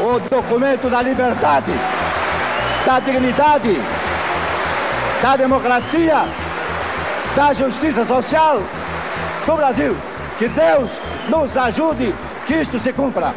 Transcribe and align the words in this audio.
O 0.00 0.20
documento 0.20 0.88
da 0.88 1.02
liberdade, 1.02 1.72
da 2.86 3.00
dignidade, 3.00 3.76
da 5.20 5.36
democracia, 5.36 6.24
da 7.34 7.52
justiça 7.52 8.06
social 8.06 8.62
do 9.44 9.56
Brasil. 9.56 9.96
Que 10.38 10.48
Deus 10.48 10.88
nos 11.28 11.56
ajude 11.56 12.14
que 12.46 12.54
isto 12.54 12.78
se 12.78 12.92
cumpra. 12.92 13.34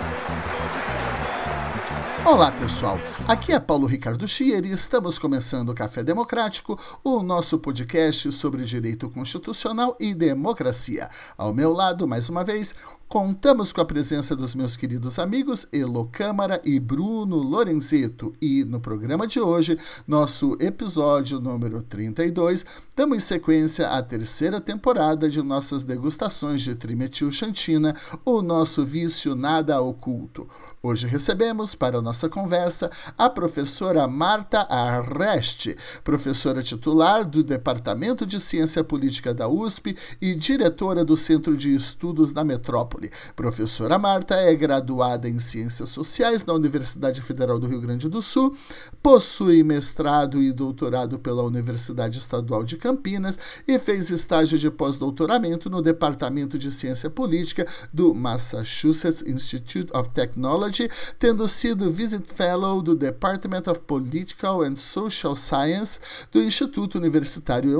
Olá, 2.23 2.51
pessoal. 2.51 2.99
Aqui 3.27 3.51
é 3.51 3.59
Paulo 3.59 3.87
Ricardo 3.87 4.27
Schier 4.27 4.63
e 4.63 4.71
estamos 4.71 5.17
começando 5.17 5.69
o 5.69 5.73
Café 5.73 6.03
Democrático, 6.03 6.79
o 7.03 7.23
nosso 7.23 7.57
podcast 7.57 8.31
sobre 8.31 8.63
direito 8.63 9.09
constitucional 9.09 9.97
e 9.99 10.13
democracia. 10.13 11.09
Ao 11.35 11.51
meu 11.51 11.73
lado, 11.73 12.07
mais 12.07 12.29
uma 12.29 12.43
vez, 12.43 12.75
contamos 13.11 13.73
com 13.73 13.81
a 13.81 13.85
presença 13.85 14.37
dos 14.37 14.55
meus 14.55 14.77
queridos 14.77 15.19
amigos 15.19 15.67
Elo 15.73 16.07
Câmara 16.09 16.61
e 16.63 16.79
Bruno 16.79 17.35
Lorenzeto. 17.35 18.31
E 18.41 18.63
no 18.63 18.79
programa 18.79 19.27
de 19.27 19.37
hoje, 19.37 19.77
nosso 20.07 20.55
episódio 20.61 21.37
número 21.41 21.81
32, 21.81 22.65
damos 22.95 23.25
sequência 23.25 23.89
à 23.89 24.01
terceira 24.01 24.61
temporada 24.61 25.29
de 25.29 25.41
nossas 25.41 25.83
degustações 25.83 26.61
de 26.61 26.73
trimetilxantina, 26.73 27.93
o 28.23 28.41
nosso 28.41 28.85
vício 28.85 29.35
nada 29.35 29.81
oculto. 29.81 30.47
Hoje 30.81 31.05
recebemos 31.05 31.75
para 31.75 31.97
a 31.97 32.01
nossa 32.01 32.29
conversa 32.29 32.89
a 33.17 33.29
professora 33.29 34.07
Marta 34.07 34.61
Arreste, 34.61 35.75
professora 36.01 36.63
titular 36.63 37.25
do 37.25 37.43
Departamento 37.43 38.25
de 38.25 38.39
Ciência 38.39 38.85
Política 38.85 39.33
da 39.33 39.49
USP 39.49 39.97
e 40.21 40.33
diretora 40.33 41.03
do 41.03 41.17
Centro 41.17 41.57
de 41.57 41.75
Estudos 41.75 42.31
da 42.31 42.45
Metrópole. 42.45 43.00
Professora 43.35 43.97
Marta 43.97 44.35
é 44.35 44.53
graduada 44.55 45.27
em 45.27 45.39
Ciências 45.39 45.89
Sociais 45.89 46.43
na 46.45 46.53
Universidade 46.53 47.21
Federal 47.21 47.57
do 47.57 47.67
Rio 47.67 47.81
Grande 47.81 48.09
do 48.09 48.21
Sul, 48.21 48.55
possui 49.01 49.63
mestrado 49.63 50.41
e 50.41 50.51
doutorado 50.51 51.17
pela 51.17 51.43
Universidade 51.43 52.19
Estadual 52.19 52.63
de 52.63 52.77
Campinas 52.77 53.39
e 53.67 53.79
fez 53.79 54.09
estágio 54.09 54.57
de 54.57 54.69
pós-doutoramento 54.69 55.69
no 55.69 55.81
Departamento 55.81 56.57
de 56.57 56.71
Ciência 56.71 57.09
Política 57.09 57.67
do 57.93 58.13
Massachusetts 58.13 59.23
Institute 59.25 59.91
of 59.95 60.09
Technology, 60.11 60.89
tendo 61.17 61.47
sido 61.47 61.91
Visit 61.91 62.27
Fellow 62.33 62.81
do 62.81 62.95
Department 62.95 63.63
of 63.67 63.81
Political 63.81 64.63
and 64.63 64.75
Social 64.75 65.35
Science 65.35 65.99
do 66.31 66.41
Instituto 66.41 66.97
Universitário 66.97 67.71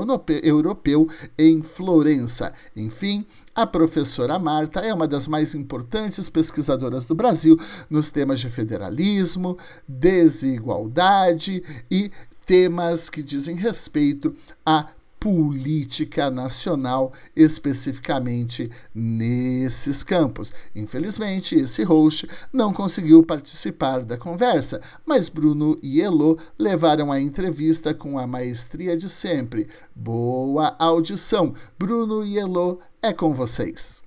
Europeu 0.42 1.08
em 1.38 1.62
Florença. 1.62 2.52
Enfim, 2.76 3.26
a 3.54 3.66
professora 3.66 4.38
Marta 4.38 4.80
é 4.80 4.92
uma 4.92 5.06
das 5.06 5.28
mais 5.28 5.54
importantes 5.54 6.30
pesquisadoras 6.30 7.04
do 7.04 7.14
Brasil 7.14 7.58
nos 7.90 8.10
temas 8.10 8.40
de 8.40 8.48
federalismo, 8.48 9.58
desigualdade 9.86 11.62
e 11.90 12.10
temas 12.46 13.10
que 13.10 13.22
dizem 13.22 13.54
respeito 13.56 14.34
à 14.64 14.88
política 15.22 16.32
nacional, 16.32 17.12
especificamente 17.36 18.68
nesses 18.92 20.02
campos. 20.02 20.52
Infelizmente, 20.74 21.54
esse 21.54 21.84
host 21.84 22.28
não 22.52 22.72
conseguiu 22.72 23.22
participar 23.22 24.04
da 24.04 24.18
conversa, 24.18 24.80
mas 25.06 25.28
Bruno 25.28 25.78
e 25.80 26.02
Elo 26.02 26.36
levaram 26.58 27.12
a 27.12 27.20
entrevista 27.20 27.94
com 27.94 28.18
a 28.18 28.26
maestria 28.26 28.96
de 28.96 29.08
sempre. 29.08 29.68
Boa 29.94 30.74
audição! 30.76 31.54
Bruno 31.78 32.24
e 32.24 32.36
Elo, 32.36 32.80
é 33.02 33.12
com 33.12 33.34
vocês. 33.34 34.00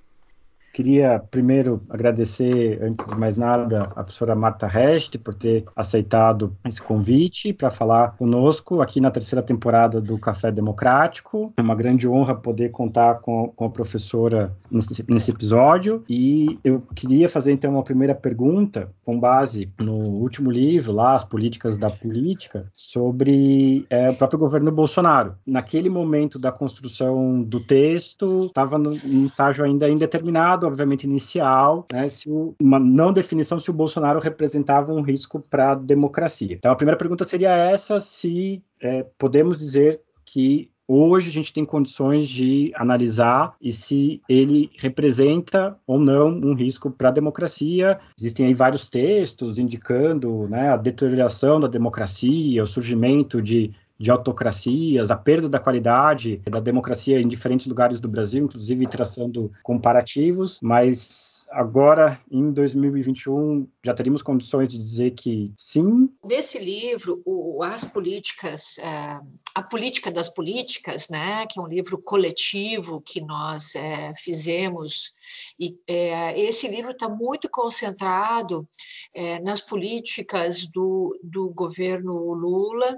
Queria 0.76 1.18
primeiro 1.30 1.80
agradecer, 1.88 2.78
antes 2.82 3.02
de 3.06 3.18
mais 3.18 3.38
nada, 3.38 3.84
a 3.96 4.04
professora 4.04 4.34
Marta 4.34 4.66
Rest 4.66 5.16
por 5.16 5.32
ter 5.34 5.64
aceitado 5.74 6.54
esse 6.66 6.82
convite 6.82 7.50
para 7.50 7.70
falar 7.70 8.14
conosco 8.18 8.82
aqui 8.82 9.00
na 9.00 9.10
terceira 9.10 9.42
temporada 9.42 10.02
do 10.02 10.18
Café 10.18 10.52
Democrático. 10.52 11.50
É 11.56 11.62
uma 11.62 11.74
grande 11.74 12.06
honra 12.06 12.34
poder 12.34 12.72
contar 12.72 13.20
com, 13.20 13.50
com 13.56 13.64
a 13.64 13.70
professora 13.70 14.54
nesse, 14.70 15.02
nesse 15.08 15.30
episódio. 15.30 16.04
E 16.10 16.58
eu 16.62 16.82
queria 16.94 17.26
fazer 17.26 17.52
então 17.52 17.70
uma 17.70 17.82
primeira 17.82 18.14
pergunta, 18.14 18.90
com 19.02 19.18
base 19.18 19.72
no 19.80 19.94
último 19.94 20.50
livro, 20.50 20.92
lá, 20.92 21.14
As 21.14 21.24
Políticas 21.24 21.78
da 21.78 21.88
Política, 21.88 22.66
sobre 22.74 23.86
é, 23.88 24.10
o 24.10 24.14
próprio 24.14 24.38
governo 24.38 24.70
Bolsonaro. 24.70 25.36
Naquele 25.46 25.88
momento 25.88 26.38
da 26.38 26.52
construção 26.52 27.42
do 27.42 27.60
texto, 27.60 28.44
estava 28.44 28.76
num 28.76 29.24
estágio 29.24 29.64
ainda 29.64 29.88
indeterminado 29.88 30.65
obviamente, 30.66 31.04
inicial, 31.04 31.86
né, 31.92 32.08
se 32.08 32.28
o, 32.28 32.54
uma 32.60 32.78
não 32.78 33.12
definição 33.12 33.58
se 33.58 33.70
o 33.70 33.74
Bolsonaro 33.74 34.20
representava 34.20 34.92
um 34.92 35.02
risco 35.02 35.40
para 35.40 35.72
a 35.72 35.74
democracia. 35.74 36.52
Então, 36.52 36.72
a 36.72 36.76
primeira 36.76 36.98
pergunta 36.98 37.24
seria 37.24 37.50
essa: 37.50 37.98
se 38.00 38.62
é, 38.80 39.04
podemos 39.18 39.56
dizer 39.56 40.00
que 40.24 40.70
hoje 40.88 41.30
a 41.30 41.32
gente 41.32 41.52
tem 41.52 41.64
condições 41.64 42.28
de 42.28 42.72
analisar 42.74 43.54
e 43.60 43.72
se 43.72 44.20
ele 44.28 44.70
representa 44.76 45.76
ou 45.86 45.98
não 45.98 46.28
um 46.28 46.54
risco 46.54 46.90
para 46.90 47.08
a 47.08 47.12
democracia. 47.12 47.98
Existem 48.18 48.46
aí 48.46 48.54
vários 48.54 48.88
textos 48.88 49.58
indicando 49.58 50.48
né, 50.48 50.70
a 50.70 50.76
deterioração 50.76 51.60
da 51.60 51.66
democracia, 51.66 52.62
o 52.62 52.66
surgimento 52.66 53.42
de 53.42 53.72
de 53.98 54.10
autocracias, 54.10 55.10
a 55.10 55.16
perda 55.16 55.48
da 55.48 55.58
qualidade 55.58 56.42
da 56.50 56.60
democracia 56.60 57.20
em 57.20 57.28
diferentes 57.28 57.66
lugares 57.66 58.00
do 58.00 58.08
Brasil, 58.08 58.44
inclusive 58.44 58.86
traçando 58.86 59.52
comparativos, 59.62 60.58
mas 60.62 61.46
agora, 61.50 62.20
em 62.30 62.52
2021, 62.52 63.66
já 63.84 63.94
teríamos 63.94 64.22
condições 64.22 64.68
de 64.68 64.78
dizer 64.78 65.12
que 65.12 65.52
sim? 65.56 66.10
Nesse 66.24 66.58
livro, 66.62 67.22
o, 67.24 67.62
as 67.62 67.84
políticas, 67.84 68.78
é, 68.78 69.20
a 69.54 69.62
política 69.62 70.10
das 70.10 70.28
políticas, 70.28 71.08
né, 71.08 71.46
que 71.46 71.58
é 71.58 71.62
um 71.62 71.66
livro 71.66 71.98
coletivo 71.98 73.00
que 73.00 73.20
nós 73.20 73.74
é, 73.74 74.12
fizemos 74.16 75.14
e 75.58 75.74
é, 75.88 76.38
esse 76.38 76.68
livro 76.68 76.92
está 76.92 77.08
muito 77.08 77.48
concentrado 77.50 78.68
é, 79.14 79.38
nas 79.40 79.60
políticas 79.60 80.66
do, 80.66 81.18
do 81.22 81.50
governo 81.50 82.32
Lula 82.34 82.94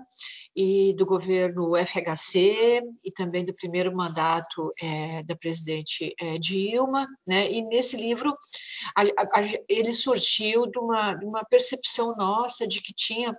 e 0.55 0.95
do 0.95 1.07
governo 1.07 1.77
FHC 1.77 2.83
e 3.05 3.13
também 3.13 3.45
do 3.45 3.55
primeiro 3.55 3.95
mandato 3.95 4.73
é, 4.83 5.23
da 5.23 5.37
presidente 5.37 6.15
é, 6.21 6.39
Dilma, 6.39 7.07
né? 7.27 7.51
E 7.51 7.63
nesse 7.63 7.97
livro 7.97 8.37
a, 8.97 9.03
a, 9.03 9.43
ele 9.69 9.93
surgiu 9.93 10.67
de 10.67 10.79
uma, 10.79 11.15
de 11.15 11.25
uma 11.25 11.45
percepção 11.45 12.17
nossa 12.17 12.67
de 12.67 12.81
que 12.81 12.93
tinha 12.93 13.37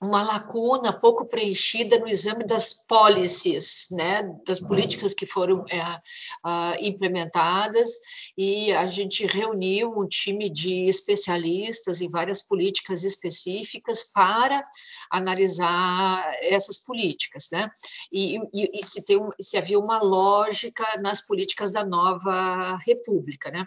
uma 0.00 0.22
lacuna 0.22 0.92
pouco 0.94 1.28
preenchida 1.28 1.98
no 1.98 2.08
exame 2.08 2.42
das 2.44 2.72
policies, 2.72 3.88
né, 3.90 4.22
das 4.46 4.58
políticas 4.58 5.12
que 5.12 5.26
foram 5.26 5.64
é, 5.68 5.82
uh, 5.82 6.74
implementadas, 6.80 7.90
e 8.36 8.72
a 8.72 8.86
gente 8.86 9.26
reuniu 9.26 9.92
um 9.94 10.08
time 10.08 10.48
de 10.48 10.86
especialistas 10.86 12.00
em 12.00 12.08
várias 12.08 12.40
políticas 12.40 13.04
específicas 13.04 14.04
para 14.04 14.66
analisar 15.10 16.32
essas 16.40 16.78
políticas, 16.78 17.48
né, 17.52 17.70
e, 18.10 18.38
e, 18.54 18.70
e 18.80 18.82
se, 18.82 19.04
tem, 19.04 19.20
se 19.38 19.58
havia 19.58 19.78
uma 19.78 20.02
lógica 20.02 20.98
nas 21.02 21.20
políticas 21.20 21.70
da 21.70 21.84
nova 21.84 22.78
república, 22.86 23.50
né. 23.50 23.66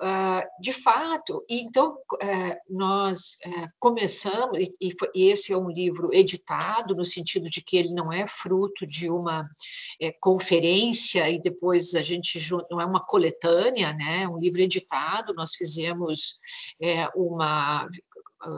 Uh, 0.00 0.46
de 0.60 0.72
fato, 0.72 1.44
então, 1.48 1.94
uh, 1.94 2.56
nós 2.68 3.38
eh, 3.44 3.68
começamos, 3.78 4.58
e, 4.58 4.94
e 5.14 5.30
esse 5.30 5.55
é 5.56 5.58
um 5.58 5.70
livro 5.70 6.10
editado, 6.12 6.94
no 6.94 7.04
sentido 7.04 7.48
de 7.50 7.60
que 7.60 7.76
ele 7.76 7.92
não 7.92 8.12
é 8.12 8.26
fruto 8.26 8.86
de 8.86 9.10
uma 9.10 9.48
é, 10.00 10.12
conferência 10.12 11.28
e 11.28 11.40
depois 11.40 11.94
a 11.94 12.02
gente 12.02 12.38
não 12.70 12.80
é 12.80 12.84
uma 12.84 13.00
coletânea, 13.00 13.92
né? 13.92 14.22
É 14.22 14.28
um 14.28 14.38
livro 14.38 14.60
editado. 14.60 15.34
Nós 15.34 15.54
fizemos 15.54 16.38
é, 16.80 17.08
uma 17.14 17.88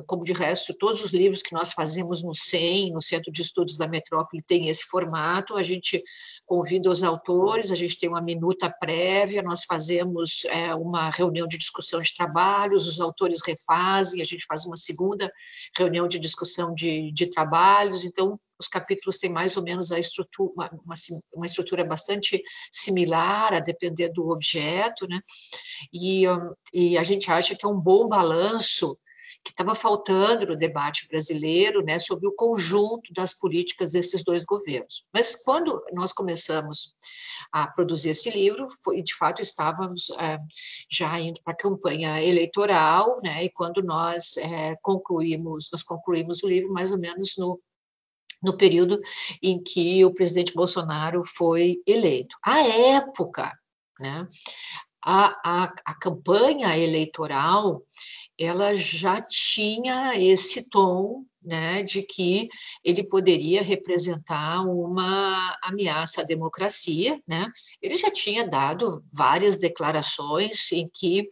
como 0.06 0.24
de 0.24 0.32
resto, 0.32 0.74
todos 0.74 1.02
os 1.02 1.12
livros 1.12 1.42
que 1.42 1.52
nós 1.52 1.72
fazemos 1.72 2.22
no 2.22 2.34
CEM, 2.34 2.92
no 2.92 3.00
Centro 3.00 3.30
de 3.30 3.42
Estudos 3.42 3.76
da 3.76 3.86
Metrópole, 3.86 4.42
tem 4.42 4.68
esse 4.68 4.84
formato. 4.84 5.56
A 5.56 5.62
gente 5.62 6.02
convida 6.44 6.90
os 6.90 7.02
autores, 7.02 7.70
a 7.70 7.76
gente 7.76 7.98
tem 7.98 8.08
uma 8.08 8.20
minuta 8.20 8.68
prévia, 8.68 9.42
nós 9.42 9.64
fazemos 9.64 10.44
é, 10.46 10.74
uma 10.74 11.10
reunião 11.10 11.46
de 11.46 11.56
discussão 11.56 12.00
de 12.00 12.14
trabalhos, 12.14 12.86
os 12.86 13.00
autores 13.00 13.40
refazem, 13.46 14.20
a 14.20 14.24
gente 14.24 14.44
faz 14.46 14.64
uma 14.64 14.76
segunda 14.76 15.32
reunião 15.76 16.08
de 16.08 16.18
discussão 16.18 16.74
de, 16.74 17.12
de 17.12 17.26
trabalhos. 17.26 18.04
Então, 18.04 18.38
os 18.60 18.66
capítulos 18.66 19.18
têm 19.18 19.30
mais 19.30 19.56
ou 19.56 19.62
menos 19.62 19.92
a 19.92 19.98
estrutura, 20.00 20.52
uma, 20.52 20.70
uma, 21.32 21.46
estrutura 21.46 21.84
bastante 21.84 22.42
similar, 22.72 23.54
a 23.54 23.60
depender 23.60 24.08
do 24.08 24.30
objeto, 24.30 25.06
né? 25.06 25.20
E, 25.92 26.24
e 26.74 26.98
a 26.98 27.04
gente 27.04 27.30
acha 27.30 27.54
que 27.54 27.64
é 27.64 27.68
um 27.68 27.78
bom 27.78 28.08
balanço 28.08 28.98
que 29.44 29.50
estava 29.50 29.74
faltando 29.74 30.46
no 30.46 30.56
debate 30.56 31.06
brasileiro, 31.08 31.82
né, 31.82 31.98
sobre 31.98 32.26
o 32.26 32.32
conjunto 32.32 33.12
das 33.12 33.32
políticas 33.32 33.92
desses 33.92 34.22
dois 34.22 34.44
governos. 34.44 35.04
Mas 35.12 35.36
quando 35.42 35.82
nós 35.92 36.12
começamos 36.12 36.94
a 37.52 37.66
produzir 37.66 38.10
esse 38.10 38.30
livro, 38.30 38.68
e 38.92 39.02
de 39.02 39.14
fato 39.14 39.40
estávamos 39.40 40.10
é, 40.18 40.38
já 40.90 41.18
indo 41.18 41.40
para 41.42 41.54
a 41.54 41.56
campanha 41.56 42.22
eleitoral, 42.22 43.20
né, 43.22 43.44
e 43.44 43.50
quando 43.50 43.82
nós 43.82 44.36
é, 44.36 44.76
concluímos, 44.82 45.68
nós 45.72 45.82
concluímos 45.82 46.42
o 46.42 46.48
livro 46.48 46.72
mais 46.72 46.90
ou 46.90 46.98
menos 46.98 47.34
no 47.36 47.60
no 48.40 48.56
período 48.56 49.00
em 49.42 49.60
que 49.60 50.04
o 50.04 50.14
presidente 50.14 50.54
Bolsonaro 50.54 51.24
foi 51.24 51.82
eleito. 51.84 52.36
À 52.40 52.60
época, 52.60 53.52
né, 53.98 54.28
a, 55.04 55.64
a, 55.64 55.74
a 55.84 55.94
campanha 55.94 56.76
eleitoral 56.76 57.82
ela 58.38 58.74
já 58.74 59.20
tinha 59.20 60.16
esse 60.16 60.68
tom 60.70 61.24
né, 61.42 61.82
de 61.82 62.02
que 62.02 62.48
ele 62.84 63.02
poderia 63.02 63.62
representar 63.62 64.62
uma 64.62 65.56
ameaça 65.62 66.20
à 66.20 66.24
democracia. 66.24 67.20
Né? 67.26 67.46
Ele 67.80 67.96
já 67.96 68.10
tinha 68.10 68.46
dado 68.46 69.04
várias 69.12 69.56
declarações 69.56 70.70
em 70.72 70.88
que 70.92 71.26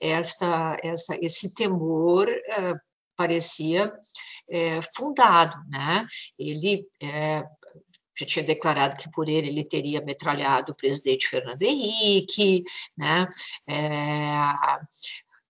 esta, 0.00 0.76
essa, 0.82 1.16
esse 1.22 1.54
temor 1.54 2.28
uh, 2.28 2.78
parecia 3.16 3.92
é, 4.48 4.80
fundado. 4.94 5.56
Né? 5.68 6.04
Ele 6.38 6.84
é, 7.00 7.44
já 8.18 8.26
tinha 8.26 8.44
declarado 8.44 8.96
que 9.00 9.10
por 9.10 9.28
ele 9.28 9.48
ele 9.48 9.64
teria 9.64 10.00
metralhado 10.00 10.72
o 10.72 10.76
presidente 10.76 11.28
Fernando 11.28 11.62
Henrique, 11.62 12.64
né? 12.96 13.26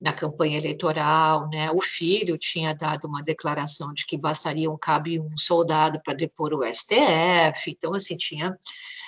Na 0.00 0.12
campanha 0.12 0.56
eleitoral, 0.56 1.48
né? 1.50 1.70
O 1.72 1.80
filho 1.80 2.38
tinha 2.38 2.74
dado 2.74 3.06
uma 3.06 3.22
declaração 3.22 3.92
de 3.92 4.06
que 4.06 4.16
bastaria 4.16 4.70
um 4.70 4.78
cabo 4.78 5.08
e 5.08 5.20
um 5.20 5.36
soldado 5.36 6.00
para 6.02 6.14
depor 6.14 6.54
o 6.54 6.64
STF. 6.64 7.70
Então, 7.70 7.94
assim, 7.94 8.16
tinha 8.16 8.58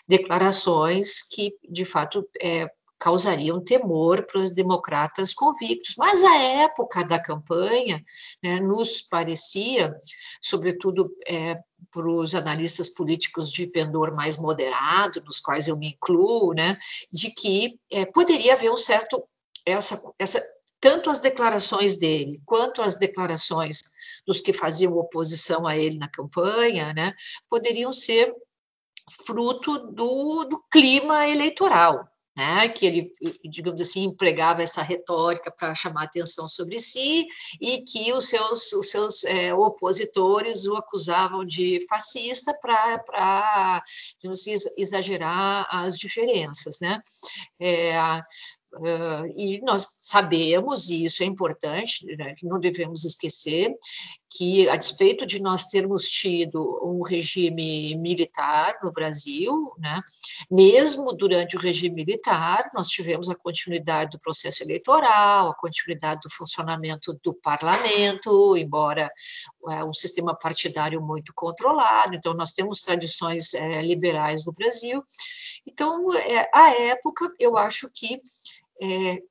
declarações 0.07 1.23
que, 1.23 1.57
de 1.67 1.85
fato, 1.87 2.29
é, 2.41 2.71
causariam 2.99 3.61
temor 3.61 4.27
para 4.27 4.43
os 4.43 4.51
democratas 4.51 5.33
convictos. 5.33 5.97
Mas 5.97 6.23
a 6.23 6.37
época 6.39 7.03
da 7.05 7.19
campanha 7.19 8.05
né, 8.43 8.61
nos 8.61 9.01
parecia, 9.01 9.97
sobretudo 10.43 11.11
é, 11.27 11.59
para 11.91 12.09
os 12.09 12.35
analistas 12.35 12.89
políticos 12.89 13.51
de 13.51 13.67
pendor 13.67 14.15
mais 14.15 14.37
moderado, 14.37 15.23
nos 15.25 15.41
quais 15.41 15.69
eu 15.69 15.77
me 15.77 15.89
incluo, 15.89 16.53
né, 16.53 16.79
de 17.11 17.31
que 17.31 17.81
é, 17.91 18.05
poderia 18.05 18.53
haver 18.53 18.71
um 18.71 18.77
certo 18.77 19.25
essa, 19.65 20.03
essa 20.19 20.43
tanto 20.83 21.09
as 21.09 21.21
declarações 21.21 21.97
dele 21.97 22.43
quanto 22.45 22.83
as 22.83 22.97
declarações 22.97 23.81
dos 24.27 24.41
que 24.41 24.53
faziam 24.53 24.99
oposição 24.99 25.65
a 25.67 25.77
ele 25.77 25.97
na 25.97 26.09
campanha, 26.09 26.93
né, 26.93 27.15
poderiam 27.49 27.93
ser 27.93 28.35
fruto 29.25 29.79
do, 29.93 30.45
do 30.45 30.61
clima 30.71 31.29
eleitoral, 31.29 32.09
né, 32.37 32.69
que 32.69 32.85
ele, 32.87 33.13
digamos 33.45 33.81
assim, 33.81 34.05
empregava 34.05 34.63
essa 34.63 34.83
retórica 34.83 35.53
para 35.53 35.75
chamar 35.75 36.05
atenção 36.05 36.49
sobre 36.49 36.79
si 36.81 37.27
e 37.61 37.85
que 37.85 38.13
os 38.13 38.29
seus, 38.29 38.73
os 38.73 38.91
seus 38.91 39.23
é, 39.25 39.55
opositores 39.55 40.65
o 40.67 40.75
acusavam 40.75 41.45
de 41.45 41.87
fascista 41.89 42.57
para, 42.61 43.85
assim, 44.31 44.55
exagerar 44.77 45.69
as 45.71 45.97
diferenças, 45.97 46.81
né. 46.81 47.01
É, 47.61 47.95
Uh, 48.75 49.27
e 49.37 49.61
nós 49.61 49.87
sabemos, 50.01 50.89
e 50.89 51.05
isso 51.05 51.23
é 51.23 51.27
importante, 51.27 52.07
né, 52.17 52.35
não 52.43 52.59
devemos 52.59 53.05
esquecer, 53.05 53.71
que, 54.31 54.67
a 54.67 54.77
despeito 54.77 55.27
de 55.27 55.43
nós 55.43 55.67
termos 55.67 56.09
tido 56.09 56.81
um 56.83 57.03
regime 57.03 57.95
militar 57.97 58.79
no 58.83 58.91
Brasil, 58.91 59.53
né, 59.79 60.01
mesmo 60.51 61.13
durante 61.13 61.55
o 61.55 61.61
regime 61.61 61.97
militar, 61.97 62.71
nós 62.75 62.89
tivemos 62.89 63.29
a 63.29 63.35
continuidade 63.35 64.13
do 64.13 64.19
processo 64.19 64.63
eleitoral, 64.63 65.51
a 65.51 65.55
continuidade 65.55 66.23
do 66.23 66.31
funcionamento 66.31 67.13
do 67.23 67.35
parlamento, 67.35 68.57
embora 68.57 69.13
é, 69.69 69.85
um 69.85 69.93
sistema 69.93 70.35
partidário 70.35 71.01
muito 71.03 71.35
controlado, 71.35 72.15
então 72.15 72.33
nós 72.33 72.53
temos 72.53 72.81
tradições 72.81 73.53
é, 73.53 73.83
liberais 73.83 74.47
no 74.47 74.53
Brasil. 74.53 75.05
Então, 75.67 76.13
é, 76.15 76.49
à 76.55 76.71
época, 76.71 77.31
eu 77.39 77.59
acho 77.59 77.91
que 77.93 78.21
é, 78.83 79.23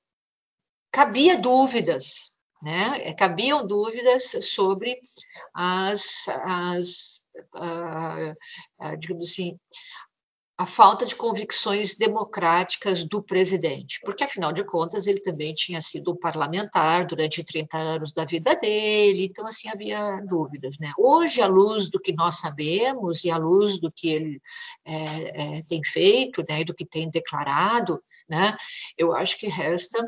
cabia 0.92 1.38
dúvidas, 1.38 2.32
né? 2.62 3.02
É, 3.08 3.14
cabiam 3.14 3.66
dúvidas 3.66 4.32
sobre 4.42 4.98
as, 5.54 6.28
as 6.46 7.22
a, 7.54 8.34
a, 8.80 8.96
digamos 8.96 9.30
assim, 9.30 9.58
a 10.62 10.66
falta 10.68 11.08
de 11.08 11.16
convicções 11.16 11.96
democráticas 11.96 13.04
do 13.04 13.20
presidente, 13.20 14.00
porque, 14.04 14.24
afinal 14.24 14.54
de 14.54 14.64
contas, 14.64 15.08
ele 15.08 15.20
também 15.20 15.56
tinha 15.56 15.82
sido 15.82 16.12
um 16.12 16.16
parlamentar 16.16 17.04
durante 17.08 17.44
30 17.44 17.78
anos 17.80 18.14
da 18.14 18.26
vida 18.26 18.56
dele, 18.56 19.26
então, 19.26 19.48
assim, 19.48 19.70
havia 19.70 20.22
dúvidas. 20.22 20.78
Né? 20.80 20.94
Hoje, 21.00 21.42
à 21.42 21.48
luz 21.48 21.90
do 21.90 22.00
que 22.00 22.14
nós 22.14 22.38
sabemos 22.38 23.24
e 23.24 23.32
à 23.32 23.38
luz 23.38 23.80
do 23.80 23.92
que 23.92 24.10
ele 24.10 24.42
é, 24.86 25.58
é, 25.58 25.64
tem 25.64 25.84
feito 25.84 26.46
né, 26.48 26.62
e 26.62 26.66
do 26.66 26.76
que 26.76 26.86
tem 26.86 27.10
declarado, 27.10 28.00
né, 28.32 28.58
eu 28.98 29.14
acho 29.14 29.38
que 29.38 29.48
resta 29.48 30.02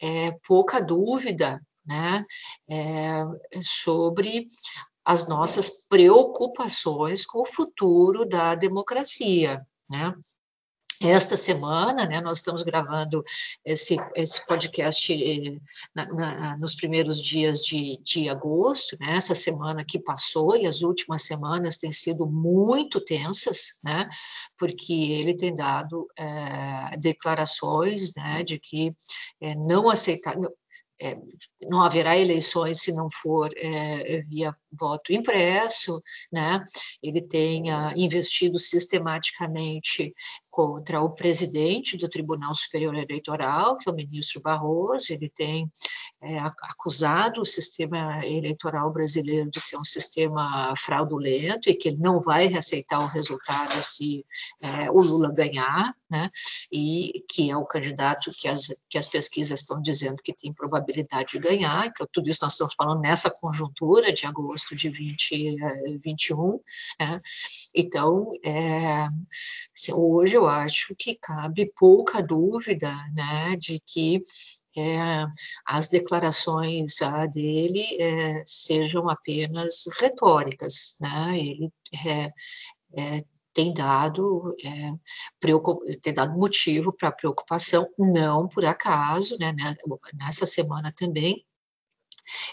é, 0.00 0.30
pouca 0.46 0.80
dúvida 0.80 1.60
né, 1.84 2.24
é, 2.70 3.22
sobre 3.62 4.46
as 5.04 5.28
nossas 5.28 5.86
preocupações 5.86 7.26
com 7.26 7.42
o 7.42 7.46
futuro 7.46 8.24
da 8.24 8.54
democracia 8.54 9.60
né? 9.88 10.14
Esta 11.00 11.36
semana, 11.36 12.06
né, 12.06 12.20
nós 12.20 12.38
estamos 12.38 12.62
gravando 12.62 13.24
esse, 13.64 13.96
esse 14.14 14.46
podcast 14.46 15.12
eh, 15.12 15.58
na, 15.94 16.06
na, 16.14 16.56
nos 16.56 16.74
primeiros 16.74 17.20
dias 17.20 17.60
de, 17.60 17.98
de 18.02 18.28
agosto, 18.28 18.96
né, 19.00 19.16
essa 19.16 19.34
semana 19.34 19.84
que 19.84 19.98
passou 19.98 20.56
e 20.56 20.66
as 20.66 20.82
últimas 20.82 21.22
semanas 21.22 21.76
têm 21.76 21.92
sido 21.92 22.26
muito 22.26 23.00
tensas, 23.00 23.80
né, 23.82 24.08
porque 24.58 24.92
ele 24.92 25.34
tem 25.34 25.54
dado 25.54 26.08
é, 26.16 26.96
declarações 26.98 28.14
né, 28.14 28.42
de 28.42 28.58
que 28.58 28.94
é, 29.40 29.54
não 29.54 29.90
aceitar, 29.90 30.36
é, 31.00 31.18
não 31.68 31.82
haverá 31.82 32.16
eleições 32.16 32.80
se 32.80 32.92
não 32.92 33.08
for 33.10 33.50
é, 33.56 34.22
via 34.22 34.56
voto 34.72 35.12
impresso, 35.12 36.02
né? 36.32 36.62
Ele 37.02 37.20
tenha 37.20 37.92
investido 37.96 38.58
sistematicamente 38.58 40.12
contra 40.54 41.02
o 41.02 41.12
presidente 41.12 41.96
do 41.96 42.08
Tribunal 42.08 42.54
Superior 42.54 42.94
Eleitoral, 42.94 43.76
que 43.76 43.88
é 43.88 43.92
o 43.92 43.96
ministro 43.96 44.40
Barroso, 44.40 45.06
ele 45.10 45.28
tem 45.28 45.68
é, 46.22 46.38
acusado 46.38 47.40
o 47.40 47.44
sistema 47.44 48.24
eleitoral 48.24 48.92
brasileiro 48.92 49.50
de 49.50 49.60
ser 49.60 49.76
um 49.76 49.82
sistema 49.82 50.72
fraudulento 50.76 51.68
e 51.68 51.74
que 51.74 51.88
ele 51.88 51.98
não 51.98 52.20
vai 52.20 52.46
reaceitar 52.46 53.02
o 53.02 53.08
resultado 53.08 53.82
se 53.82 54.24
é, 54.62 54.88
o 54.92 55.02
Lula 55.02 55.32
ganhar, 55.32 55.92
né? 56.08 56.30
E 56.72 57.24
que 57.28 57.50
é 57.50 57.56
o 57.56 57.66
candidato 57.66 58.30
que 58.30 58.46
as, 58.46 58.72
que 58.88 58.96
as 58.96 59.08
pesquisas 59.08 59.58
estão 59.58 59.82
dizendo 59.82 60.22
que 60.22 60.32
tem 60.32 60.52
probabilidade 60.52 61.32
de 61.32 61.40
ganhar. 61.40 61.86
Então, 61.86 62.06
tudo 62.12 62.30
isso 62.30 62.38
nós 62.42 62.52
estamos 62.52 62.74
falando 62.74 63.00
nessa 63.00 63.28
conjuntura 63.28 64.12
de 64.12 64.24
agosto 64.24 64.76
de 64.76 64.88
2021. 64.88 66.60
Né? 67.00 67.20
Então, 67.74 68.30
é, 68.44 69.08
assim, 69.76 69.92
hoje 69.92 70.36
eu 70.36 70.43
acho 70.46 70.94
que 70.98 71.14
cabe 71.14 71.72
pouca 71.76 72.22
dúvida 72.22 72.92
né, 73.14 73.56
de 73.56 73.80
que 73.86 74.22
é, 74.76 75.26
as 75.66 75.88
declarações 75.88 77.00
ah, 77.02 77.26
dele 77.26 77.84
é, 78.00 78.42
sejam 78.46 79.08
apenas 79.08 79.84
retóricas. 79.98 80.96
Né? 81.00 81.38
Ele 81.38 81.72
é, 82.04 83.24
tem 83.52 83.72
dado, 83.72 84.56
é, 84.64 84.92
tem 86.02 86.12
dado 86.12 86.36
motivo 86.36 86.92
para 86.92 87.12
preocupação, 87.12 87.88
não 87.98 88.48
por 88.48 88.64
acaso, 88.64 89.38
né, 89.38 89.52
né, 89.52 89.74
nessa 90.14 90.44
semana 90.44 90.92
também 90.92 91.44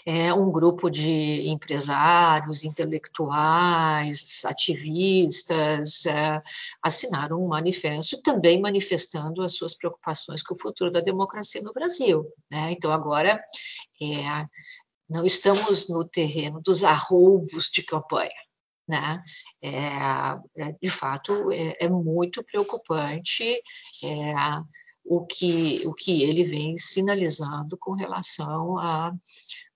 é, 0.06 0.32
um 0.32 0.50
grupo 0.50 0.90
de 0.90 1.48
empresários, 1.48 2.64
intelectuais, 2.64 4.42
ativistas 4.44 6.06
é, 6.06 6.42
assinaram 6.82 7.42
um 7.42 7.48
manifesto 7.48 8.20
também 8.22 8.60
manifestando 8.60 9.42
as 9.42 9.54
suas 9.54 9.74
preocupações 9.74 10.42
com 10.42 10.54
o 10.54 10.58
futuro 10.58 10.90
da 10.90 11.00
democracia 11.00 11.62
no 11.62 11.72
Brasil. 11.72 12.26
Né? 12.50 12.72
Então, 12.72 12.92
agora, 12.92 13.42
é, 14.02 14.46
não 15.08 15.24
estamos 15.24 15.88
no 15.88 16.04
terreno 16.04 16.60
dos 16.60 16.84
arroubos 16.84 17.70
de 17.72 17.82
campanha. 17.82 18.30
Né? 18.88 19.22
É, 19.62 19.70
é 20.56 20.72
de 20.80 20.90
fato, 20.90 21.52
é, 21.52 21.76
é 21.80 21.88
muito 21.88 22.42
preocupante 22.42 23.62
é, 24.04 24.34
o 25.04 25.24
que, 25.24 25.82
o 25.86 25.92
que 25.92 26.22
ele 26.22 26.44
vem 26.44 26.76
sinalizando 26.78 27.76
com 27.78 27.92
relação 27.92 28.78
a, 28.78 29.12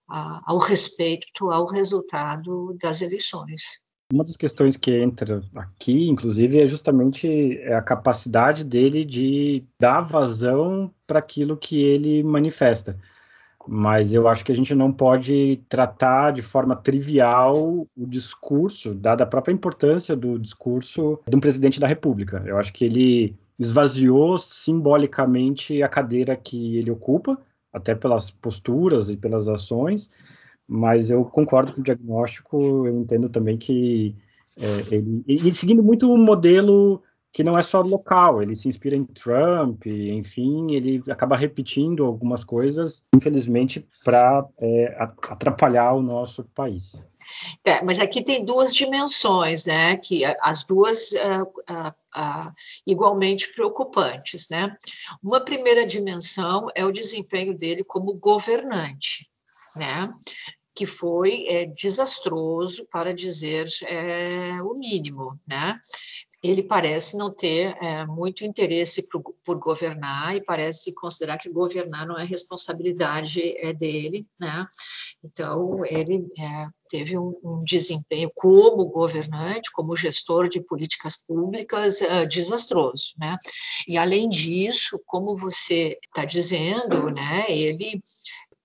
a, 0.08 0.42
ao 0.44 0.58
respeito 0.58 1.50
ao 1.50 1.66
resultado 1.66 2.76
das 2.80 3.00
eleições. 3.00 3.80
Uma 4.12 4.24
das 4.24 4.36
questões 4.36 4.76
que 4.76 4.92
entra 4.92 5.42
aqui, 5.56 6.08
inclusive, 6.08 6.62
é 6.62 6.66
justamente 6.66 7.60
a 7.64 7.82
capacidade 7.82 8.62
dele 8.62 9.04
de 9.04 9.64
dar 9.80 10.00
vazão 10.00 10.92
para 11.06 11.18
aquilo 11.18 11.56
que 11.56 11.82
ele 11.82 12.22
manifesta. 12.22 12.96
Mas 13.66 14.14
eu 14.14 14.28
acho 14.28 14.44
que 14.44 14.52
a 14.52 14.54
gente 14.54 14.72
não 14.76 14.92
pode 14.92 15.60
tratar 15.68 16.30
de 16.30 16.40
forma 16.40 16.76
trivial 16.76 17.84
o 17.96 18.06
discurso, 18.06 18.94
dada 18.94 19.24
a 19.24 19.26
própria 19.26 19.52
importância 19.52 20.14
do 20.14 20.38
discurso 20.38 21.18
de 21.28 21.36
um 21.36 21.40
presidente 21.40 21.80
da 21.80 21.88
República. 21.88 22.44
Eu 22.46 22.58
acho 22.58 22.72
que 22.72 22.84
ele 22.84 23.36
esvaziou 23.58 24.38
simbolicamente 24.38 25.82
a 25.82 25.88
cadeira 25.88 26.36
que 26.36 26.76
ele 26.76 26.90
ocupa, 26.90 27.38
até 27.72 27.94
pelas 27.94 28.30
posturas 28.30 29.10
e 29.10 29.16
pelas 29.16 29.48
ações, 29.48 30.10
mas 30.66 31.10
eu 31.10 31.24
concordo 31.24 31.72
com 31.72 31.80
o 31.80 31.84
diagnóstico, 31.84 32.86
eu 32.86 33.00
entendo 33.00 33.28
também 33.28 33.56
que 33.56 34.14
é, 34.58 34.94
ele, 34.94 35.52
seguindo 35.52 35.82
muito 35.82 36.10
um 36.10 36.22
modelo 36.22 37.02
que 37.32 37.44
não 37.44 37.58
é 37.58 37.62
só 37.62 37.82
local, 37.82 38.42
ele 38.42 38.56
se 38.56 38.66
inspira 38.66 38.96
em 38.96 39.04
Trump, 39.04 39.86
enfim, 39.86 40.72
ele 40.72 41.02
acaba 41.10 41.36
repetindo 41.36 42.06
algumas 42.06 42.42
coisas, 42.42 43.04
infelizmente, 43.14 43.86
para 44.02 44.46
é, 44.58 44.96
atrapalhar 45.28 45.92
o 45.92 46.00
nosso 46.00 46.44
país. 46.54 47.04
É, 47.64 47.82
mas 47.82 47.98
aqui 47.98 48.22
tem 48.22 48.44
duas 48.44 48.74
dimensões, 48.74 49.66
né, 49.66 49.96
que 49.96 50.24
as 50.40 50.64
duas 50.64 51.12
uh, 51.12 51.42
uh, 51.42 51.88
uh, 51.88 52.52
igualmente 52.86 53.52
preocupantes, 53.52 54.48
né. 54.48 54.76
Uma 55.22 55.40
primeira 55.40 55.86
dimensão 55.86 56.68
é 56.74 56.84
o 56.84 56.92
desempenho 56.92 57.56
dele 57.56 57.84
como 57.84 58.14
governante, 58.14 59.28
né, 59.74 60.12
que 60.74 60.86
foi 60.86 61.46
é, 61.48 61.64
desastroso, 61.66 62.86
para 62.90 63.14
dizer 63.14 63.66
é, 63.84 64.62
o 64.62 64.74
mínimo, 64.74 65.38
né 65.46 65.80
ele 66.48 66.62
parece 66.62 67.16
não 67.16 67.30
ter 67.30 67.76
é, 67.82 68.04
muito 68.06 68.44
interesse 68.44 69.08
por, 69.08 69.22
por, 69.44 69.58
governar 69.58 70.36
e 70.36 70.44
parece 70.44 70.94
considerar 70.94 71.38
que 71.38 71.48
governar 71.48 72.06
não 72.06 72.18
é 72.18 72.24
responsabilidade 72.24 73.56
é 73.58 73.72
dele, 73.72 74.26
né? 74.38 74.66
Então 75.24 75.84
ele 75.84 76.26
é, 76.38 76.68
teve 76.88 77.18
um, 77.18 77.34
um, 77.42 77.64
desempenho 77.64 78.30
como 78.34 78.86
governante, 78.86 79.72
como 79.72 79.96
gestor 79.96 80.48
de 80.48 80.60
políticas 80.60 81.16
públicas 81.16 82.00
é, 82.00 82.26
desastroso, 82.26 83.12
né? 83.18 83.36
E 83.86 83.96
além 83.96 84.28
disso, 84.28 85.00
como 85.06 85.36
você 85.36 85.98
está 86.04 86.24
dizendo, 86.24 87.10
né? 87.10 87.44
Ele 87.48 88.02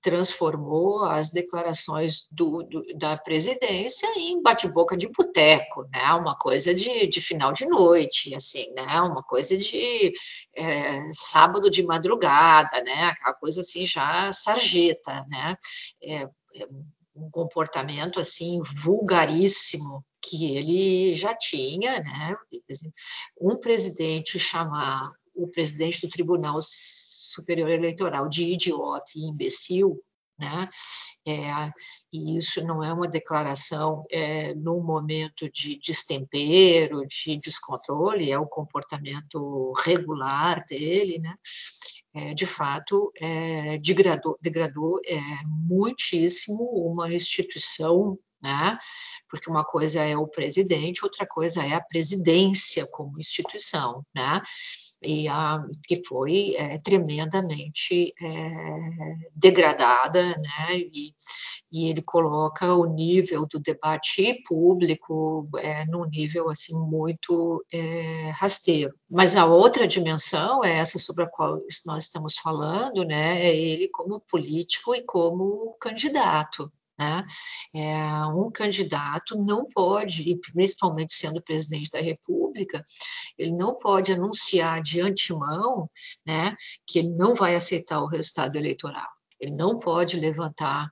transformou 0.02 1.04
as 1.04 1.30
declarações 1.30 2.28
do, 2.32 2.64
do, 2.64 2.84
da 2.98 3.16
presidência 3.16 4.08
em 4.18 4.42
bate-boca 4.42 4.98
de 4.98 5.08
boteco, 5.08 5.88
né? 5.92 6.14
Uma 6.14 6.36
coisa 6.36 6.74
de, 6.74 7.08
de, 7.08 7.22
final 7.22 7.54
de 7.54 7.66
noite, 7.66 8.34
assim, 8.34 8.72
né? 8.74 9.00
Uma 9.02 9.22
coisa 9.22 9.56
de 9.58 10.14
é, 10.56 11.14
sábado 11.14 11.70
de 11.70 11.84
madrugada, 11.84 12.82
né? 12.84 13.06
Aquela 13.06 13.34
coisa 13.34 13.62
assim 13.62 13.86
já 13.86 14.32
sarjeta, 14.32 15.26
né? 15.30 15.56
É, 16.02 16.24
é 16.56 16.68
um 17.16 17.30
comportamento 17.30 18.20
assim 18.20 18.62
vulgaríssimo 18.64 20.04
que 20.22 20.56
ele 20.56 21.14
já 21.14 21.36
tinha, 21.36 22.00
né? 22.00 22.36
Um 23.40 23.58
presidente 23.58 24.40
chamar 24.40 25.12
o 25.44 25.48
presidente 25.48 26.02
do 26.02 26.10
Tribunal 26.10 26.60
Superior 26.62 27.70
Eleitoral 27.70 28.28
de 28.28 28.44
idiota 28.44 29.12
e 29.16 29.28
imbecil, 29.28 30.02
né? 30.38 30.70
É, 31.26 31.72
e 32.12 32.38
isso 32.38 32.66
não 32.66 32.84
é 32.84 32.92
uma 32.92 33.08
declaração 33.08 34.06
é, 34.10 34.56
num 34.56 34.82
momento 34.82 35.50
de 35.52 35.78
destempero, 35.80 37.06
de 37.06 37.40
descontrole, 37.40 38.32
é 38.32 38.40
o 38.40 38.48
comportamento 38.48 39.72
regular 39.84 40.66
dele, 40.66 41.20
né? 41.20 41.36
É, 42.14 42.34
de 42.34 42.46
fato, 42.46 43.12
é, 43.18 43.78
degradou, 43.78 44.38
degradou 44.42 45.00
é, 45.06 45.20
muitíssimo 45.46 46.64
uma 46.64 47.14
instituição 47.14 48.20
né? 48.42 48.78
Porque 49.30 49.50
uma 49.50 49.64
coisa 49.64 50.02
é 50.02 50.18
o 50.18 50.28
presidente, 50.28 51.04
outra 51.04 51.26
coisa 51.26 51.64
é 51.64 51.74
a 51.74 51.82
presidência 51.82 52.88
como 52.92 53.20
instituição, 53.20 54.04
né? 54.16 54.42
E 55.02 55.28
a, 55.28 55.64
que 55.88 56.04
foi 56.06 56.56
é, 56.56 56.78
tremendamente 56.78 58.14
é, 58.22 59.18
degradada, 59.36 60.36
né? 60.38 60.78
E, 60.78 61.14
e, 61.72 61.88
ele 61.90 62.02
coloca 62.02 62.74
o 62.76 62.86
nível 62.86 63.48
do 63.48 63.60
debate 63.60 64.42
público 64.48 65.48
é, 65.58 65.86
num 65.86 66.06
nível 66.06 66.50
assim 66.50 66.76
muito 66.76 67.66
é, 67.74 68.32
rasteiro. 68.32 68.94
Mas 69.10 69.36
a 69.36 69.46
outra 69.46 69.88
dimensão 69.88 70.64
é 70.64 70.78
essa 70.78 71.00
sobre 71.00 71.24
a 71.24 71.28
qual 71.28 71.60
nós 71.86 72.04
estamos 72.04 72.36
falando, 72.36 73.04
né? 73.04 73.42
É 73.42 73.56
ele 73.56 73.88
como 73.90 74.20
político 74.20 74.94
e 74.94 75.02
como 75.02 75.76
candidato. 75.80 76.72
Né? 77.02 77.26
É, 77.74 78.26
um 78.28 78.52
candidato 78.52 79.36
não 79.36 79.66
pode, 79.66 80.22
e 80.30 80.38
principalmente 80.40 81.16
sendo 81.16 81.42
presidente 81.42 81.90
da 81.90 82.00
República, 82.00 82.84
ele 83.36 83.52
não 83.54 83.76
pode 83.76 84.12
anunciar 84.12 84.80
de 84.84 85.02
antemão 85.02 85.90
né, 86.24 86.56
que 86.86 87.00
ele 87.00 87.10
não 87.10 87.34
vai 87.34 87.56
aceitar 87.56 88.04
o 88.04 88.08
resultado 88.08 88.56
eleitoral. 88.56 89.08
Ele 89.40 89.56
não 89.56 89.80
pode 89.80 90.20
levantar 90.20 90.92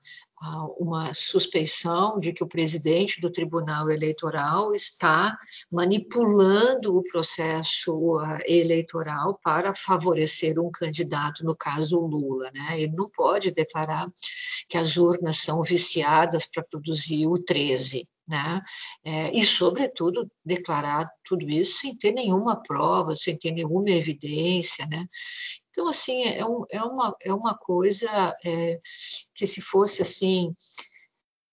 uma 0.77 1.13
suspeição 1.13 2.19
de 2.19 2.31
que 2.31 2.43
o 2.43 2.47
presidente 2.47 3.19
do 3.19 3.29
Tribunal 3.29 3.89
Eleitoral 3.89 4.73
está 4.73 5.37
manipulando 5.69 6.95
o 6.95 7.03
processo 7.03 8.17
ah, 8.19 8.39
eleitoral 8.45 9.39
para 9.43 9.73
favorecer 9.73 10.57
um 10.57 10.71
candidato, 10.71 11.43
no 11.43 11.55
caso 11.55 11.97
o 11.97 12.07
Lula. 12.07 12.49
Né? 12.53 12.81
Ele 12.81 12.93
não 12.95 13.09
pode 13.09 13.51
declarar 13.51 14.09
que 14.67 14.77
as 14.77 14.95
urnas 14.95 15.37
são 15.37 15.61
viciadas 15.61 16.45
para 16.45 16.63
produzir 16.63 17.27
o 17.27 17.37
13. 17.37 18.07
Né? 18.27 18.61
É, 19.03 19.35
e, 19.35 19.43
sobretudo, 19.43 20.29
declarar 20.45 21.09
tudo 21.25 21.49
isso 21.49 21.79
sem 21.79 21.97
ter 21.97 22.11
nenhuma 22.11 22.61
prova, 22.61 23.15
sem 23.15 23.35
ter 23.35 23.51
nenhuma 23.51 23.89
evidência. 23.89 24.85
Né? 24.85 25.05
Então, 25.79 25.87
assim, 25.87 26.23
é, 26.23 26.45
um, 26.45 26.65
é, 26.69 26.83
uma, 26.83 27.15
é 27.21 27.33
uma 27.33 27.57
coisa 27.57 28.35
é, 28.43 28.81
que 29.33 29.47
se 29.47 29.61
fosse 29.61 30.01
assim, 30.01 30.53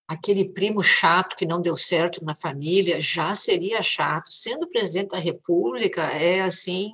aquele 0.09 0.49
primo 0.49 0.83
chato 0.83 1.37
que 1.37 1.47
não 1.47 1.61
deu 1.61 1.77
certo 1.77 2.25
na 2.25 2.35
família, 2.35 3.01
já 3.01 3.37
seria 3.37 3.81
chato. 3.81 4.33
Sendo 4.33 4.69
presidente 4.69 5.11
da 5.11 5.19
República, 5.19 6.03
é 6.03 6.41
assim, 6.41 6.91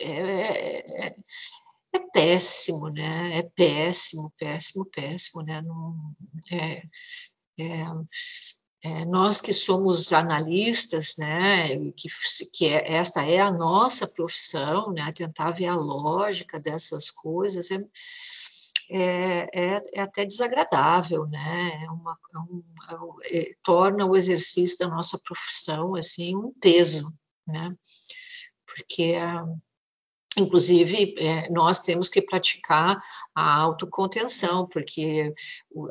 é, 0.00 1.06
é, 1.06 1.16
é 1.92 1.98
péssimo, 2.12 2.88
né? 2.88 3.38
É 3.38 3.42
péssimo, 3.44 4.32
péssimo, 4.36 4.86
péssimo, 4.86 5.42
né? 5.44 5.62
Não, 5.62 5.94
é, 6.50 6.82
é, 8.82 9.04
nós 9.04 9.40
que 9.40 9.52
somos 9.52 10.12
analistas, 10.12 11.16
né, 11.18 11.76
que, 11.96 12.08
que 12.52 12.66
é, 12.68 12.92
esta 12.92 13.22
é 13.26 13.40
a 13.40 13.50
nossa 13.50 14.06
profissão, 14.06 14.92
né, 14.92 15.10
tentar 15.12 15.50
ver 15.50 15.66
a 15.66 15.74
lógica 15.74 16.60
dessas 16.60 17.10
coisas, 17.10 17.70
é, 17.70 17.80
é, 18.90 19.48
é, 19.52 19.82
é 19.94 20.00
até 20.00 20.24
desagradável, 20.24 21.26
né, 21.26 21.82
é 21.84 21.90
uma, 21.90 22.16
é 22.34 22.38
um, 22.38 22.62
é 23.24 23.54
torna 23.64 24.06
o 24.06 24.16
exercício 24.16 24.78
da 24.78 24.88
nossa 24.88 25.18
profissão, 25.18 25.96
assim, 25.96 26.36
um 26.36 26.52
peso, 26.60 27.12
né, 27.46 27.74
porque 28.64 29.16
Inclusive, 30.38 31.14
é, 31.18 31.50
nós 31.50 31.80
temos 31.80 32.08
que 32.08 32.22
praticar 32.22 33.02
a 33.34 33.56
autocontenção, 33.56 34.66
porque 34.68 35.34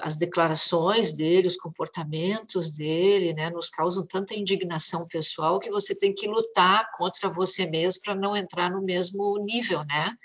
as 0.02 0.16
declarações 0.16 1.12
dele, 1.12 1.48
os 1.48 1.58
comportamentos 1.58 2.70
dele, 2.70 3.34
né, 3.34 3.50
nos 3.50 3.70
causam 3.70 4.06
tanta 4.06 4.34
indignação 4.34 5.08
pessoal 5.08 5.60
que 5.60 5.70
você 5.70 5.94
tem 5.94 6.14
que 6.14 6.28
lutar 6.28 6.90
contra 6.96 7.30
você 7.30 7.70
mesmo 7.70 8.02
para 8.04 8.16
não 8.16 8.36
entrar 8.36 8.72
no 8.72 8.82
mesmo 8.82 9.38
nível, 9.40 9.84
né, 9.86 10.16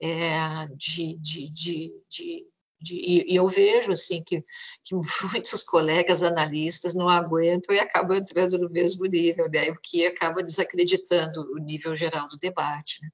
é, 0.00 0.68
de, 0.76 1.16
de, 1.16 1.50
de, 1.50 1.92
de 2.08 2.46
e, 2.92 3.34
eu 3.34 3.48
vejo 3.48 3.92
assim 3.92 4.22
que, 4.22 4.44
que 4.82 4.94
muitos 4.94 5.62
colegas 5.64 6.22
analistas 6.22 6.94
não 6.94 7.08
aguentam 7.08 7.74
e 7.74 7.78
acabam 7.78 8.16
entrando 8.16 8.58
no 8.58 8.68
mesmo 8.68 9.06
nível, 9.06 9.48
né? 9.48 9.70
o 9.70 9.78
que 9.80 10.06
acaba 10.06 10.42
desacreditando 10.42 11.50
o 11.52 11.58
nível 11.58 11.96
geral 11.96 12.28
do 12.28 12.36
debate. 12.36 12.98
Né? 13.02 13.08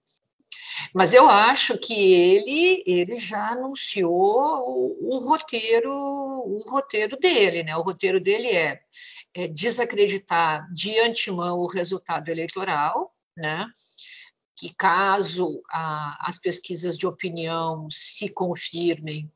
Mas 0.94 1.14
eu 1.14 1.28
acho 1.28 1.78
que 1.78 1.94
ele, 1.94 2.82
ele 2.87 3.16
já 3.16 3.50
anunciou 3.50 4.64
o, 4.68 5.16
o, 5.16 5.18
roteiro, 5.18 5.92
o 5.92 6.64
roteiro 6.68 7.16
dele, 7.18 7.62
né? 7.62 7.76
O 7.76 7.82
roteiro 7.82 8.20
dele 8.20 8.49
é, 8.49 8.80
é 9.34 9.49
desacreditar 9.49 10.66
de 10.72 10.99
antemão 11.00 11.58
o 11.58 11.66
resultado 11.66 12.28
eleitoral, 12.28 13.14
né? 13.37 13.66
que 14.60 14.75
caso 14.75 15.62
a, 15.70 16.28
as 16.28 16.38
pesquisas 16.38 16.99
de 16.99 17.06
opinião 17.06 17.88
se 17.90 18.28
confirmem, 18.28 19.32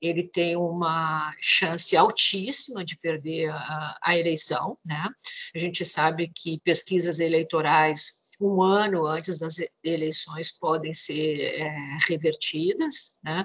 ele 0.00 0.22
tem 0.22 0.56
uma 0.56 1.30
chance 1.38 1.94
altíssima 1.94 2.82
de 2.82 2.96
perder 2.96 3.50
a, 3.50 3.98
a 4.02 4.18
eleição, 4.18 4.78
né? 4.82 5.10
A 5.54 5.58
gente 5.58 5.84
sabe 5.84 6.32
que 6.34 6.58
pesquisas 6.60 7.20
eleitorais 7.20 8.21
um 8.42 8.62
ano 8.62 9.06
antes 9.06 9.38
das 9.38 9.56
eleições 9.84 10.50
podem 10.58 10.92
ser 10.92 11.40
é, 11.40 11.96
revertidas, 12.08 13.18
né? 13.22 13.44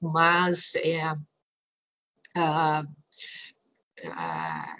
Mas 0.00 0.74
é, 0.76 1.02
a, 2.34 2.84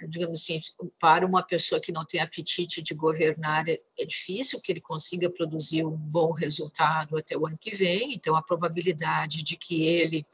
digamos 0.09 0.41
assim, 0.41 0.61
para 1.01 1.27
uma 1.27 1.43
pessoa 1.43 1.81
que 1.81 1.93
não 1.93 2.05
tem 2.05 2.21
apetite 2.21 2.83
de 2.83 2.95
governar, 2.95 3.69
é, 3.69 3.81
é 3.99 4.05
difícil 4.05 4.61
que 4.61 4.73
ele 4.73 4.81
consiga 4.81 5.31
produzir 5.31 5.85
um 5.85 5.97
bom 5.97 6.33
resultado 6.33 7.17
até 7.17 7.37
o 7.37 7.47
ano 7.47 7.59
que 7.59 7.75
vem. 7.75 8.15
Então, 8.15 8.37
a 8.37 8.43
probabilidade 8.43 9.43
de 9.43 9.57
que 9.57 9.87
ele 9.87 10.27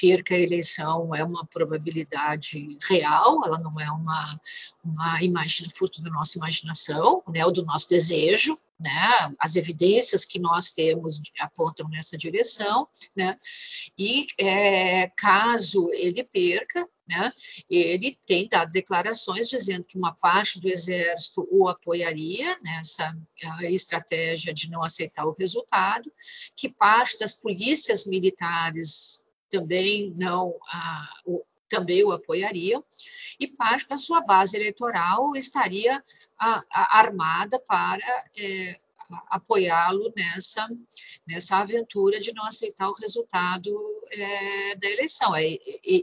perca 0.00 0.34
a 0.34 0.38
eleição 0.38 1.14
é 1.14 1.24
uma 1.24 1.46
probabilidade 1.46 2.78
real, 2.88 3.44
ela 3.44 3.58
não 3.58 3.78
é 3.80 3.90
uma, 3.90 4.40
uma 4.84 5.22
imagem 5.22 5.68
fruto 5.70 6.00
da 6.00 6.10
nossa 6.10 6.38
imaginação, 6.38 7.22
né, 7.28 7.44
ou 7.44 7.52
do 7.52 7.64
nosso 7.64 7.88
desejo, 7.88 8.56
né? 8.78 9.32
As 9.38 9.56
evidências 9.56 10.24
que 10.24 10.38
nós 10.38 10.72
temos 10.72 11.20
apontam 11.38 11.88
nessa 11.88 12.16
direção, 12.16 12.88
né? 13.16 13.38
E 13.96 14.26
é, 14.38 15.08
caso 15.16 15.88
ele 15.92 16.24
perca, 16.24 16.88
né? 17.08 17.32
Ele 17.70 18.18
tem 18.26 18.48
dado 18.48 18.70
declarações 18.70 19.48
dizendo 19.48 19.84
que 19.84 19.98
uma 19.98 20.14
parte 20.14 20.60
do 20.60 20.68
exército 20.68 21.46
o 21.50 21.68
apoiaria 21.68 22.58
nessa 22.62 23.16
estratégia 23.62 24.52
de 24.52 24.68
não 24.70 24.82
aceitar 24.82 25.26
o 25.26 25.36
resultado, 25.38 26.12
que 26.56 26.68
parte 26.68 27.18
das 27.18 27.34
polícias 27.34 28.06
militares 28.06 29.26
também 29.50 30.12
não 30.16 30.54
o, 31.26 31.44
também 31.72 32.04
o 32.04 32.12
apoiariam, 32.12 32.84
e 33.40 33.46
parte 33.46 33.88
da 33.88 33.96
sua 33.96 34.20
base 34.20 34.54
eleitoral 34.56 35.34
estaria 35.34 36.04
a, 36.38 36.62
a, 36.70 36.98
armada 36.98 37.58
para 37.58 38.04
é, 38.36 38.78
apoiá-lo 39.28 40.12
nessa, 40.14 40.68
nessa 41.26 41.56
aventura 41.56 42.20
de 42.20 42.34
não 42.34 42.44
aceitar 42.44 42.90
o 42.90 42.94
resultado 42.94 43.74
é, 44.10 44.76
da 44.76 44.90
eleição. 44.90 45.34
É, 45.34 45.54
é, 45.54 45.58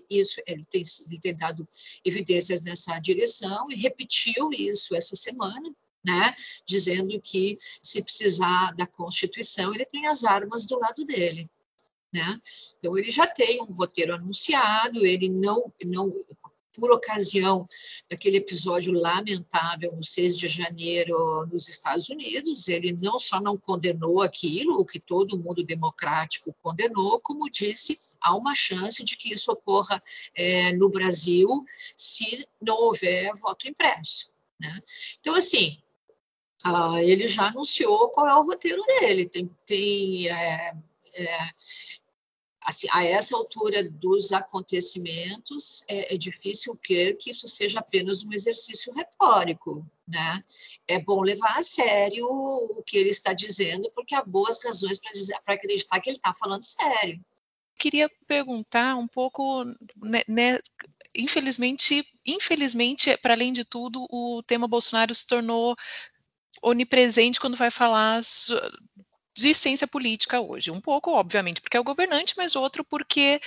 isso, 0.09 0.41
ele 0.47 0.65
tem, 0.65 0.81
ele 1.07 1.19
tem 1.19 1.35
dado 1.35 1.67
evidências 2.03 2.63
nessa 2.63 2.97
direção 2.97 3.69
e 3.69 3.75
repetiu 3.75 4.49
isso 4.51 4.95
essa 4.95 5.15
semana, 5.15 5.71
né, 6.03 6.33
dizendo 6.65 7.19
que 7.21 7.57
se 7.83 8.01
precisar 8.01 8.73
da 8.75 8.88
Constituição, 8.88 9.75
ele 9.75 9.85
tem 9.85 10.07
as 10.07 10.23
armas 10.23 10.65
do 10.65 10.79
lado 10.79 11.05
dele. 11.05 11.47
Né? 12.11 12.41
Então, 12.77 12.97
ele 12.97 13.11
já 13.11 13.27
tem 13.27 13.61
um 13.61 13.71
roteiro 13.71 14.15
anunciado, 14.15 15.05
ele 15.05 15.29
não, 15.29 15.71
não 15.85 16.11
por 16.79 16.91
ocasião 16.91 17.67
daquele 18.09 18.37
episódio 18.37 18.93
lamentável 18.93 19.95
no 19.95 20.03
6 20.03 20.37
de 20.37 20.47
janeiro 20.47 21.45
nos 21.47 21.67
Estados 21.67 22.09
Unidos, 22.09 22.67
ele 22.67 22.93
não 22.93 23.19
só 23.19 23.39
não 23.39 23.57
condenou 23.57 24.21
aquilo, 24.21 24.79
o 24.79 24.85
que 24.85 24.99
todo 24.99 25.37
mundo 25.37 25.63
democrático 25.63 26.55
condenou, 26.61 27.19
como 27.19 27.49
disse, 27.49 27.97
há 28.21 28.35
uma 28.35 28.55
chance 28.55 29.03
de 29.03 29.15
que 29.15 29.33
isso 29.33 29.51
ocorra 29.51 30.01
é, 30.33 30.71
no 30.73 30.89
Brasil 30.89 31.47
se 31.95 32.47
não 32.61 32.75
houver 32.75 33.31
voto 33.35 33.67
impresso. 33.67 34.34
Né? 34.60 34.79
Então, 35.19 35.36
assim, 35.36 35.77
ah, 36.63 37.01
ele 37.01 37.27
já 37.27 37.47
anunciou 37.47 38.10
qual 38.10 38.27
é 38.27 38.36
o 38.36 38.43
roteiro 38.43 38.81
dele. 38.81 39.27
Tem, 39.27 39.49
tem 39.65 40.27
é, 40.29 40.73
é, 41.13 41.49
assim, 42.69 42.88
a 42.91 43.03
essa 43.03 43.36
altura 43.36 43.89
dos 43.89 44.32
acontecimentos, 44.32 45.84
é, 45.88 46.13
é, 46.13 46.17
difícil 46.17 46.79
crer 46.84 47.17
que 47.17 47.32
isso 47.32 47.47
seja 47.47 47.79
apenas 47.79 48.23
um 48.23 48.32
exercício 48.32 48.93
retórico. 48.93 49.86
Né? 50.08 50.43
É 50.88 50.99
bom 50.99 51.21
levar 51.21 51.58
a 51.58 51.63
sério 51.63 52.27
o 52.27 52.84
que 52.84 52.97
ele 52.97 53.10
está 53.10 53.34
dizendo, 53.34 53.91
porque 53.93 54.15
há 54.15 54.23
boas 54.23 54.63
razões 54.63 54.99
para 55.43 55.55
acreditar 55.55 55.99
que 55.99 56.10
ele 56.10 56.17
está 56.17 56.34
falando 56.34 56.63
sério. 56.63 57.19
Queria 57.77 58.10
perguntar 58.27 58.95
um 58.97 59.08
pouco, 59.08 59.63
né, 59.97 60.21
né, 60.27 60.58
infelizmente, 61.15 62.05
infelizmente, 62.25 63.15
para 63.17 63.34
além 63.34 63.53
de 63.53 63.63
tudo, 63.63 64.05
o 64.12 64.43
tema 64.43 64.67
Bolsonaro 64.67 65.13
se 65.13 65.25
tornou 65.25 65.75
onipresente 66.62 67.39
quando 67.39 67.55
vai 67.55 67.71
falar 67.71 68.21
de 69.39 69.54
ciência 69.54 69.88
política 69.88 70.39
hoje. 70.41 70.71
Um 70.71 70.82
pouco, 70.82 71.12
obviamente, 71.12 71.62
porque 71.62 71.78
é 71.78 71.80
o 71.80 71.84
governante, 71.84 72.34
mas 72.38 72.56
outro 72.56 72.84
porque 72.84 73.39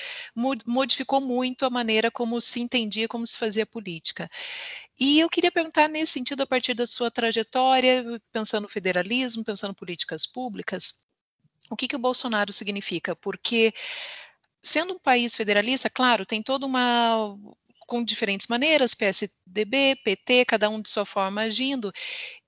modificou 0.67 1.21
muito 1.21 1.65
a 1.65 1.71
maneira 1.71 2.11
como 2.11 2.41
se 2.41 2.61
entendia, 2.61 3.07
como 3.09 3.27
se 3.27 3.39
fazia 3.39 3.67
política. 3.67 4.29
E 4.99 5.21
eu 5.21 5.29
queria 5.29 5.53
perguntar 5.53 5.89
nesse 5.89 6.13
sentido, 6.13 6.43
a 6.43 6.47
partir 6.47 6.75
da 6.75 6.87
sua 6.87 7.11
trajetória, 7.11 8.05
pensando 8.33 8.63
no 8.63 8.69
federalismo, 8.69 9.45
pensando 9.45 9.75
políticas 9.75 10.27
públicas, 10.27 11.05
o 11.71 11.77
que, 11.77 11.89
que 11.89 11.97
o 11.97 11.99
Bolsonaro 11.99 12.53
significa? 12.53 13.17
Porque, 13.17 13.73
sendo 14.63 14.95
um 14.95 14.99
país 14.99 15.35
federalista, 15.37 15.89
claro, 15.91 16.27
tem 16.27 16.43
toda 16.43 16.67
uma 16.67 17.37
com 17.87 18.03
diferentes 18.03 18.47
maneiras, 18.47 18.95
PSDB, 18.95 19.97
PT, 20.03 20.47
cada 20.47 20.71
um 20.71 20.81
de 20.81 20.89
sua 20.89 21.05
forma 21.05 21.43
agindo, 21.43 21.93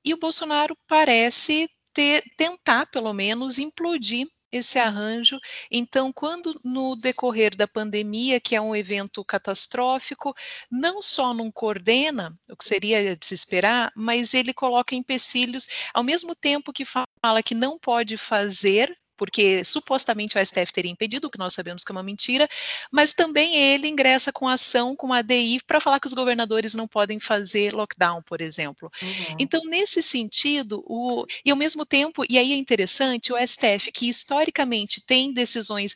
e 0.05 0.15
o 0.15 0.19
Bolsonaro 0.19 0.77
parece 0.87 1.69
ter, 1.95 2.23
tentar, 2.37 2.87
pelo 2.87 3.13
menos, 3.15 3.59
implodir 3.59 4.27
esse 4.53 4.79
arranjo. 4.79 5.39
Então, 5.71 6.13
quando 6.13 6.55
no 6.65 6.97
decorrer 6.97 7.57
da 7.57 7.67
pandemia, 7.67 8.41
que 8.41 8.55
é 8.55 8.61
um 8.61 8.75
evento 8.75 9.25
catastrófico, 9.25 10.35
não 10.71 11.03
só 11.03 11.35
não 11.35 11.51
coordena, 11.51 12.39
o 12.49 12.57
que 12.57 12.65
seria 12.65 13.17
de 13.17 13.27
se 13.27 13.35
esperar, 13.35 13.93
mas 13.97 14.35
ele 14.35 14.55
coloca 14.55 14.95
empecilhos, 14.95 15.67
ao 15.93 16.05
mesmo 16.05 16.35
tempo 16.35 16.73
que 16.73 16.85
fala 16.85 17.43
que 17.45 17.55
não 17.55 17.79
pode 17.79 18.17
fazer 18.17 18.97
porque 19.17 19.65
supostamente 19.65 20.37
o 20.37 20.45
STF 20.45 20.73
teria 20.73 20.91
impedido, 20.91 21.27
o 21.27 21.31
que 21.31 21.39
nós 21.39 21.53
sabemos 21.53 21.85
que 21.85 21.93
é 21.93 21.95
uma 21.95 22.03
mentira, 22.03 22.49
mas 22.91 23.13
também 23.13 23.57
ele 23.57 23.89
ingressa 23.89 24.33
com 24.33 24.49
ação 24.49 24.97
com 24.97 25.13
a 25.13 25.19
ADI 25.19 25.61
para 25.67 25.81
falar 25.81 26.01
que 26.01 26.07
os 26.07 26.15
governadores 26.15 26.75
não 26.75 26.87
podem 26.87 27.19
fazer 27.21 27.75
lockdown, 27.75 28.23
por 28.23 28.41
exemplo. 28.41 28.91
Uhum. 29.03 29.37
Então, 29.39 29.63
nesse 29.65 30.03
sentido, 30.03 30.85
o, 30.87 31.25
e 31.45 31.51
ao 31.51 31.57
mesmo 31.57 31.87
tempo, 31.87 32.25
e 32.29 32.39
aí 32.39 32.53
é 32.53 32.57
interessante, 32.57 33.33
o 33.33 33.37
STF, 33.37 33.93
que 33.93 34.09
historicamente 34.09 35.05
tem 35.05 35.33
decisões 35.33 35.95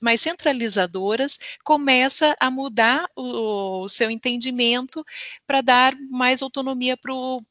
mais 0.00 0.20
centralizadoras, 0.20 1.38
começa 1.64 2.36
a 2.40 2.50
mudar 2.50 3.06
o, 3.16 3.82
o 3.82 3.88
seu 3.88 4.10
entendimento 4.10 5.04
para 5.46 5.60
dar 5.60 5.94
mais 6.10 6.42
autonomia 6.42 6.96
para 6.96 7.12
o 7.12 7.42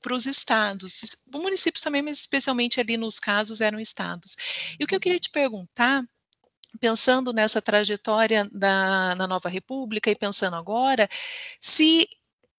para 0.00 0.14
os 0.14 0.26
estados, 0.26 1.00
municípios 1.32 1.82
também, 1.82 2.02
mas 2.02 2.18
especialmente 2.18 2.80
ali 2.80 2.96
nos 2.96 3.18
casos 3.18 3.60
eram 3.60 3.80
estados. 3.80 4.36
E 4.78 4.84
o 4.84 4.86
que 4.86 4.94
eu 4.94 5.00
queria 5.00 5.18
te 5.18 5.30
perguntar 5.30 6.04
pensando 6.78 7.32
nessa 7.32 7.60
trajetória 7.60 8.48
da, 8.52 9.14
na 9.16 9.26
nova 9.26 9.48
república 9.48 10.10
e 10.10 10.14
pensando 10.14 10.54
agora, 10.56 11.08
se 11.60 12.08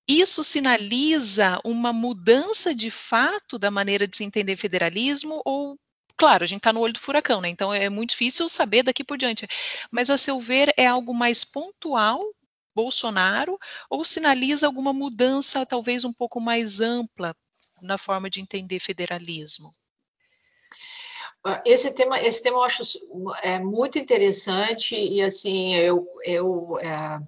isso 0.08 0.44
sinaliza 0.44 1.60
uma 1.64 1.94
mudança 1.94 2.76
de 2.76 2.92
fato 2.92 3.58
da 3.58 3.72
maneira 3.72 4.08
de 4.08 4.18
se 4.18 4.24
entender 4.24 4.58
federalismo 4.58 5.42
ou 5.46 5.80
claro, 6.18 6.44
a 6.44 6.48
gente 6.48 6.60
está 6.60 6.72
no 6.72 6.82
olho 6.82 6.94
do 6.94 7.00
furacão, 7.00 7.42
né? 7.42 7.50
Então 7.50 7.74
é 7.74 7.90
muito 7.90 8.12
difícil 8.12 8.48
saber 8.48 8.84
daqui 8.84 9.04
por 9.04 9.18
diante. 9.18 9.48
Mas 9.90 10.10
a 10.10 10.18
seu 10.18 10.40
ver 10.40 10.72
é 10.78 10.86
algo 10.86 11.14
mais 11.14 11.44
pontual 11.44 12.22
Bolsonaro 12.82 13.60
ou 13.88 14.04
sinaliza 14.04 14.66
alguma 14.66 14.92
mudança 14.92 15.66
talvez 15.66 16.04
um 16.04 16.12
pouco 16.12 16.42
mais 16.42 16.82
ampla 16.82 17.36
na 17.80 17.96
forma 17.96 18.28
de 18.28 18.42
entender 18.42 18.80
federalismo? 18.80 19.72
Ah, 21.44 21.62
esse 21.64 21.94
tema, 21.94 22.20
esse 22.20 22.42
tema 22.42 22.58
eu 22.58 22.64
acho 22.64 22.84
é 23.44 23.60
muito 23.60 24.00
interessante 24.00 24.96
e 24.96 25.22
assim 25.22 25.76
eu, 25.76 26.08
eu 26.24 26.80
é, 26.80 27.20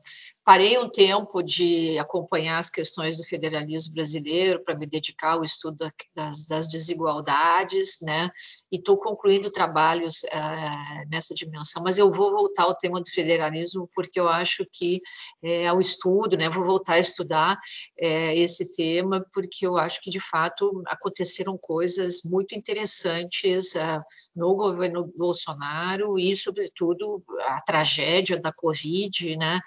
Parei 0.46 0.78
um 0.78 0.90
tempo 0.90 1.42
de 1.42 1.98
acompanhar 1.98 2.60
as 2.60 2.70
questões 2.70 3.18
do 3.18 3.24
federalismo 3.24 3.94
brasileiro 3.94 4.62
para 4.62 4.76
me 4.76 4.86
dedicar 4.86 5.34
ao 5.34 5.44
estudo 5.44 5.90
das, 6.14 6.46
das 6.46 6.68
desigualdades, 6.68 8.00
né? 8.02 8.30
E 8.70 8.76
estou 8.76 8.98
concluindo 8.98 9.50
trabalhos 9.50 10.24
uh, 10.24 11.10
nessa 11.10 11.34
dimensão. 11.34 11.82
Mas 11.82 11.98
eu 11.98 12.12
vou 12.12 12.32
voltar 12.32 12.64
ao 12.64 12.76
tema 12.76 13.00
do 13.00 13.10
federalismo 13.10 13.90
porque 13.96 14.20
eu 14.20 14.28
acho 14.28 14.66
que 14.70 15.02
é 15.42 15.72
o 15.72 15.80
estudo, 15.80 16.36
né? 16.36 16.50
Vou 16.50 16.66
voltar 16.66 16.94
a 16.94 17.00
estudar 17.00 17.58
é, 17.98 18.38
esse 18.38 18.74
tema 18.74 19.26
porque 19.34 19.66
eu 19.66 19.78
acho 19.78 20.02
que 20.02 20.10
de 20.10 20.20
fato 20.20 20.84
aconteceram 20.88 21.58
coisas 21.58 22.22
muito 22.26 22.54
interessantes 22.54 23.76
uh, 23.76 24.04
no 24.36 24.56
governo 24.56 25.10
Bolsonaro 25.16 26.20
e, 26.20 26.36
sobretudo, 26.36 27.24
a 27.40 27.62
tragédia 27.62 28.38
da 28.38 28.52
Covid, 28.52 29.38
né? 29.38 29.62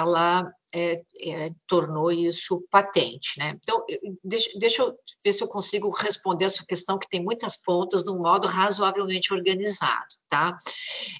Ela 0.00 0.50
é, 0.72 1.02
é, 1.20 1.50
tornou 1.66 2.10
isso 2.10 2.64
patente. 2.70 3.38
Né? 3.38 3.56
Então, 3.62 3.84
deixa, 4.22 4.58
deixa, 4.58 4.82
eu 4.82 4.94
ver 5.24 5.32
se 5.32 5.42
eu 5.42 5.48
consigo 5.48 5.90
responder 5.90 6.44
essa 6.44 6.64
questão, 6.66 6.98
que 6.98 7.08
tem 7.08 7.22
muitas 7.22 7.60
pontas, 7.62 8.04
de 8.04 8.10
um 8.10 8.18
modo 8.18 8.46
razoavelmente 8.46 9.32
organizado. 9.32 10.06
Tá? 10.28 10.56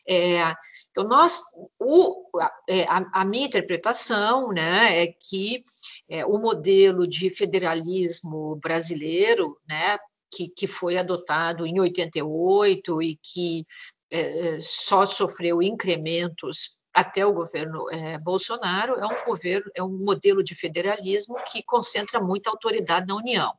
É, 0.08 0.54
então, 0.90 1.04
nós, 1.04 1.42
o, 1.78 2.28
é, 2.68 2.84
a, 2.84 3.04
a, 3.20 3.24
minha 3.24 3.46
interpretação 3.46 4.48
né, 4.48 5.02
é 5.02 5.06
que 5.06 5.62
é, 6.08 6.24
o 6.24 6.38
modelo 6.38 7.06
de 7.06 7.30
federalismo 7.30 8.56
brasileiro, 8.56 9.58
né, 9.68 9.98
que, 10.32 10.48
que 10.48 10.66
foi 10.66 10.96
adotado 10.96 11.66
em 11.66 11.80
88 11.80 13.02
e 13.02 13.18
que 13.20 13.66
é, 14.12 14.58
só 14.60 15.06
sofreu 15.06 15.62
incrementos 15.62 16.79
até 16.92 17.24
o 17.24 17.32
governo 17.32 17.88
é, 17.90 18.18
Bolsonaro 18.18 18.94
é 18.94 19.06
um 19.06 19.24
governo 19.24 19.70
é 19.74 19.82
um 19.82 19.88
modelo 19.88 20.42
de 20.42 20.54
federalismo 20.54 21.36
que 21.50 21.62
concentra 21.62 22.20
muita 22.20 22.50
autoridade 22.50 23.06
na 23.06 23.14
União, 23.14 23.52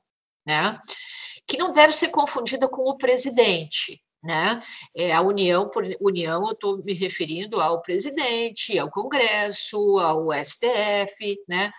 né? 0.46 0.80
Que 1.48 1.58
não 1.58 1.72
deve 1.72 1.94
ser 1.94 2.10
confundida 2.10 2.68
com 2.68 2.84
o 2.84 2.98
presidente, 2.98 4.02
né? 4.22 4.62
É, 4.96 5.14
a 5.14 5.22
União 5.22 5.70
por 5.70 5.84
União 6.02 6.46
eu 6.46 6.52
estou 6.52 6.84
me 6.84 6.94
referindo 6.94 7.62
ao 7.62 7.82
presidente, 7.82 8.78
ao 8.78 8.92
Congresso, 8.92 9.98
ao 9.98 10.28
STF, 10.34 11.42
né? 11.48 11.72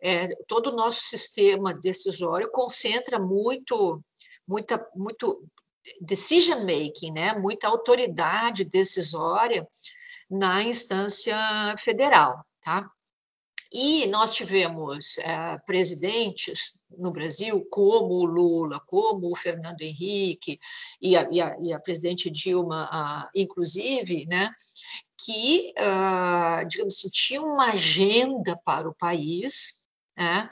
É, 0.00 0.28
todo 0.46 0.70
o 0.70 0.76
nosso 0.76 1.02
sistema 1.02 1.74
decisório 1.74 2.50
concentra 2.52 3.18
muito, 3.18 4.00
muita, 4.46 4.84
muito 4.94 5.44
decision 6.00 6.60
making, 6.60 7.12
né? 7.12 7.34
Muita 7.34 7.66
autoridade 7.66 8.64
decisória 8.64 9.66
na 10.38 10.62
instância 10.62 11.36
federal, 11.78 12.44
tá? 12.60 12.90
E 13.72 14.06
nós 14.06 14.34
tivemos 14.34 15.18
é, 15.18 15.58
presidentes 15.66 16.80
no 16.96 17.10
Brasil, 17.10 17.66
como 17.70 18.14
o 18.14 18.24
Lula, 18.24 18.78
como 18.86 19.30
o 19.30 19.36
Fernando 19.36 19.82
Henrique 19.82 20.60
e 21.02 21.16
a, 21.16 21.28
e 21.30 21.40
a, 21.40 21.56
e 21.60 21.72
a 21.72 21.80
presidente 21.80 22.30
Dilma, 22.30 23.28
inclusive, 23.34 24.26
né, 24.26 24.52
que, 25.24 25.74
uh, 25.78 26.66
digamos 26.68 26.94
assim, 26.94 27.08
tinham 27.10 27.46
uma 27.46 27.72
agenda 27.72 28.56
para 28.64 28.88
o 28.88 28.94
país 28.94 29.88
né, 30.16 30.48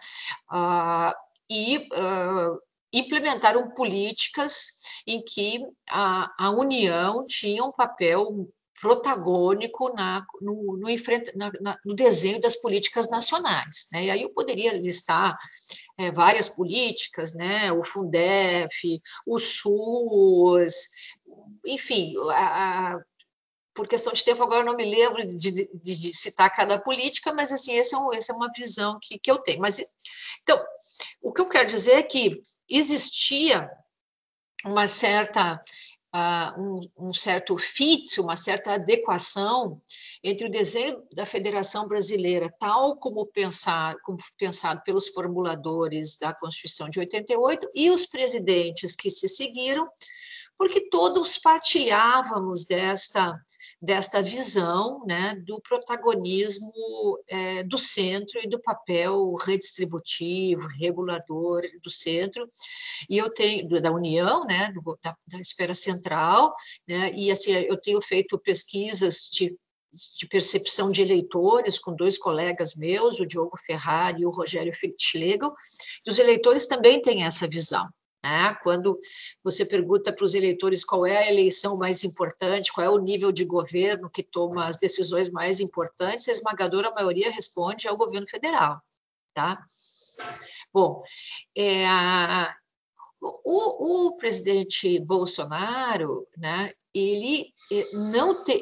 uh, 0.51 1.14
e 1.49 1.79
uh, 1.79 2.59
implementaram 2.92 3.71
políticas 3.71 4.81
em 5.07 5.23
que 5.23 5.64
a, 5.88 6.33
a 6.38 6.51
União 6.51 7.25
tinha 7.27 7.62
um 7.62 7.73
papel 7.73 8.49
protagônico 8.83 9.95
na, 9.95 10.27
no, 10.40 10.77
no, 10.77 10.88
na, 11.37 11.53
na, 11.61 11.79
no, 11.85 11.95
desenho 11.95 12.40
das 12.40 12.57
políticas 12.57 13.09
nacionais. 13.09 13.87
Né? 13.92 14.07
E 14.07 14.11
aí 14.11 14.23
eu 14.23 14.31
poderia 14.31 14.73
listar 14.73 15.38
é, 15.97 16.11
várias 16.11 16.49
políticas, 16.49 17.33
né? 17.33 17.71
o 17.71 17.85
Fundef, 17.85 19.01
o 19.25 19.38
SUS, 19.38 20.88
enfim, 21.64 22.12
a, 22.33 22.95
a, 22.95 23.01
por 23.73 23.87
questão 23.87 24.12
de 24.12 24.25
tempo 24.25 24.42
agora 24.42 24.64
não 24.64 24.75
me 24.75 24.85
lembro 24.85 25.25
de, 25.29 25.37
de, 25.37 25.71
de, 25.73 26.12
citar 26.12 26.53
cada 26.53 26.77
política, 26.77 27.33
mas 27.33 27.53
assim, 27.53 27.75
é 27.79 27.97
um, 27.97 28.12
essa 28.12 28.33
é 28.33 28.35
uma 28.35 28.51
visão 28.53 28.99
que, 29.01 29.16
que 29.16 29.31
eu 29.31 29.38
tenho. 29.38 29.61
Mas, 29.61 29.81
então, 30.42 30.61
o 31.23 31.33
que 31.33 31.40
eu 31.40 31.49
quero 31.49 31.68
dizer 31.68 31.92
é 31.92 32.03
que 32.03 32.42
existia 32.68 33.71
uma 34.64 34.88
certa 34.88 35.62
uh, 36.14 36.61
um, 36.61 37.09
um, 37.09 37.12
certo 37.12 37.57
fit, 37.57 38.20
uma 38.20 38.37
certa 38.37 38.75
adequação 38.75 39.81
entre 40.22 40.46
o 40.46 40.51
desenho 40.51 41.03
da 41.12 41.25
Federação 41.25 41.88
Brasileira, 41.88 42.55
tal 42.59 42.96
como, 42.96 43.27
pensar, 43.27 43.96
como 44.03 44.18
pensado 44.37 44.83
pelos 44.85 45.09
formuladores 45.09 46.18
da 46.18 46.35
Constituição 46.35 46.88
de 46.88 47.01
88, 47.01 47.70
e 47.75 47.90
os 47.90 48.07
presidentes 48.07 48.94
que 48.94 49.11
se 49.11 49.29
seguiram, 49.29 49.88
porque 50.57 50.88
todos 50.88 51.38
partilhávamos 51.38 52.64
desta 52.64 53.40
desta 53.83 54.23
visão 54.23 55.05
né, 55.05 55.35
do 55.45 55.61
protagonismo 55.61 56.73
é, 57.29 57.64
do 57.64 57.77
centro 57.77 58.38
e 58.40 58.49
do 58.49 58.61
papel 58.61 59.35
redistributivo, 59.45 60.68
regulador 60.68 61.62
do 61.83 61.90
centro, 61.90 62.49
e 63.11 63.18
eu 63.18 63.29
tenho, 63.29 63.68
da 63.81 63.90
União, 63.90 64.45
né, 64.45 64.71
do, 64.73 64.97
da, 65.03 65.16
da 65.27 65.40
esfera 65.40 65.75
central, 65.75 66.55
né, 66.88 67.12
e 67.12 67.33
assim, 67.33 67.51
eu 67.51 67.77
tenho 67.77 68.01
feito 68.01 68.38
pesquisas 68.38 69.29
de 69.33 69.57
de 70.16 70.27
percepção 70.27 70.90
de 70.90 71.03
eleitores 71.03 71.79
com 71.79 71.95
dois 71.95 72.16
colegas 72.16 72.75
meus, 72.75 73.21
o 73.21 73.27
Diogo 73.27 73.59
Ferrari 73.59 74.23
e 74.23 74.27
o 74.27 74.31
Rogério 74.31 74.73
Schlegel, 74.99 75.53
e 76.07 76.11
os 76.11 76.18
eleitores 76.18 76.64
também 76.64 76.99
têm 76.99 77.25
essa 77.25 77.47
visão. 77.47 77.87
Né? 78.24 78.54
Quando 78.62 78.98
você 79.42 79.64
pergunta 79.64 80.12
para 80.12 80.24
os 80.24 80.35
eleitores 80.35 80.85
qual 80.85 81.04
é 81.04 81.16
a 81.18 81.30
eleição 81.30 81.76
mais 81.76 82.04
importante, 82.04 82.72
qual 82.72 82.87
é 82.87 82.90
o 82.90 82.98
nível 82.98 83.32
de 83.32 83.44
governo 83.44 84.08
que 84.08 84.22
toma 84.22 84.66
as 84.66 84.78
decisões 84.78 85.28
mais 85.28 85.58
importantes, 85.58 86.28
a 86.28 86.32
esmagadora 86.32 86.92
maioria 86.92 87.30
responde 87.30 87.88
ao 87.88 87.96
governo 87.96 88.26
federal. 88.28 88.80
Tá? 89.35 89.64
Bom, 90.72 91.02
é, 91.56 91.85
o, 93.20 94.06
o, 94.06 94.16
presidente 94.16 95.00
Bolsonaro, 95.00 96.26
né, 96.37 96.72
ele 96.94 97.52
é, 97.72 97.96
não 98.12 98.44
tem. 98.44 98.61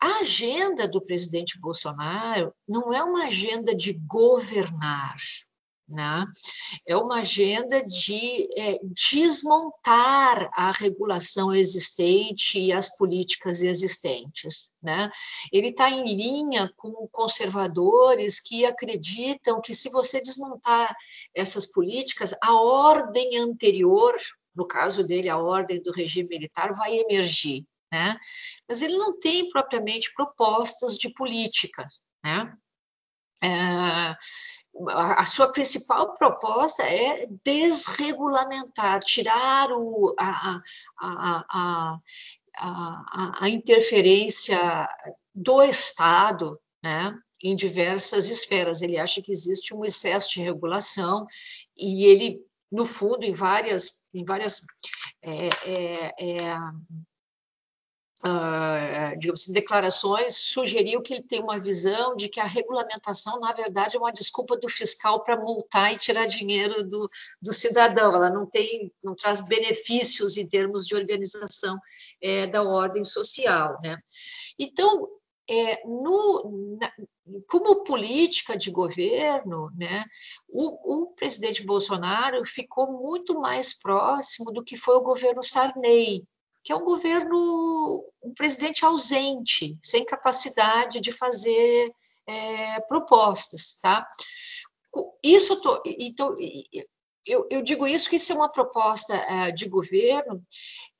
A 0.00 0.18
agenda 0.18 0.86
do 0.86 1.00
presidente 1.00 1.58
Bolsonaro 1.58 2.54
não 2.68 2.92
é 2.92 3.02
uma 3.02 3.26
agenda 3.26 3.74
de 3.74 3.94
governar, 4.06 5.16
né? 5.88 6.26
É 6.86 6.96
uma 6.96 7.20
agenda 7.20 7.84
de 7.84 8.48
é, 8.56 8.78
desmontar 8.82 10.50
a 10.52 10.72
regulação 10.72 11.54
existente 11.54 12.58
e 12.58 12.72
as 12.72 12.96
políticas 12.96 13.62
existentes. 13.62 14.72
Né? 14.82 15.10
Ele 15.52 15.68
está 15.68 15.88
em 15.88 16.04
linha 16.04 16.72
com 16.76 17.06
conservadores 17.08 18.40
que 18.40 18.64
acreditam 18.64 19.60
que, 19.60 19.74
se 19.74 19.88
você 19.90 20.20
desmontar 20.20 20.94
essas 21.34 21.66
políticas, 21.66 22.34
a 22.42 22.54
ordem 22.54 23.38
anterior, 23.38 24.14
no 24.54 24.66
caso 24.66 25.04
dele, 25.04 25.28
a 25.28 25.38
ordem 25.38 25.80
do 25.80 25.92
regime 25.92 26.28
militar, 26.28 26.72
vai 26.72 26.98
emergir. 26.98 27.64
Né? 27.92 28.18
Mas 28.68 28.82
ele 28.82 28.96
não 28.96 29.18
tem 29.18 29.48
propriamente 29.48 30.12
propostas 30.14 30.98
de 30.98 31.08
política. 31.14 31.86
Né? 32.24 32.52
É, 33.42 34.16
a 34.90 35.24
sua 35.24 35.50
principal 35.52 36.14
proposta 36.14 36.82
é 36.82 37.26
desregulamentar, 37.44 39.00
tirar 39.02 39.70
o, 39.70 40.14
a, 40.18 40.60
a, 41.00 41.98
a, 42.56 43.40
a, 43.40 43.48
interferência 43.48 44.88
do 45.34 45.62
Estado 45.62 46.58
né, 46.82 47.16
em 47.42 47.54
diversas 47.54 48.30
esferas. 48.30 48.82
Ele 48.82 48.98
acha 48.98 49.22
que 49.22 49.32
existe 49.32 49.74
um 49.74 49.84
excesso 49.84 50.34
de 50.34 50.42
regulação 50.42 51.26
e 51.76 52.04
ele, 52.04 52.40
no 52.70 52.86
fundo, 52.86 53.24
em 53.24 53.32
várias, 53.32 54.02
em 54.12 54.24
várias 54.24 54.62
é, 55.22 55.48
é, 55.64 56.14
é, 56.18 56.58
uh, 58.26 59.18
digamos 59.18 59.42
assim, 59.42 59.52
declarações, 59.52 60.36
sugeriu 60.36 61.00
que 61.00 61.14
ele 61.14 61.22
tem 61.22 61.40
uma 61.40 61.58
visão 61.58 62.16
de 62.16 62.28
que 62.28 62.40
a 62.40 62.46
regulamentação, 62.46 63.38
na 63.40 63.52
verdade, 63.52 63.96
é 63.96 64.00
uma 64.00 64.12
desculpa 64.12 64.56
do 64.56 64.68
fiscal 64.68 65.22
para 65.22 65.36
multar 65.36 65.92
e 65.92 65.98
tirar 65.98 66.26
dinheiro 66.26 66.84
do, 66.84 67.08
do 67.40 67.52
cidadão. 67.52 68.14
Ela 68.14 68.30
não 68.30 68.46
tem, 68.46 68.92
não 69.02 69.14
traz 69.14 69.40
benefícios 69.40 70.36
em 70.36 70.46
termos 70.46 70.86
de 70.86 70.94
organização 70.94 71.78
é, 72.20 72.46
da 72.46 72.62
ordem 72.62 73.04
social, 73.04 73.78
né? 73.82 73.96
Então, 74.58 75.08
é, 75.48 75.80
no, 75.86 76.76
na, 76.80 76.92
como 77.48 77.84
política 77.84 78.56
de 78.56 78.70
governo, 78.70 79.70
né, 79.76 80.04
o, 80.48 81.04
o, 81.04 81.06
presidente 81.14 81.64
Bolsonaro 81.64 82.44
ficou 82.44 82.92
muito 83.00 83.38
mais 83.40 83.72
próximo 83.72 84.50
do 84.50 84.64
que 84.64 84.76
foi 84.76 84.96
o 84.96 85.02
governo 85.02 85.42
Sarney, 85.44 86.24
que 86.66 86.72
é 86.72 86.76
um 86.76 86.84
governo, 86.84 88.04
um 88.20 88.34
presidente 88.34 88.84
ausente, 88.84 89.78
sem 89.80 90.04
capacidade 90.04 90.98
de 90.98 91.12
fazer 91.12 91.94
é, 92.26 92.80
propostas, 92.88 93.78
tá? 93.80 94.04
Isso, 95.22 95.60
tô, 95.60 95.80
então, 95.86 96.34
eu, 97.24 97.46
eu, 97.52 97.62
digo 97.62 97.86
isso 97.86 98.10
que 98.10 98.16
isso 98.16 98.32
é 98.32 98.34
uma 98.34 98.48
proposta 98.48 99.14
é, 99.14 99.52
de 99.52 99.68
governo, 99.68 100.44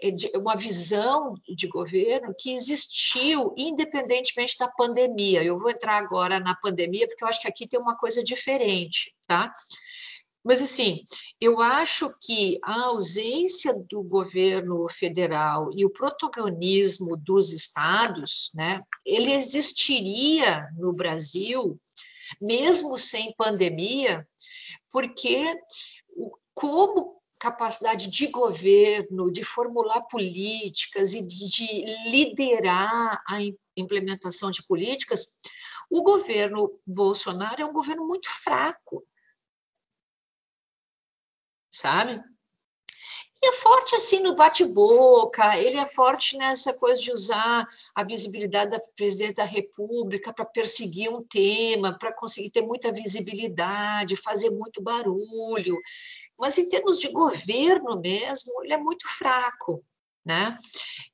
é 0.00 0.12
de, 0.12 0.30
uma 0.36 0.54
visão 0.54 1.34
de 1.48 1.66
governo 1.66 2.32
que 2.38 2.54
existiu 2.54 3.52
independentemente 3.56 4.56
da 4.56 4.68
pandemia. 4.68 5.42
Eu 5.42 5.58
vou 5.58 5.68
entrar 5.68 5.96
agora 5.96 6.38
na 6.38 6.54
pandemia 6.54 7.08
porque 7.08 7.24
eu 7.24 7.28
acho 7.28 7.40
que 7.40 7.48
aqui 7.48 7.66
tem 7.66 7.80
uma 7.80 7.96
coisa 7.96 8.22
diferente, 8.22 9.12
tá? 9.26 9.52
Mas, 10.46 10.62
assim, 10.62 11.02
eu 11.40 11.60
acho 11.60 12.08
que 12.20 12.60
a 12.62 12.84
ausência 12.84 13.74
do 13.90 14.00
governo 14.00 14.86
federal 14.88 15.72
e 15.74 15.84
o 15.84 15.90
protagonismo 15.90 17.16
dos 17.16 17.52
estados, 17.52 18.52
né, 18.54 18.80
ele 19.04 19.32
existiria 19.32 20.68
no 20.78 20.92
Brasil, 20.92 21.80
mesmo 22.40 22.96
sem 22.96 23.34
pandemia, 23.36 24.24
porque 24.92 25.52
como 26.54 27.20
capacidade 27.40 28.08
de 28.08 28.28
governo, 28.28 29.32
de 29.32 29.42
formular 29.42 30.02
políticas 30.02 31.12
e 31.12 31.26
de, 31.26 31.48
de 31.48 31.84
liderar 32.08 33.20
a 33.26 33.38
implementação 33.76 34.52
de 34.52 34.62
políticas, 34.62 35.26
o 35.90 36.04
governo 36.04 36.78
Bolsonaro 36.86 37.60
é 37.60 37.66
um 37.66 37.72
governo 37.72 38.06
muito 38.06 38.28
fraco 38.30 39.04
sabe? 41.76 42.22
E 43.42 43.48
é 43.48 43.52
forte 43.52 43.94
assim 43.94 44.20
no 44.20 44.34
bate-boca, 44.34 45.58
ele 45.58 45.76
é 45.76 45.86
forte 45.86 46.38
nessa 46.38 46.72
coisa 46.72 47.00
de 47.00 47.12
usar 47.12 47.68
a 47.94 48.02
visibilidade 48.02 48.70
da 48.70 48.80
presidente 48.96 49.34
da 49.34 49.44
República 49.44 50.32
para 50.32 50.46
perseguir 50.46 51.10
um 51.10 51.22
tema, 51.22 51.96
para 51.98 52.12
conseguir 52.12 52.50
ter 52.50 52.62
muita 52.62 52.90
visibilidade, 52.90 54.16
fazer 54.16 54.50
muito 54.50 54.82
barulho. 54.82 55.78
Mas 56.38 56.56
em 56.56 56.68
termos 56.68 56.98
de 56.98 57.08
governo 57.12 58.00
mesmo, 58.00 58.64
ele 58.64 58.72
é 58.72 58.78
muito 58.78 59.06
fraco. 59.06 59.84
Né? 60.24 60.56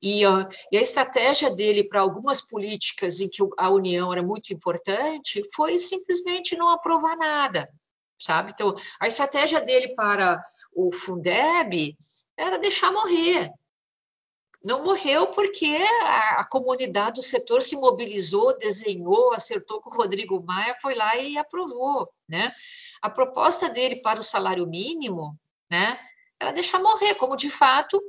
E, 0.01 0.25
ó, 0.25 0.47
e 0.71 0.79
a 0.79 0.81
estratégia 0.81 1.55
dele 1.55 1.87
para 1.87 2.01
algumas 2.01 2.41
políticas 2.41 3.21
em 3.21 3.29
que 3.29 3.43
a 3.59 3.69
União 3.69 4.11
era 4.11 4.23
muito 4.23 4.55
importante 4.55 5.47
foi 5.55 5.79
simplesmente 5.79 6.57
não 6.57 6.71
aprovar 6.71 7.15
nada, 7.19 7.69
sabe? 8.23 8.53
Então, 8.55 8.77
a 9.01 9.07
estratégia 9.07 9.61
dele 9.61 9.95
para 9.95 10.43
o 10.73 10.93
Fundeb 10.93 11.97
era 12.37 12.59
deixar 12.59 12.93
morrer. 12.93 13.51
Não 14.65 14.85
morreu 14.85 15.27
porque 15.29 15.77
a, 16.03 16.41
a, 16.41 16.45
comunidade 16.45 17.17
do 17.17 17.23
setor 17.23 17.61
se 17.63 17.75
mobilizou, 17.77 18.57
desenhou, 18.57 19.35
acertou 19.35 19.81
com 19.81 19.91
o 19.91 19.97
Rodrigo 19.97 20.41
Maia, 20.41 20.77
foi 20.81 20.95
lá 20.95 21.17
e 21.17 21.37
aprovou. 21.37 22.09
Né? 22.29 22.53
A 23.01 23.11
proposta 23.11 23.69
dele 23.69 23.97
para 23.97 24.21
o 24.21 24.25
salário 24.25 24.65
mínimo 24.65 25.37
né, 25.69 25.99
era 26.39 26.53
deixar 26.53 26.79
morrer, 26.79 27.17
como 27.17 27.37
de 27.37 27.51
fato 27.51 28.01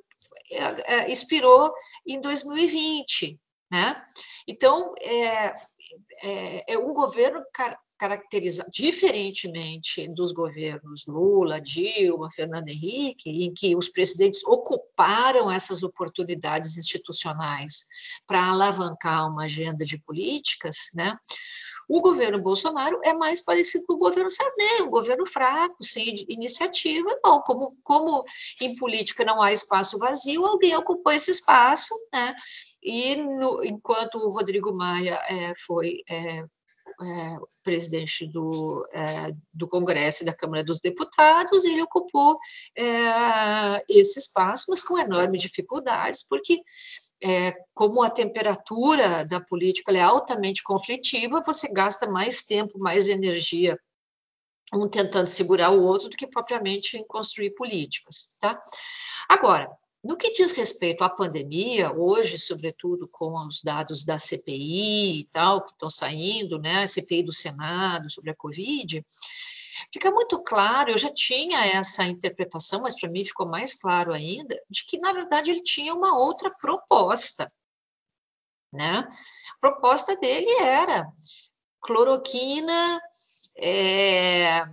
é, 0.51 0.93
é, 0.95 1.11
expirou 1.11 1.73
em 2.05 2.21
2020. 2.21 3.39
Né? 3.71 4.03
Então, 4.47 4.93
é, 5.01 5.53
é, 6.21 6.73
é 6.73 6.77
um 6.77 6.93
governo 6.93 7.43
caracterizado, 8.03 8.69
diferentemente 8.69 10.09
dos 10.09 10.33
governos 10.33 11.05
Lula, 11.07 11.61
Dilma, 11.61 12.29
Fernando 12.29 12.67
Henrique, 12.67 13.45
em 13.45 13.53
que 13.53 13.77
os 13.77 13.87
presidentes 13.87 14.43
ocuparam 14.45 15.49
essas 15.49 15.83
oportunidades 15.83 16.75
institucionais 16.75 17.85
para 18.27 18.45
alavancar 18.45 19.31
uma 19.31 19.45
agenda 19.45 19.85
de 19.85 19.97
políticas, 19.97 20.75
né? 20.93 21.17
O 21.87 22.01
governo 22.01 22.41
Bolsonaro 22.43 22.99
é 23.05 23.13
mais 23.13 23.39
parecido 23.39 23.85
com 23.85 23.93
o 23.93 23.97
governo 23.97 24.29
Sarney, 24.29 24.81
um 24.81 24.89
governo 24.89 25.25
fraco, 25.25 25.81
sem 25.81 26.25
iniciativa. 26.27 27.09
Bom, 27.23 27.41
como, 27.41 27.77
como 27.83 28.25
em 28.59 28.75
política 28.75 29.23
não 29.23 29.41
há 29.41 29.53
espaço 29.53 29.97
vazio, 29.97 30.45
alguém 30.45 30.75
ocupou 30.75 31.13
esse 31.13 31.31
espaço, 31.31 31.93
né? 32.11 32.35
E 32.81 33.15
no, 33.15 33.63
enquanto 33.63 34.15
o 34.15 34.29
Rodrigo 34.29 34.73
Maia 34.73 35.21
é, 35.29 35.53
foi 35.65 35.99
é, 36.09 36.43
é, 37.03 37.37
presidente 37.63 38.25
do, 38.27 38.87
é, 38.93 39.33
do 39.53 39.67
Congresso 39.67 40.23
e 40.23 40.25
da 40.25 40.33
Câmara 40.33 40.63
dos 40.63 40.79
Deputados, 40.79 41.65
ele 41.65 41.81
ocupou 41.81 42.37
é, 42.77 43.83
esse 43.89 44.19
espaço, 44.19 44.65
mas 44.69 44.81
com 44.81 44.97
enormes 44.97 45.41
dificuldades, 45.41 46.23
porque 46.27 46.61
é, 47.23 47.53
como 47.73 48.03
a 48.03 48.09
temperatura 48.09 49.23
da 49.25 49.39
política 49.39 49.91
é 49.91 50.01
altamente 50.01 50.63
conflitiva, 50.63 51.41
você 51.45 51.71
gasta 51.71 52.09
mais 52.09 52.43
tempo, 52.43 52.79
mais 52.79 53.07
energia 53.07 53.77
um 54.73 54.89
tentando 54.89 55.27
segurar 55.27 55.69
o 55.69 55.83
outro 55.83 56.09
do 56.09 56.17
que 56.17 56.25
propriamente 56.25 56.97
em 56.97 57.05
construir 57.05 57.51
políticas, 57.51 58.35
tá? 58.39 58.59
Agora, 59.29 59.69
no 60.03 60.17
que 60.17 60.33
diz 60.33 60.51
respeito 60.51 61.03
à 61.03 61.09
pandemia, 61.09 61.93
hoje, 61.93 62.37
sobretudo 62.37 63.07
com 63.07 63.33
os 63.47 63.63
dados 63.63 64.03
da 64.03 64.17
CPI 64.17 65.21
e 65.21 65.23
tal, 65.31 65.63
que 65.63 65.71
estão 65.71 65.89
saindo, 65.89 66.59
né, 66.59 66.83
a 66.83 66.87
CPI 66.87 67.23
do 67.23 67.31
Senado 67.31 68.09
sobre 68.09 68.31
a 68.31 68.35
Covid, 68.35 69.03
fica 69.93 70.11
muito 70.11 70.43
claro, 70.43 70.91
eu 70.91 70.97
já 70.97 71.09
tinha 71.09 71.65
essa 71.65 72.03
interpretação, 72.03 72.81
mas 72.81 72.99
para 72.99 73.09
mim 73.09 73.23
ficou 73.23 73.47
mais 73.47 73.75
claro 73.75 74.11
ainda, 74.11 74.61
de 74.69 74.85
que, 74.85 74.99
na 74.99 75.13
verdade, 75.13 75.51
ele 75.51 75.63
tinha 75.63 75.93
uma 75.93 76.17
outra 76.17 76.51
proposta. 76.51 77.51
Né? 78.73 79.07
A 79.07 79.59
proposta 79.61 80.17
dele 80.17 80.51
era 80.59 81.07
cloroquina, 81.79 82.99
é, 83.55 84.67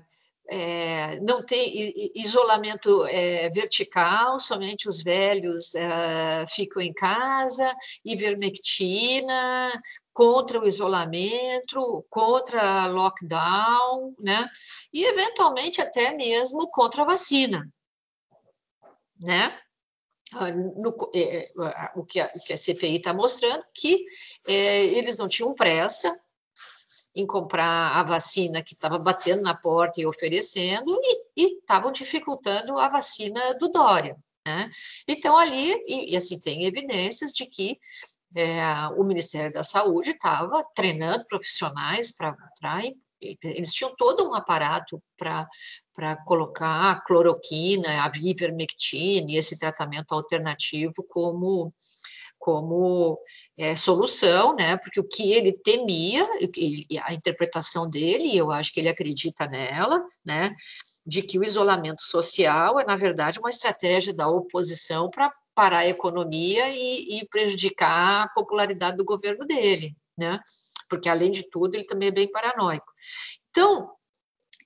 é, 0.50 1.20
não 1.20 1.44
tem 1.46 2.10
isolamento 2.12 3.06
é, 3.06 3.48
vertical, 3.50 4.40
somente 4.40 4.88
os 4.88 5.00
velhos 5.00 5.76
é, 5.76 6.44
ficam 6.48 6.82
em 6.82 6.92
casa, 6.92 7.72
ivermectina, 8.04 9.72
contra 10.12 10.60
o 10.60 10.66
isolamento, 10.66 12.04
contra 12.10 12.86
lockdown, 12.86 14.12
né? 14.18 14.44
E 14.92 15.04
eventualmente 15.04 15.80
até 15.80 16.12
mesmo 16.12 16.68
contra 16.68 17.02
a 17.02 17.06
vacina, 17.06 17.72
né? 19.22 19.56
Ah, 20.32 20.50
no, 20.50 20.94
é, 21.14 21.44
é, 21.44 21.52
o, 21.94 22.04
que 22.04 22.20
a, 22.20 22.30
o 22.34 22.40
que 22.40 22.52
a 22.52 22.56
CPI 22.56 22.96
está 22.96 23.14
mostrando 23.14 23.64
que 23.74 24.04
é, 24.48 24.84
eles 24.84 25.16
não 25.16 25.28
tinham 25.28 25.54
pressa, 25.54 26.20
em 27.14 27.26
comprar 27.26 27.96
a 27.96 28.02
vacina 28.02 28.62
que 28.62 28.74
estava 28.74 28.98
batendo 28.98 29.42
na 29.42 29.54
porta 29.54 30.00
e 30.00 30.06
oferecendo, 30.06 30.98
e 31.36 31.58
estavam 31.58 31.90
dificultando 31.90 32.78
a 32.78 32.88
vacina 32.88 33.54
do 33.54 33.68
Dória. 33.68 34.16
Né? 34.46 34.70
Então, 35.06 35.36
ali, 35.36 35.72
e, 35.86 36.12
e 36.12 36.16
assim, 36.16 36.40
tem 36.40 36.64
evidências 36.64 37.32
de 37.32 37.46
que 37.46 37.78
é, 38.34 38.62
o 38.96 39.02
Ministério 39.02 39.52
da 39.52 39.64
Saúde 39.64 40.10
estava 40.10 40.64
treinando 40.74 41.26
profissionais 41.26 42.14
para. 42.14 42.36
Eles 43.20 43.72
tinham 43.74 43.94
todo 43.96 44.26
um 44.26 44.34
aparato 44.34 45.02
para 45.18 46.16
colocar 46.24 46.90
a 46.90 47.00
cloroquina, 47.02 48.02
a 48.02 48.10
ivermectina 48.18 49.30
e 49.30 49.36
esse 49.36 49.58
tratamento 49.58 50.12
alternativo 50.12 51.04
como 51.06 51.74
como 52.40 53.20
é, 53.56 53.76
solução, 53.76 54.56
né? 54.56 54.78
Porque 54.78 54.98
o 54.98 55.06
que 55.06 55.30
ele 55.32 55.52
temia, 55.52 56.26
a 57.04 57.12
interpretação 57.12 57.88
dele, 57.88 58.34
eu 58.34 58.50
acho 58.50 58.72
que 58.72 58.80
ele 58.80 58.88
acredita 58.88 59.46
nela, 59.46 60.02
né? 60.24 60.56
De 61.06 61.20
que 61.22 61.38
o 61.38 61.44
isolamento 61.44 62.00
social 62.00 62.80
é, 62.80 62.84
na 62.84 62.96
verdade, 62.96 63.38
uma 63.38 63.50
estratégia 63.50 64.14
da 64.14 64.26
oposição 64.26 65.10
para 65.10 65.30
parar 65.54 65.80
a 65.80 65.86
economia 65.86 66.70
e, 66.70 67.18
e, 67.18 67.28
prejudicar 67.28 68.24
a 68.24 68.28
popularidade 68.28 68.96
do 68.96 69.04
governo 69.04 69.44
dele, 69.44 69.94
né? 70.16 70.40
Porque, 70.88 71.10
além 71.10 71.30
de 71.30 71.42
tudo, 71.42 71.74
ele 71.74 71.84
também 71.84 72.08
é 72.08 72.12
bem 72.12 72.30
paranoico. 72.30 72.90
Então, 73.50 73.90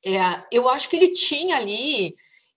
é, 0.06 0.44
eu 0.52 0.68
acho 0.68 0.88
que 0.88 0.94
ele 0.94 1.08
tinha 1.08 1.56
ali 1.56 2.14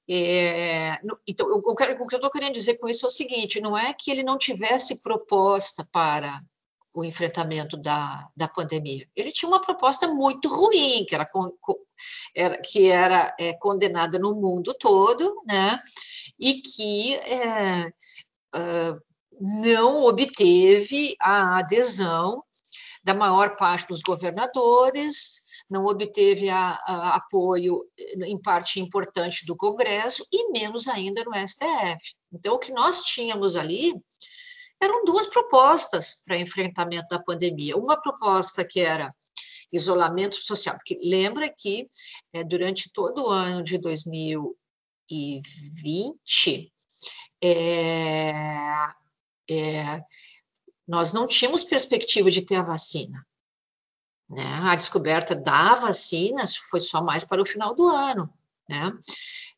é, 0.10 1.00
então, 1.28 1.50
eu, 1.50 1.76
quero, 1.76 2.02
o 2.02 2.08
que 2.08 2.16
eu 2.16 2.18
estou 2.18 2.32
querendo 2.32 2.54
dizer 2.54 2.76
com 2.78 2.88
isso 2.88 3.06
é 3.06 3.10
o 3.10 3.12
seguinte: 3.12 3.60
não 3.60 3.78
é 3.78 3.94
que 3.94 4.10
ele 4.10 4.24
não 4.24 4.38
tivesse 4.38 5.02
proposta 5.02 5.86
para 5.92 6.42
o 6.94 7.04
enfrentamento 7.04 7.78
da, 7.78 8.28
da 8.36 8.48
pandemia. 8.48 9.08
Ele 9.16 9.32
tinha 9.32 9.50
uma 9.50 9.62
proposta 9.62 10.08
muito 10.08 10.48
ruim, 10.48 11.06
que 11.06 11.14
era, 11.14 11.30
era 12.34 12.62
que 12.62 12.90
era 12.90 13.36
é, 13.40 13.54
condenada 13.54 14.18
no 14.18 14.34
mundo 14.34 14.74
todo, 14.80 15.44
né? 15.46 15.80
E 16.40 16.62
que 16.62 17.16
é, 17.16 17.92
não 19.40 20.04
obteve 20.06 21.16
a 21.20 21.60
adesão 21.60 22.44
da 23.04 23.14
maior 23.14 23.56
parte 23.58 23.88
dos 23.88 24.02
governadores, 24.02 25.47
não 25.70 25.86
obteve 25.86 26.50
a, 26.50 26.72
a 26.86 27.16
apoio, 27.16 27.86
em 27.98 28.38
parte 28.42 28.80
importante, 28.80 29.46
do 29.46 29.56
Congresso 29.56 30.26
e 30.32 30.52
menos 30.52 30.88
ainda 30.88 31.24
no 31.24 31.36
STF. 31.36 32.16
Então, 32.32 32.56
o 32.56 32.60
que 32.60 32.72
nós 32.72 33.04
tínhamos 33.04 33.56
ali 33.56 33.94
eram 34.82 35.04
duas 35.04 35.28
propostas 35.28 36.24
para 36.26 36.38
enfrentamento 36.38 37.08
da 37.10 37.22
pandemia. 37.22 37.76
Uma 37.76 38.00
proposta 38.00 38.64
que 38.64 38.80
era 38.80 39.14
isolamento 39.72 40.36
social, 40.38 40.76
porque 40.76 41.00
lembra 41.04 41.52
que 41.56 41.90
é, 42.32 42.44
durante 42.44 42.92
todo 42.94 43.26
o 43.26 43.30
ano 43.30 43.64
de 43.64 43.78
2020, 43.78 46.72
é, 47.44 48.32
é, 49.50 50.02
nós 50.88 51.12
não 51.12 51.28
tínhamos 51.28 51.66
perspectiva 51.66 52.32
de 52.32 52.42
ter 52.42 52.56
a 52.56 52.64
vacina. 52.64 53.28
Né? 54.30 54.44
A 54.64 54.76
descoberta 54.76 55.36
da 55.36 55.76
vacina 55.76 56.44
foi 56.70 56.80
só 56.80 57.02
mais 57.02 57.24
para 57.24 57.42
o 57.42 57.46
final 57.46 57.74
do 57.74 57.88
ano. 57.88 58.30
Né? 58.68 58.92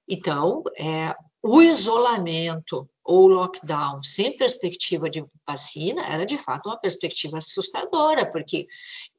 Então, 0.08 0.64
é, 0.78 1.16
o 1.42 1.62
isolamento 1.62 2.88
ou 3.04 3.28
lockdown 3.28 4.04
sem 4.04 4.36
perspectiva 4.36 5.10
de 5.10 5.26
vacina 5.48 6.06
era 6.06 6.26
de 6.26 6.38
fato 6.38 6.68
uma 6.68 6.78
perspectiva 6.78 7.38
assustadora, 7.38 8.30
porque 8.30 8.68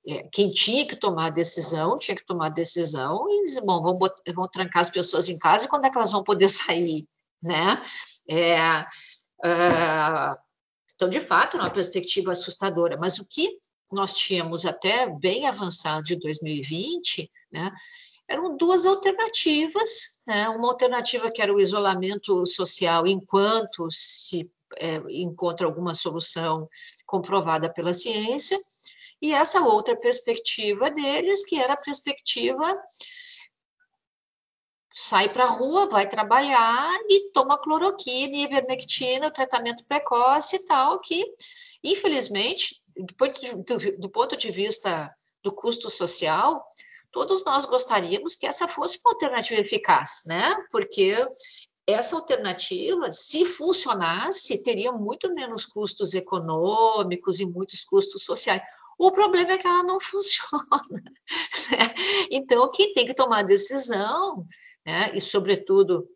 é, 0.06 0.22
quem 0.30 0.52
tinha 0.52 0.86
que 0.86 0.94
tomar 0.94 1.26
a 1.26 1.30
decisão 1.30 1.98
tinha 1.98 2.16
que 2.16 2.24
tomar 2.24 2.46
a 2.46 2.50
decisão 2.50 3.24
e 3.28 3.46
dizer, 3.46 3.62
bom, 3.62 3.82
vão, 3.82 3.94
botar, 3.94 4.22
vão 4.32 4.46
trancar 4.46 4.82
as 4.82 4.90
pessoas 4.90 5.28
em 5.28 5.38
casa 5.38 5.66
e 5.66 5.68
quando 5.68 5.86
é 5.86 5.90
que 5.90 5.96
elas 5.96 6.12
vão 6.12 6.22
poder 6.22 6.48
sair, 6.50 7.06
né? 7.42 7.82
É, 8.28 8.86
é, 9.44 10.36
então, 10.94 11.08
de 11.08 11.20
fato, 11.20 11.56
é 11.56 11.60
uma 11.60 11.70
perspectiva 11.70 12.30
assustadora, 12.30 12.96
mas 12.96 13.18
o 13.18 13.26
que 13.26 13.58
nós 13.90 14.14
tínhamos 14.14 14.64
até 14.64 15.08
bem 15.08 15.46
avançado 15.46 16.04
de 16.04 16.16
2020, 16.16 17.30
né? 17.52 17.72
eram 18.28 18.56
duas 18.56 18.86
alternativas, 18.86 20.22
né? 20.26 20.48
uma 20.48 20.68
alternativa 20.68 21.30
que 21.30 21.42
era 21.42 21.52
o 21.52 21.60
isolamento 21.60 22.46
social 22.46 23.06
enquanto 23.06 23.88
se 23.90 24.48
é, 24.76 24.96
encontra 25.08 25.66
alguma 25.66 25.94
solução 25.94 26.68
comprovada 27.04 27.72
pela 27.72 27.92
ciência, 27.92 28.58
e 29.20 29.32
essa 29.32 29.60
outra 29.60 29.96
perspectiva 29.96 30.90
deles, 30.90 31.44
que 31.44 31.58
era 31.58 31.74
a 31.74 31.76
perspectiva 31.76 32.80
sai 34.94 35.28
para 35.28 35.44
a 35.44 35.48
rua, 35.48 35.88
vai 35.88 36.06
trabalhar 36.06 36.92
e 37.08 37.30
toma 37.32 37.58
cloroquina 37.58 38.36
ivermectina, 38.36 39.30
tratamento 39.30 39.84
precoce 39.86 40.56
e 40.56 40.64
tal, 40.66 41.00
que, 41.00 41.24
infelizmente, 41.82 42.80
do, 43.04 43.98
do, 43.98 44.10
ponto 44.10 44.36
de 44.36 44.50
vista 44.50 45.14
do 45.42 45.52
custo 45.52 45.88
social, 45.88 46.64
todos 47.10 47.44
nós 47.44 47.64
gostaríamos 47.64 48.36
que 48.36 48.46
essa 48.46 48.68
fosse 48.68 48.98
uma 49.04 49.12
alternativa 49.12 49.60
eficaz, 49.60 50.22
né? 50.26 50.54
Porque 50.70 51.16
essa 51.86 52.14
alternativa, 52.16 53.10
se 53.10 53.44
funcionasse, 53.44 54.62
teria 54.62 54.92
muito 54.92 55.32
menos 55.34 55.66
custos 55.66 56.14
econômicos 56.14 57.40
e 57.40 57.46
muitos 57.46 57.84
custos 57.84 58.22
sociais. 58.22 58.62
O 58.98 59.10
problema 59.10 59.52
é 59.52 59.58
que 59.58 59.66
ela 59.66 59.82
não 59.82 59.98
funciona. 60.00 60.60
Né? 60.90 61.94
Então, 62.30 62.70
quem 62.70 62.92
tem 62.92 63.06
que 63.06 63.14
tomar 63.14 63.38
a 63.38 63.42
decisão, 63.42 64.46
né, 64.86 65.10
e, 65.14 65.20
sobretudo, 65.20 66.06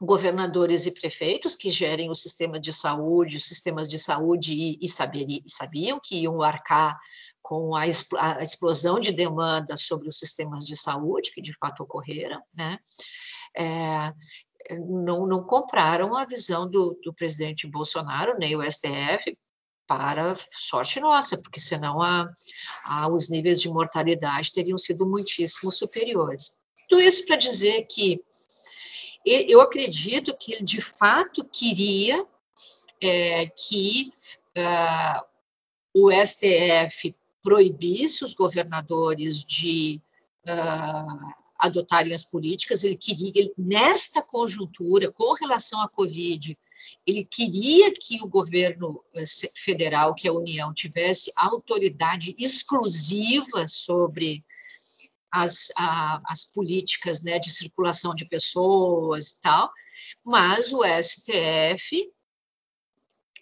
governadores 0.00 0.84
e 0.86 0.92
prefeitos 0.92 1.56
que 1.56 1.70
gerem 1.70 2.10
o 2.10 2.14
sistema 2.14 2.60
de 2.60 2.72
saúde, 2.72 3.38
os 3.38 3.46
sistemas 3.46 3.88
de 3.88 3.98
saúde 3.98 4.52
e, 4.52 4.78
e, 4.80 4.88
saber, 4.88 5.26
e 5.26 5.42
sabiam 5.46 5.98
que 6.02 6.16
iam 6.22 6.42
arcar 6.42 6.98
com 7.40 7.74
a, 7.74 7.82
a, 7.82 8.42
explosão 8.42 8.98
de 8.98 9.12
demanda 9.12 9.76
sobre 9.76 10.08
os 10.08 10.18
sistemas 10.18 10.64
de 10.64 10.76
saúde, 10.76 11.30
que 11.32 11.40
de 11.40 11.56
fato 11.56 11.82
ocorreram, 11.82 12.42
né? 12.52 12.78
É, 13.56 14.12
não, 14.78 15.26
não 15.26 15.44
compraram 15.44 16.16
a 16.16 16.24
visão 16.26 16.68
do, 16.68 16.98
do 17.02 17.14
presidente 17.14 17.66
Bolsonaro, 17.66 18.36
nem 18.36 18.56
o 18.56 18.62
STF, 18.62 19.38
para 19.86 20.34
sorte 20.58 20.98
nossa, 20.98 21.40
porque 21.40 21.60
senão 21.60 22.02
a, 22.02 22.28
a, 22.84 23.08
os 23.08 23.28
níveis 23.28 23.60
de 23.60 23.68
mortalidade 23.68 24.52
teriam 24.52 24.76
sido 24.76 25.06
muitíssimo 25.06 25.70
superiores. 25.70 26.56
Tudo 26.88 27.00
isso 27.00 27.24
para 27.26 27.36
dizer 27.36 27.86
que 27.88 28.20
eu 29.26 29.60
acredito 29.60 30.36
que 30.36 30.52
ele 30.52 30.62
de 30.62 30.80
fato 30.80 31.44
queria 31.44 32.24
é, 33.02 33.46
que 33.46 34.12
uh, 34.56 35.26
o 35.92 36.10
STF 36.12 37.14
proibisse 37.42 38.24
os 38.24 38.34
governadores 38.34 39.42
de 39.42 40.00
uh, 40.46 41.34
adotarem 41.58 42.12
as 42.12 42.24
políticas, 42.24 42.84
ele 42.84 42.96
queria, 42.96 43.32
ele, 43.34 43.52
nesta 43.56 44.22
conjuntura, 44.22 45.10
com 45.10 45.32
relação 45.32 45.80
à 45.80 45.88
Covid, 45.88 46.56
ele 47.06 47.24
queria 47.24 47.92
que 47.92 48.22
o 48.22 48.28
governo 48.28 49.02
eh, 49.14 49.24
federal, 49.54 50.14
que 50.14 50.28
a 50.28 50.32
União, 50.32 50.74
tivesse 50.74 51.32
autoridade 51.36 52.34
exclusiva 52.38 53.66
sobre 53.66 54.44
as, 55.42 55.70
a, 55.76 56.20
as 56.26 56.44
políticas 56.44 57.22
né, 57.22 57.38
de 57.38 57.50
circulação 57.50 58.14
de 58.14 58.24
pessoas 58.24 59.30
e 59.30 59.40
tal, 59.40 59.70
mas 60.24 60.72
o 60.72 60.82
STF, 60.84 62.10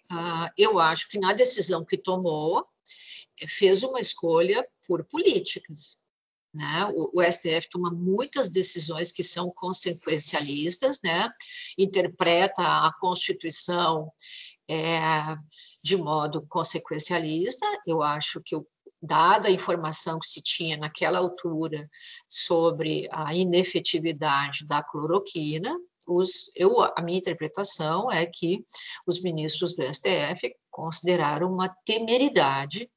ah, 0.09 0.51
eu 0.57 0.77
acho 0.79 1.07
que 1.09 1.19
na 1.19 1.33
decisão 1.33 1.85
que 1.85 1.97
tomou, 1.97 2.67
fez 3.47 3.83
uma 3.83 3.99
escolha 3.99 4.65
por 4.87 5.03
políticas. 5.05 5.97
Né? 6.53 6.85
O, 6.95 7.19
o, 7.19 7.23
STF 7.23 7.67
toma 7.69 7.91
muitas 7.91 8.49
decisões 8.49 9.11
que 9.11 9.23
são 9.23 9.51
consequencialistas, 9.51 11.01
né? 11.03 11.29
interpreta 11.77 12.61
a 12.61 12.93
Constituição 12.99 14.09
é, 14.69 15.35
de 15.83 15.97
modo 15.97 16.45
consequencialista. 16.47 17.65
Eu 17.85 18.01
acho 18.01 18.41
que, 18.41 18.55
dada 19.05 19.47
a 19.47 19.51
informação 19.51 20.19
que 20.19 20.27
se 20.27 20.41
tinha 20.41 20.77
naquela 20.77 21.19
altura 21.19 21.89
sobre 22.27 23.07
a 23.11 23.33
inefetividade 23.33 24.65
da 24.65 24.81
cloroquina, 24.83 25.77
os, 26.05 26.51
eu, 26.55 26.81
a 26.81 27.01
minha 27.01 27.17
interpretação 27.17 28.11
é 28.11 28.25
que 28.25 28.63
os 29.07 29.21
ministros 29.21 29.75
do 29.75 29.83
STF 29.83 30.53
consideraram 30.69 31.51
uma 31.51 31.69
temeridade 31.83 32.89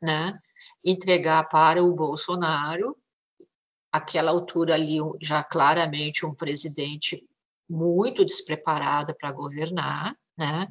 né, 0.00 0.38
entregar 0.84 1.48
para 1.48 1.82
o 1.82 1.94
Bolsonaro, 1.94 2.96
aquela 3.92 4.30
altura 4.30 4.74
ali, 4.74 4.98
já 5.20 5.42
claramente 5.42 6.26
um 6.26 6.34
presidente 6.34 7.24
muito 7.68 8.24
despreparado 8.24 9.14
para 9.14 9.32
governar, 9.32 10.16
né? 10.36 10.66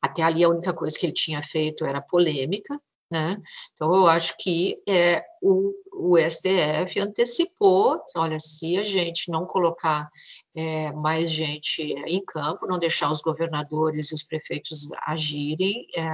Até 0.00 0.22
ali 0.22 0.42
a 0.42 0.48
única 0.48 0.74
coisa 0.74 0.98
que 0.98 1.06
ele 1.06 1.12
tinha 1.12 1.42
feito 1.42 1.86
era 1.86 2.02
polêmica, 2.02 2.80
né? 3.12 3.36
Então, 3.74 3.94
eu 3.94 4.06
acho 4.06 4.34
que 4.38 4.82
é, 4.88 5.22
o, 5.42 5.74
o 5.92 6.16
STF 6.18 6.98
antecipou, 6.98 8.00
olha, 8.16 8.38
se 8.38 8.78
a 8.78 8.82
gente 8.82 9.30
não 9.30 9.44
colocar 9.44 10.08
é, 10.54 10.90
mais 10.92 11.30
gente 11.30 11.82
em 11.82 12.24
campo, 12.24 12.66
não 12.66 12.78
deixar 12.78 13.12
os 13.12 13.20
governadores 13.20 14.10
e 14.10 14.14
os 14.14 14.22
prefeitos 14.22 14.88
agirem, 15.06 15.86
é, 15.94 16.10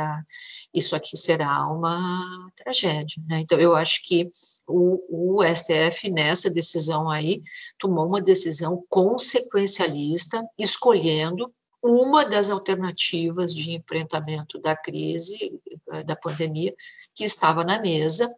isso 0.74 0.96
aqui 0.96 1.16
será 1.16 1.68
uma 1.68 2.50
tragédia. 2.56 3.22
Né? 3.28 3.40
Então, 3.40 3.58
eu 3.58 3.76
acho 3.76 4.00
que 4.02 4.28
o, 4.66 5.38
o 5.38 5.44
STF, 5.44 6.10
nessa 6.10 6.50
decisão 6.50 7.08
aí, 7.08 7.40
tomou 7.78 8.08
uma 8.08 8.20
decisão 8.20 8.84
consequencialista, 8.88 10.42
escolhendo 10.58 11.52
uma 11.82 12.24
das 12.24 12.50
alternativas 12.50 13.54
de 13.54 13.72
enfrentamento 13.72 14.58
da 14.60 14.76
crise, 14.76 15.60
eh, 15.92 16.02
da 16.02 16.16
pandemia, 16.16 16.74
que 17.14 17.24
estava 17.24 17.64
na 17.64 17.80
mesa, 17.80 18.32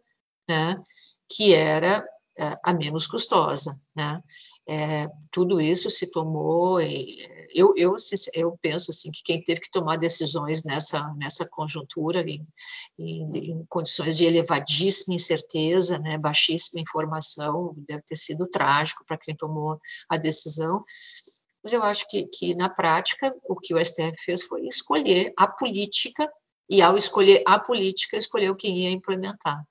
né, 0.47 0.81
que 1.29 1.53
era 1.53 2.05
é, 2.41 2.57
a 2.63 2.73
menos 2.73 3.05
custosa, 3.05 3.79
né? 3.93 4.23
É, 4.67 5.07
tudo 5.31 5.59
isso 5.59 5.89
se 5.89 6.07
tomou, 6.07 6.79
eu, 6.79 7.73
eu, 7.75 7.95
eu 8.33 8.57
penso 8.61 8.89
assim 8.89 9.11
que 9.11 9.21
quem 9.23 9.43
teve 9.43 9.59
que 9.59 9.69
tomar 9.69 9.97
decisões 9.97 10.63
nessa, 10.63 11.13
nessa 11.15 11.47
conjuntura, 11.47 12.21
em, 12.21 12.47
em, 12.97 13.51
em 13.51 13.65
condições 13.67 14.17
de 14.17 14.25
elevadíssima 14.25 15.13
incerteza, 15.13 15.99
né, 15.99 16.17
baixíssima 16.17 16.81
informação, 16.81 17.75
deve 17.87 18.03
ter 18.03 18.15
sido 18.15 18.47
trágico 18.47 19.03
para 19.05 19.17
quem 19.17 19.35
tomou 19.35 19.77
a 20.09 20.15
decisão, 20.15 20.85
mas 21.63 21.73
eu 21.73 21.83
acho 21.83 22.07
que, 22.07 22.25
que, 22.25 22.55
na 22.55 22.69
prática, 22.69 23.35
o 23.47 23.55
que 23.55 23.73
o 23.73 23.83
STF 23.83 24.15
fez 24.17 24.43
foi 24.43 24.67
escolher 24.67 25.33
a 25.37 25.47
política, 25.47 26.31
e 26.69 26.81
ao 26.81 26.97
escolher 26.97 27.43
a 27.45 27.59
política, 27.59 28.17
escolheu 28.17 28.55
quem 28.55 28.79
ia 28.79 28.91
implementar. 28.91 29.61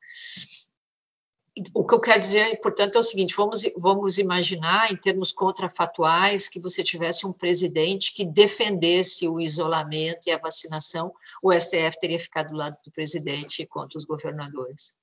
O 1.74 1.84
que 1.84 1.94
eu 1.94 2.00
quero 2.00 2.20
dizer, 2.20 2.60
portanto, 2.60 2.96
é 2.96 2.98
o 2.98 3.02
seguinte: 3.02 3.34
vamos, 3.34 3.62
vamos 3.76 4.18
imaginar, 4.18 4.92
em 4.92 4.96
termos 4.96 5.32
contrafatuais, 5.32 6.48
que 6.48 6.60
você 6.60 6.84
tivesse 6.84 7.26
um 7.26 7.32
presidente 7.32 8.14
que 8.14 8.24
defendesse 8.24 9.26
o 9.26 9.40
isolamento 9.40 10.26
e 10.26 10.30
a 10.30 10.38
vacinação, 10.38 11.12
o 11.42 11.52
STF 11.52 11.98
teria 11.98 12.20
ficado 12.20 12.50
do 12.50 12.56
lado 12.56 12.76
do 12.84 12.92
presidente 12.92 13.66
contra 13.66 13.98
os 13.98 14.04
governadores 14.04 14.94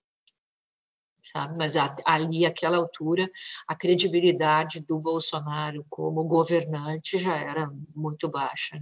sabe? 1.32 1.56
Mas 1.58 1.76
ali, 2.06 2.46
àquela 2.46 2.78
altura, 2.78 3.30
a 3.68 3.76
credibilidade 3.76 4.80
do 4.80 5.00
Bolsonaro 5.00 5.86
como 5.90 6.24
governante 6.24 7.18
já 7.18 7.36
era 7.36 7.72
muito 7.96 8.30
baixa. 8.30 8.82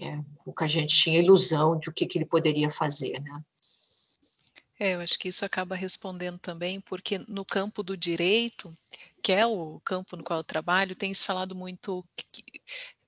É, 0.00 0.18
o 0.44 0.52
que 0.52 0.64
a 0.64 0.66
gente 0.66 0.94
tinha 0.94 1.18
ilusão 1.18 1.78
de 1.78 1.88
o 1.88 1.92
que, 1.92 2.06
que 2.06 2.18
ele 2.18 2.26
poderia 2.26 2.70
fazer, 2.70 3.20
né? 3.20 3.42
É, 4.78 4.94
eu 4.94 5.00
acho 5.00 5.18
que 5.18 5.28
isso 5.28 5.42
acaba 5.42 5.74
respondendo 5.74 6.38
também, 6.38 6.80
porque 6.82 7.18
no 7.26 7.46
campo 7.46 7.82
do 7.82 7.96
direito, 7.96 8.76
que 9.22 9.32
é 9.32 9.46
o 9.46 9.80
campo 9.82 10.16
no 10.16 10.22
qual 10.22 10.40
eu 10.40 10.44
trabalho, 10.44 10.94
tem 10.94 11.14
se 11.14 11.24
falado 11.24 11.54
muito 11.54 12.04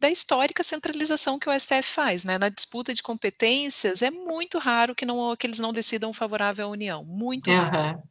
da 0.01 0.09
histórica 0.09 0.63
centralização 0.63 1.39
que 1.39 1.49
o 1.49 1.61
STF 1.61 1.83
faz, 1.83 2.23
né? 2.23 2.39
Na 2.39 2.49
disputa 2.49 2.95
de 2.95 3.03
competências, 3.03 4.01
é 4.01 4.11
muito 4.11 4.59
raro 4.59 4.95
que, 4.95 5.05
não, 5.05 5.35
que 5.37 5.47
eles 5.47 5.59
não 5.59 5.73
decidam 5.73 6.13
favorável 6.13 6.67
à 6.67 6.71
União, 6.71 7.05
muito 7.05 7.51
uhum. 7.51 7.57
raro. 7.57 8.03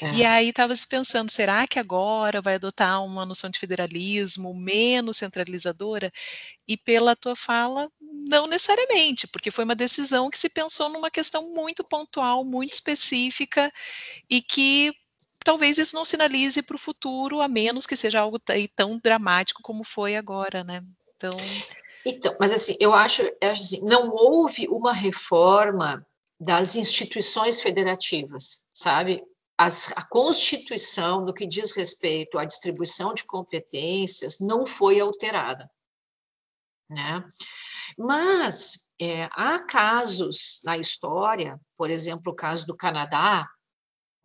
É. 0.00 0.14
E 0.14 0.24
aí 0.24 0.48
estava 0.48 0.74
se 0.74 0.86
pensando, 0.86 1.30
será 1.30 1.66
que 1.66 1.78
agora 1.78 2.40
vai 2.40 2.54
adotar 2.54 3.04
uma 3.04 3.26
noção 3.26 3.50
de 3.50 3.58
federalismo 3.58 4.54
menos 4.54 5.18
centralizadora? 5.18 6.10
E 6.66 6.76
pela 6.76 7.14
tua 7.14 7.36
fala, 7.36 7.90
não 8.00 8.46
necessariamente, 8.46 9.26
porque 9.26 9.50
foi 9.50 9.64
uma 9.64 9.74
decisão 9.74 10.30
que 10.30 10.38
se 10.38 10.48
pensou 10.48 10.88
numa 10.88 11.10
questão 11.10 11.52
muito 11.52 11.84
pontual, 11.84 12.44
muito 12.44 12.72
específica, 12.72 13.70
e 14.28 14.40
que 14.40 14.92
talvez 15.44 15.76
isso 15.76 15.94
não 15.94 16.04
sinalize 16.04 16.62
para 16.62 16.74
o 16.76 16.78
futuro, 16.78 17.42
a 17.42 17.46
menos 17.46 17.86
que 17.86 17.94
seja 17.94 18.20
algo 18.20 18.38
tão 18.74 18.98
dramático 18.98 19.62
como 19.62 19.84
foi 19.84 20.16
agora, 20.16 20.64
né? 20.64 20.82
Então, 21.16 21.36
então 22.04 22.36
mas 22.38 22.52
assim, 22.52 22.76
eu 22.80 22.92
acho, 22.92 23.22
assim, 23.42 23.84
não 23.84 24.10
houve 24.10 24.68
uma 24.68 24.92
reforma 24.92 26.06
das 26.38 26.76
instituições 26.76 27.60
federativas, 27.60 28.66
sabe? 28.72 29.22
As, 29.58 29.90
a 29.96 30.06
Constituição, 30.06 31.24
no 31.24 31.32
que 31.32 31.46
diz 31.46 31.72
respeito 31.72 32.38
à 32.38 32.44
distribuição 32.44 33.14
de 33.14 33.24
competências, 33.24 34.38
não 34.38 34.66
foi 34.66 35.00
alterada. 35.00 35.70
Né? 36.90 37.24
Mas 37.98 38.86
é, 39.00 39.24
há 39.32 39.58
casos 39.58 40.60
na 40.64 40.76
história, 40.76 41.58
por 41.76 41.90
exemplo, 41.90 42.32
o 42.32 42.36
caso 42.36 42.66
do 42.66 42.76
Canadá, 42.76 43.48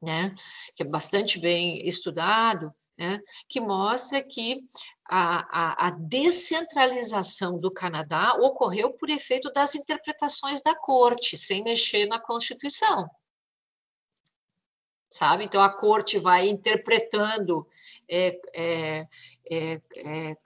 né, 0.01 0.33
que 0.75 0.83
é 0.83 0.85
bastante 0.85 1.39
bem 1.39 1.87
estudado, 1.87 2.73
né, 3.01 3.19
que 3.49 3.59
mostra 3.59 4.21
que 4.21 4.63
a, 5.09 5.85
a, 5.85 5.87
a, 5.87 5.89
descentralização 5.89 7.59
do 7.59 7.71
Canadá 7.71 8.35
ocorreu 8.35 8.93
por 8.93 9.09
efeito 9.09 9.51
das 9.51 9.73
interpretações 9.73 10.61
da 10.61 10.75
corte, 10.75 11.35
sem 11.35 11.63
mexer 11.63 12.05
na 12.05 12.19
Constituição 12.19 13.09
sabe? 15.11 15.43
Então, 15.43 15.61
a 15.61 15.69
corte 15.69 16.17
vai 16.17 16.47
interpretando 16.47 17.67
é, 18.09 18.39
é, 18.53 19.07
é, 19.49 19.81
é, 19.97 20.37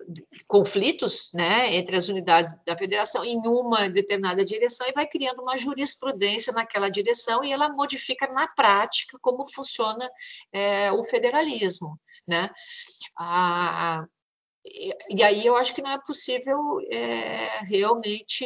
conflitos 0.47 1.32
né, 1.36 1.76
entre 1.76 1.95
as 1.95 2.10
unidades 2.10 2.51
da 2.66 2.76
federação 2.76 3.24
em 3.24 3.39
uma 3.45 3.88
determinada 3.88 4.43
direção 4.43 4.88
e 4.88 4.93
vai 4.93 5.06
criando 5.06 5.43
uma 5.43 5.56
jurisprudência 5.56 6.51
naquela 6.51 6.89
direção 6.89 7.43
e 7.43 7.53
ela 7.53 7.70
modifica 7.70 8.28
na 8.28 8.47
prática 8.47 9.20
como 9.22 9.45
funciona 9.45 10.10
é, 10.51 10.91
o 10.91 11.03
federalismo. 11.03 11.99
Né? 12.28 12.49
A, 13.17 14.05
e 15.09 15.23
aí 15.23 15.45
eu 15.45 15.55
acho 15.57 15.73
que 15.76 15.82
não 15.82 15.91
é 15.91 15.99
possível 16.05 16.80
é, 16.91 17.59
realmente 17.65 18.45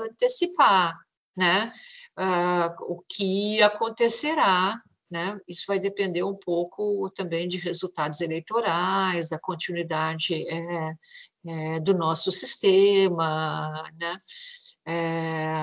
antecipar 0.00 0.98
né, 1.36 1.70
uh, 2.18 2.92
o 2.92 3.02
que 3.08 3.62
acontecerá 3.62 4.80
né? 5.14 5.38
Isso 5.46 5.64
vai 5.68 5.78
depender 5.78 6.24
um 6.24 6.34
pouco 6.34 7.08
também 7.10 7.46
de 7.46 7.56
resultados 7.56 8.20
eleitorais, 8.20 9.28
da 9.28 9.38
continuidade 9.38 10.34
é, 10.48 10.94
é, 11.46 11.80
do 11.80 11.94
nosso 11.94 12.32
sistema, 12.32 13.88
né? 13.96 14.18
É, 14.84 15.62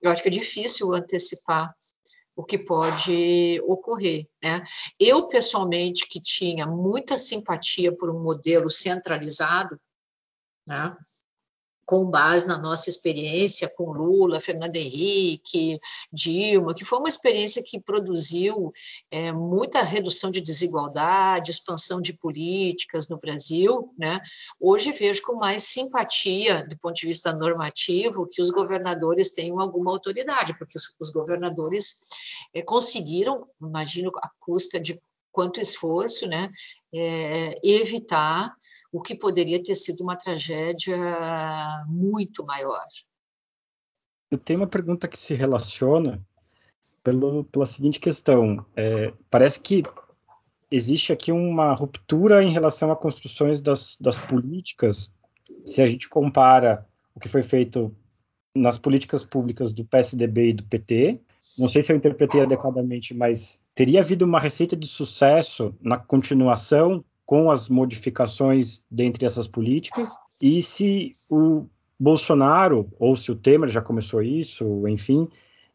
eu 0.00 0.10
acho 0.10 0.22
que 0.22 0.28
é 0.28 0.32
difícil 0.32 0.90
antecipar 0.94 1.74
o 2.34 2.42
que 2.42 2.58
pode 2.58 3.60
ocorrer. 3.66 4.26
Né? 4.42 4.64
Eu, 4.98 5.28
pessoalmente, 5.28 6.06
que 6.08 6.20
tinha 6.20 6.66
muita 6.66 7.16
simpatia 7.16 7.94
por 7.94 8.10
um 8.10 8.22
modelo 8.22 8.70
centralizado, 8.70 9.78
né? 10.66 10.96
Com 11.92 12.06
base 12.06 12.48
na 12.48 12.56
nossa 12.56 12.88
experiência 12.88 13.68
com 13.68 13.92
Lula, 13.92 14.40
Fernando 14.40 14.76
Henrique, 14.76 15.78
Dilma, 16.10 16.72
que 16.72 16.86
foi 16.86 16.98
uma 16.98 17.08
experiência 17.10 17.62
que 17.62 17.78
produziu 17.78 18.72
é, 19.10 19.30
muita 19.30 19.82
redução 19.82 20.30
de 20.30 20.40
desigualdade, 20.40 21.50
expansão 21.50 22.00
de 22.00 22.14
políticas 22.14 23.08
no 23.08 23.18
Brasil, 23.18 23.92
né? 23.98 24.22
Hoje 24.58 24.90
vejo 24.90 25.20
com 25.20 25.34
mais 25.34 25.64
simpatia, 25.64 26.66
do 26.66 26.78
ponto 26.78 26.94
de 26.94 27.06
vista 27.06 27.30
normativo, 27.34 28.26
que 28.26 28.40
os 28.40 28.48
governadores 28.48 29.34
tenham 29.34 29.60
alguma 29.60 29.90
autoridade, 29.90 30.56
porque 30.56 30.78
os, 30.98 31.10
governadores 31.10 32.08
é, 32.54 32.62
conseguiram, 32.62 33.46
imagino, 33.60 34.10
a 34.16 34.30
custa 34.40 34.80
de 34.80 34.98
quanto 35.32 35.60
esforço, 35.60 36.28
né, 36.28 36.50
é, 36.94 37.54
evitar 37.66 38.54
o 38.92 39.00
que 39.00 39.16
poderia 39.16 39.62
ter 39.62 39.74
sido 39.74 40.02
uma 40.02 40.16
tragédia 40.16 40.96
muito 41.88 42.44
maior. 42.44 42.84
Eu 44.30 44.38
tenho 44.38 44.60
uma 44.60 44.66
pergunta 44.66 45.08
que 45.08 45.18
se 45.18 45.34
relaciona 45.34 46.24
pelo, 47.02 47.44
pela 47.44 47.66
seguinte 47.66 47.98
questão. 47.98 48.64
É, 48.76 49.12
parece 49.30 49.58
que 49.60 49.82
existe 50.70 51.12
aqui 51.12 51.32
uma 51.32 51.74
ruptura 51.74 52.42
em 52.42 52.50
relação 52.50 52.90
a 52.90 52.96
construções 52.96 53.60
das, 53.60 53.96
das 54.00 54.16
políticas, 54.18 55.12
se 55.66 55.82
a 55.82 55.88
gente 55.88 56.08
compara 56.08 56.86
o 57.14 57.20
que 57.20 57.28
foi 57.28 57.42
feito 57.42 57.94
nas 58.54 58.78
políticas 58.78 59.24
públicas 59.24 59.72
do 59.72 59.84
PSDB 59.84 60.50
e 60.50 60.52
do 60.52 60.64
PT. 60.64 61.20
Não 61.58 61.68
sei 61.68 61.82
se 61.82 61.92
eu 61.92 61.96
interpretei 61.96 62.40
adequadamente, 62.42 63.14
mas 63.14 63.60
teria 63.74 64.00
havido 64.00 64.24
uma 64.24 64.38
receita 64.38 64.76
de 64.76 64.86
sucesso 64.86 65.74
na 65.80 65.98
continuação 65.98 67.04
com 67.26 67.50
as 67.50 67.68
modificações 67.68 68.82
dentre 68.90 69.26
essas 69.26 69.48
políticas? 69.48 70.16
E 70.40 70.62
se 70.62 71.12
o 71.30 71.66
Bolsonaro 71.98 72.88
ou 72.98 73.16
se 73.16 73.30
o 73.30 73.36
Temer 73.36 73.68
já 73.68 73.80
começou 73.80 74.22
isso, 74.22 74.86
enfim, 74.88 75.28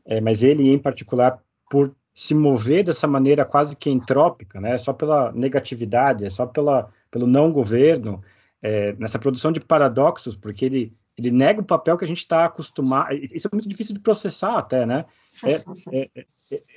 é, 0.05 0.21
mas 0.21 0.43
ele 0.43 0.69
em 0.69 0.79
particular 0.79 1.41
por 1.69 1.93
se 2.13 2.33
mover 2.33 2.83
dessa 2.83 3.05
maneira 3.05 3.45
quase 3.45 3.75
que 3.75 3.89
entrópica, 3.89 4.59
né, 4.59 4.77
só 4.77 4.91
pela 4.91 5.31
negatividade, 5.33 6.25
é 6.25 6.29
só 6.29 6.47
pela, 6.47 6.89
pelo 7.11 7.27
não 7.27 7.51
governo, 7.51 8.21
é, 8.61 8.93
nessa 8.93 9.19
produção 9.19 9.51
de 9.51 9.59
paradoxos, 9.59 10.35
porque 10.35 10.65
ele 10.65 10.93
ele 11.17 11.31
nega 11.31 11.61
o 11.61 11.65
papel 11.65 11.97
que 11.97 12.05
a 12.05 12.07
gente 12.07 12.19
está 12.19 12.45
acostumado. 12.45 13.11
Isso 13.13 13.47
é 13.47 13.49
muito 13.51 13.67
difícil 13.67 13.95
de 13.95 13.99
processar, 13.99 14.57
até, 14.57 14.85
né? 14.85 15.05
É, 15.43 15.53
é, 15.53 16.01
é, 16.01 16.21
é, 16.21 16.25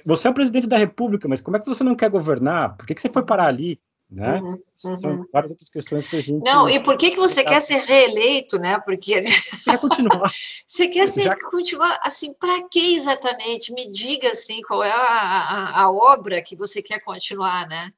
você 0.07 0.27
é 0.27 0.31
o 0.31 0.35
presidente 0.35 0.67
da 0.67 0.79
República, 0.79 1.29
mas 1.29 1.43
como 1.43 1.57
é 1.59 1.61
que 1.61 1.67
você 1.67 1.85
não 1.85 1.95
quer 1.95 2.09
governar? 2.09 2.77
Por 2.77 2.87
que, 2.87 2.95
que 2.95 3.03
você 3.03 3.11
foi 3.11 3.25
parar 3.25 3.49
ali? 3.49 3.79
Né? 4.11 4.41
Uhum, 4.41 4.61
uhum. 4.85 4.97
São 4.97 5.27
várias 5.33 5.53
outras 5.53 5.69
questões 5.69 6.09
que 6.09 6.17
a 6.17 6.23
gente. 6.23 6.43
Não, 6.43 6.69
e 6.69 6.81
por 6.81 6.97
que, 6.97 7.13
que 7.13 7.17
você 7.17 7.45
quer 7.45 7.61
ser 7.61 7.77
reeleito, 7.81 8.59
né? 8.59 8.81
Porque. 8.81 9.23
Você 9.61 9.71
quer 9.71 9.79
continuar. 9.79 10.33
você 10.67 10.89
quer 10.89 11.07
ser, 11.07 11.25
Já... 11.25 11.37
continuar, 11.49 12.01
assim, 12.03 12.35
para 12.35 12.67
que 12.69 12.97
exatamente? 12.97 13.73
Me 13.73 13.89
diga, 13.93 14.31
assim, 14.31 14.61
qual 14.63 14.83
é 14.83 14.91
a, 14.91 14.97
a, 14.97 15.83
a 15.83 15.93
obra 15.93 16.43
que 16.43 16.57
você 16.57 16.83
quer 16.83 16.99
continuar, 17.01 17.69
né? 17.69 17.93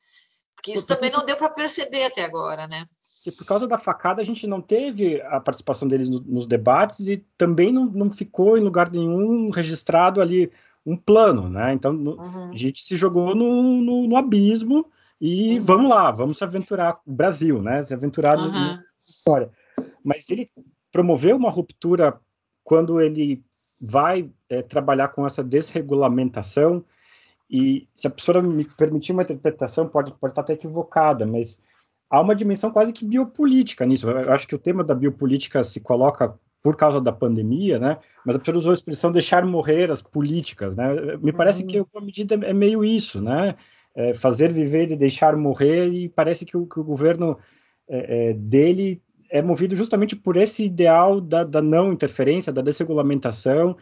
Porque 0.55 0.73
isso 0.73 0.87
também 0.87 1.11
não 1.11 1.25
deu 1.25 1.37
para 1.37 1.49
perceber 1.49 2.05
até 2.05 2.25
agora, 2.25 2.69
né? 2.69 2.87
Que 3.23 3.31
por 3.31 3.47
causa 3.47 3.69
da 3.69 3.79
facada 3.79 4.21
a 4.21 4.25
gente 4.25 4.47
não 4.47 4.61
teve 4.61 5.21
a 5.23 5.41
participação 5.41 5.87
deles 5.87 6.09
no, 6.09 6.21
nos 6.21 6.47
debates 6.47 7.07
e 7.07 7.25
também 7.37 7.73
não, 7.73 7.87
não 7.87 8.11
ficou 8.11 8.59
em 8.59 8.63
lugar 8.63 8.91
nenhum 8.91 9.51
registrado 9.51 10.21
ali 10.21 10.51
um 10.85 10.97
plano, 10.97 11.49
né? 11.49 11.73
Então 11.73 11.93
no, 11.93 12.21
uhum. 12.21 12.51
a 12.51 12.57
gente 12.57 12.83
se 12.83 12.97
jogou 12.97 13.35
no, 13.35 13.81
no, 13.81 14.09
no 14.09 14.17
abismo 14.17 14.87
e 15.21 15.59
uhum. 15.59 15.61
vamos 15.63 15.91
lá, 15.91 16.11
vamos 16.11 16.39
se 16.39 16.45
aventurar, 16.45 17.01
o 17.07 17.13
Brasil, 17.13 17.63
né? 17.63 17.81
Se 17.83 17.95
aventurar 17.95 18.37
uhum. 18.37 18.51
na 18.51 18.83
história. 18.99 19.51
Mas 20.03 20.29
ele 20.31 20.49
promoveu 20.91 21.37
uma 21.37 21.51
ruptura 21.51 22.21
quando 22.65 23.01
ele 23.01 23.45
vai 23.81 24.29
é, 24.49 24.63
trabalhar 24.63 25.09
com 25.09 25.25
essa 25.25 25.43
desregulamentação 25.43 26.85
e 27.53 27.87
se 27.95 28.07
a 28.07 28.11
professora 28.11 28.41
me 28.41 28.65
permitir 28.65 29.13
uma 29.13 29.23
interpretação, 29.23 29.87
pode, 29.87 30.11
pode 30.13 30.33
estar 30.33 30.41
até 30.41 30.55
equivocada, 30.55 31.27
mas 31.27 31.61
há 32.13 32.21
uma 32.21 32.35
dimensão 32.35 32.71
quase 32.71 32.93
que 32.93 33.07
biopolítica 33.07 33.87
nisso. 33.87 34.09
Eu 34.09 34.33
acho 34.35 34.47
que 34.47 34.55
o 34.55 34.59
tema 34.59 34.85
da 34.85 34.95
biopolítica 34.95 35.65
se 35.65 35.81
coloca 35.81 36.39
por 36.63 36.77
causa 36.77 37.01
da 37.01 37.11
pandemia, 37.11 37.79
né? 37.79 37.97
Mas 38.25 38.37
a 38.37 38.39
pessoa 38.39 38.59
usou 38.59 38.71
a 38.71 38.75
expressão 38.75 39.11
deixar 39.11 39.45
morrer 39.47 39.91
as 39.91 40.03
políticas, 40.03 40.77
né? 40.77 41.17
Me 41.21 41.33
parece 41.33 41.65
que 41.65 41.81
uma 41.81 42.05
medida 42.05 42.35
é 42.47 42.53
meio 42.53 42.85
isso, 42.85 43.21
né? 43.21 43.57
É 43.95 44.13
fazer 44.13 44.53
viver 44.53 44.91
e 44.91 44.97
deixar 44.97 45.37
morrer 45.37 45.89
e 45.89 46.09
parece 46.09 46.45
que 46.45 46.57
o, 46.57 46.67
que 46.67 46.79
o 46.79 46.85
governo 46.85 47.39
é, 47.89 48.31
é, 48.31 48.33
dele 48.35 49.03
é 49.31 49.41
movido 49.41 49.75
justamente 49.75 50.15
por 50.15 50.37
esse 50.37 50.65
ideal 50.65 51.19
da, 51.19 51.43
da 51.43 51.63
não 51.63 51.93
interferência, 51.93 52.53
da 52.53 52.61
desregulamentação, 52.61 53.77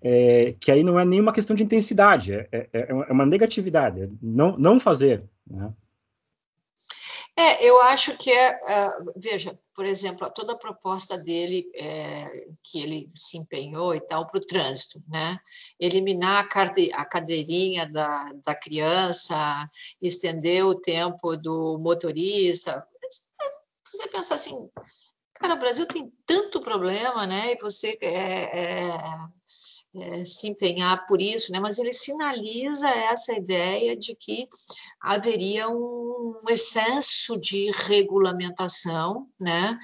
é, 0.00 0.54
que 0.58 0.70
aí 0.70 0.84
não 0.84 0.98
é 0.98 1.04
nenhuma 1.04 1.32
questão 1.32 1.54
de 1.56 1.64
intensidade, 1.64 2.32
é, 2.32 2.46
é, 2.52 2.68
é 2.72 3.12
uma 3.12 3.26
negatividade, 3.26 4.08
não, 4.22 4.56
não 4.56 4.80
fazer, 4.80 5.24
né? 5.48 5.72
É, 7.34 7.64
eu 7.64 7.80
acho 7.80 8.16
que 8.16 8.30
é, 8.30 8.60
uh, 8.62 9.12
veja, 9.16 9.58
por 9.74 9.86
exemplo, 9.86 10.30
toda 10.30 10.52
a 10.52 10.58
proposta 10.58 11.16
dele, 11.16 11.70
é, 11.74 12.30
que 12.62 12.78
ele 12.78 13.10
se 13.14 13.38
empenhou 13.38 13.94
e 13.94 14.00
tal, 14.00 14.26
para 14.26 14.36
o 14.36 14.46
trânsito, 14.46 15.02
né? 15.08 15.38
Eliminar 15.80 16.46
a, 16.46 17.00
a 17.00 17.04
cadeirinha 17.06 17.86
da, 17.86 18.32
da 18.44 18.54
criança, 18.54 19.34
estender 20.00 20.64
o 20.66 20.74
tempo 20.74 21.34
do 21.36 21.78
motorista. 21.78 22.86
Você 23.90 24.08
pensa 24.08 24.34
assim, 24.34 24.70
cara, 25.34 25.54
o 25.54 25.58
Brasil 25.58 25.86
tem 25.86 26.12
tanto 26.26 26.60
problema, 26.60 27.26
né? 27.26 27.52
E 27.52 27.56
você 27.56 27.96
é, 28.02 28.90
é 28.90 28.98
é, 29.94 30.24
se 30.24 30.48
empenhar 30.48 31.04
por 31.06 31.20
isso, 31.20 31.52
né? 31.52 31.60
mas 31.60 31.78
ele 31.78 31.92
sinaliza 31.92 32.88
essa 32.88 33.34
ideia 33.34 33.94
de 33.94 34.14
que 34.14 34.48
haveria 35.00 35.68
um 35.68 36.40
excesso 36.48 37.38
de 37.38 37.70
regulamentação, 37.70 39.26
né? 39.38 39.78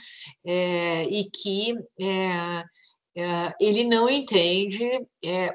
É, 0.44 1.04
e 1.04 1.28
que 1.28 1.74
é, 2.00 2.64
ele 3.60 3.82
não 3.82 4.08
entende 4.08 4.88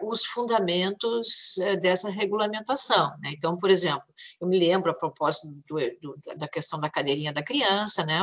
os 0.02 0.26
fundamentos 0.26 1.56
dessa 1.82 2.10
regulamentação. 2.10 3.10
Né? 3.22 3.32
Então, 3.34 3.56
por 3.56 3.70
exemplo, 3.70 4.04
eu 4.42 4.48
me 4.50 4.60
lembro 4.60 4.92
a 4.92 4.94
propósito 4.94 5.48
do, 5.66 5.78
do, 6.02 6.20
da 6.36 6.46
questão 6.46 6.78
da 6.78 6.90
cadeirinha 6.90 7.32
da 7.32 7.42
criança, 7.42 8.06
né? 8.06 8.22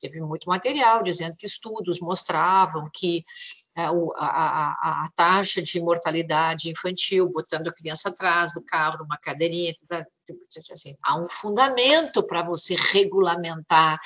teve 0.00 0.22
muito 0.22 0.48
material 0.48 1.02
dizendo 1.02 1.36
que 1.36 1.44
estudos 1.44 2.00
mostravam 2.00 2.88
que 2.90 3.26
a, 3.86 4.26
a, 4.26 5.04
a, 5.04 5.08
taxa 5.14 5.62
de 5.62 5.80
mortalidade 5.80 6.70
infantil, 6.70 7.28
botando 7.28 7.68
a 7.68 7.72
criança 7.72 8.08
atrás 8.08 8.52
do 8.52 8.60
carro, 8.60 8.98
numa 8.98 9.16
cadeirinha, 9.16 9.74
assim, 10.72 10.96
há 11.02 11.18
um 11.18 11.28
fundamento 11.28 12.22
para 12.22 12.42
você 12.42 12.74
regulamentar 12.92 13.98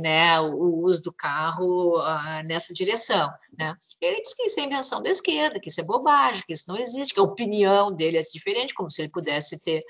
né, 0.00 0.40
o 0.40 0.80
uso 0.82 1.02
do 1.02 1.12
carro 1.12 1.98
uh, 2.00 2.42
nessa 2.44 2.74
direção. 2.74 3.30
Né? 3.56 3.76
Ele 4.00 4.20
diz 4.20 4.34
que 4.34 4.44
isso 4.44 4.60
é 4.60 4.64
invenção 4.64 5.02
da 5.02 5.10
esquerda, 5.10 5.60
que 5.60 5.68
isso 5.68 5.80
é 5.80 5.84
bobagem, 5.84 6.42
que 6.46 6.52
isso 6.52 6.64
não 6.68 6.76
existe, 6.76 7.14
que 7.14 7.20
a 7.20 7.24
opinião 7.24 7.92
dele 7.92 8.18
é 8.18 8.22
diferente, 8.22 8.74
como 8.74 8.90
se 8.90 9.02
ele 9.02 9.10
pudesse 9.10 9.62
ter 9.62 9.84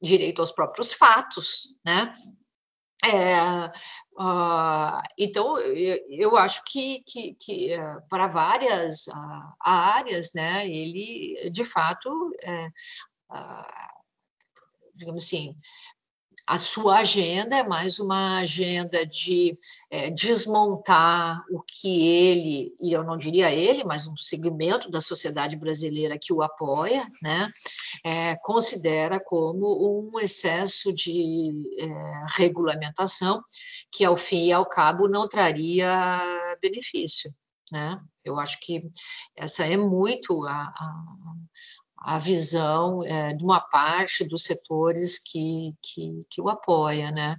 direito 0.00 0.40
aos 0.40 0.52
próprios 0.52 0.92
fatos, 0.92 1.76
né? 1.84 2.10
É, 3.04 3.66
uh, 4.20 5.00
então, 5.16 5.58
eu, 5.58 6.04
eu, 6.08 6.36
acho 6.36 6.64
que, 6.64 7.00
que, 7.06 7.34
que 7.34 7.78
uh, 7.78 8.02
para 8.08 8.26
várias 8.26 9.06
uh, 9.06 9.54
áreas, 9.60 10.32
né, 10.34 10.66
ele, 10.66 11.48
de 11.50 11.64
fato, 11.64 12.32
é, 12.42 12.68
digamos 14.94 15.24
assim, 15.24 15.56
a 16.48 16.58
sua 16.58 17.00
agenda 17.00 17.56
é 17.56 17.62
mais 17.62 17.98
uma 17.98 18.38
agenda 18.38 19.04
de 19.04 19.58
é, 19.90 20.08
desmontar 20.10 21.44
o 21.50 21.62
que 21.62 22.06
ele, 22.08 22.74
e 22.80 22.90
eu 22.90 23.04
não 23.04 23.18
diria 23.18 23.50
ele, 23.52 23.84
mas 23.84 24.06
um 24.06 24.16
segmento 24.16 24.90
da 24.90 25.02
sociedade 25.02 25.56
brasileira 25.56 26.18
que 26.18 26.32
o 26.32 26.40
apoia, 26.40 27.06
né, 27.22 27.50
é, 28.02 28.34
considera 28.36 29.20
como 29.20 30.10
um 30.10 30.18
excesso 30.18 30.90
de 30.90 31.76
é, 31.78 31.86
regulamentação 32.38 33.42
que, 33.92 34.02
ao 34.02 34.16
fim 34.16 34.46
e 34.46 34.52
ao 34.52 34.64
cabo, 34.64 35.06
não 35.06 35.28
traria 35.28 36.18
benefício. 36.62 37.30
Né? 37.70 38.00
Eu 38.24 38.40
acho 38.40 38.58
que 38.60 38.90
essa 39.36 39.66
é 39.66 39.76
muito 39.76 40.42
a, 40.46 40.62
a 40.62 41.34
a 42.00 42.18
visão 42.18 43.04
é, 43.04 43.34
de 43.34 43.44
uma 43.44 43.60
parte 43.60 44.24
dos 44.24 44.44
setores 44.44 45.18
que, 45.18 45.74
que, 45.82 46.20
que, 46.30 46.40
o 46.40 46.48
apoia, 46.48 47.10
né? 47.10 47.36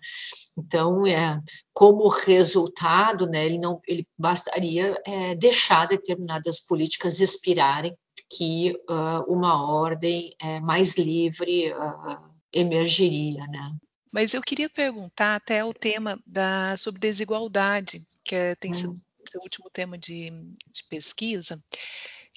Então, 0.58 1.06
é, 1.06 1.40
como 1.74 2.08
resultado, 2.08 3.26
né, 3.26 3.46
ele 3.46 3.58
não, 3.58 3.82
ele 3.88 4.06
bastaria 4.18 5.00
é, 5.06 5.36
deixar 5.36 5.88
determinadas 5.88 6.60
políticas 6.60 7.20
expirarem, 7.20 7.96
que 8.32 8.76
uh, 8.88 9.24
uma 9.28 9.66
ordem 9.66 10.36
é, 10.40 10.60
mais 10.60 10.96
livre 10.98 11.74
uh, 11.74 12.18
emergiria, 12.54 13.44
né? 13.48 13.76
Mas 14.12 14.34
eu 14.34 14.42
queria 14.42 14.70
perguntar 14.70 15.36
até 15.36 15.64
o 15.66 15.74
tema 15.74 16.20
da 16.28 16.78
sobre 16.78 17.00
desigualdade, 17.00 18.06
que 18.24 18.36
é, 18.36 18.56
tem 18.56 18.70
hum. 18.70 18.74
sido 18.74 18.94
seu 19.30 19.42
último 19.42 19.70
tema 19.70 19.98
de, 19.98 20.32
de 20.72 20.84
pesquisa 20.90 21.62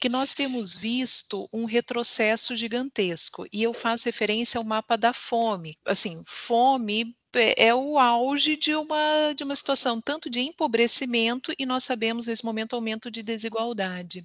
que 0.03 0.09
nós 0.09 0.35
temos 0.35 0.77
visto 0.77 1.49
um 1.53 1.65
retrocesso 1.65 2.57
gigantesco. 2.57 3.47
E 3.53 3.63
eu 3.63 3.73
faço 3.73 4.07
referência 4.07 4.59
ao 4.59 4.65
mapa 4.65 4.99
da 4.99 5.13
fome. 5.13 5.77
Assim, 5.87 6.21
fome 6.27 7.17
é 7.57 7.73
o 7.73 8.01
auge 8.01 8.57
de 8.57 8.75
uma, 8.75 9.33
de 9.33 9.45
uma 9.45 9.55
situação 9.55 10.01
tanto 10.01 10.29
de 10.29 10.41
empobrecimento 10.41 11.53
e 11.57 11.65
nós 11.65 11.85
sabemos 11.85 12.27
nesse 12.27 12.45
momento 12.45 12.75
aumento 12.75 13.13
de 13.13 13.23
desigualdade. 13.23 14.25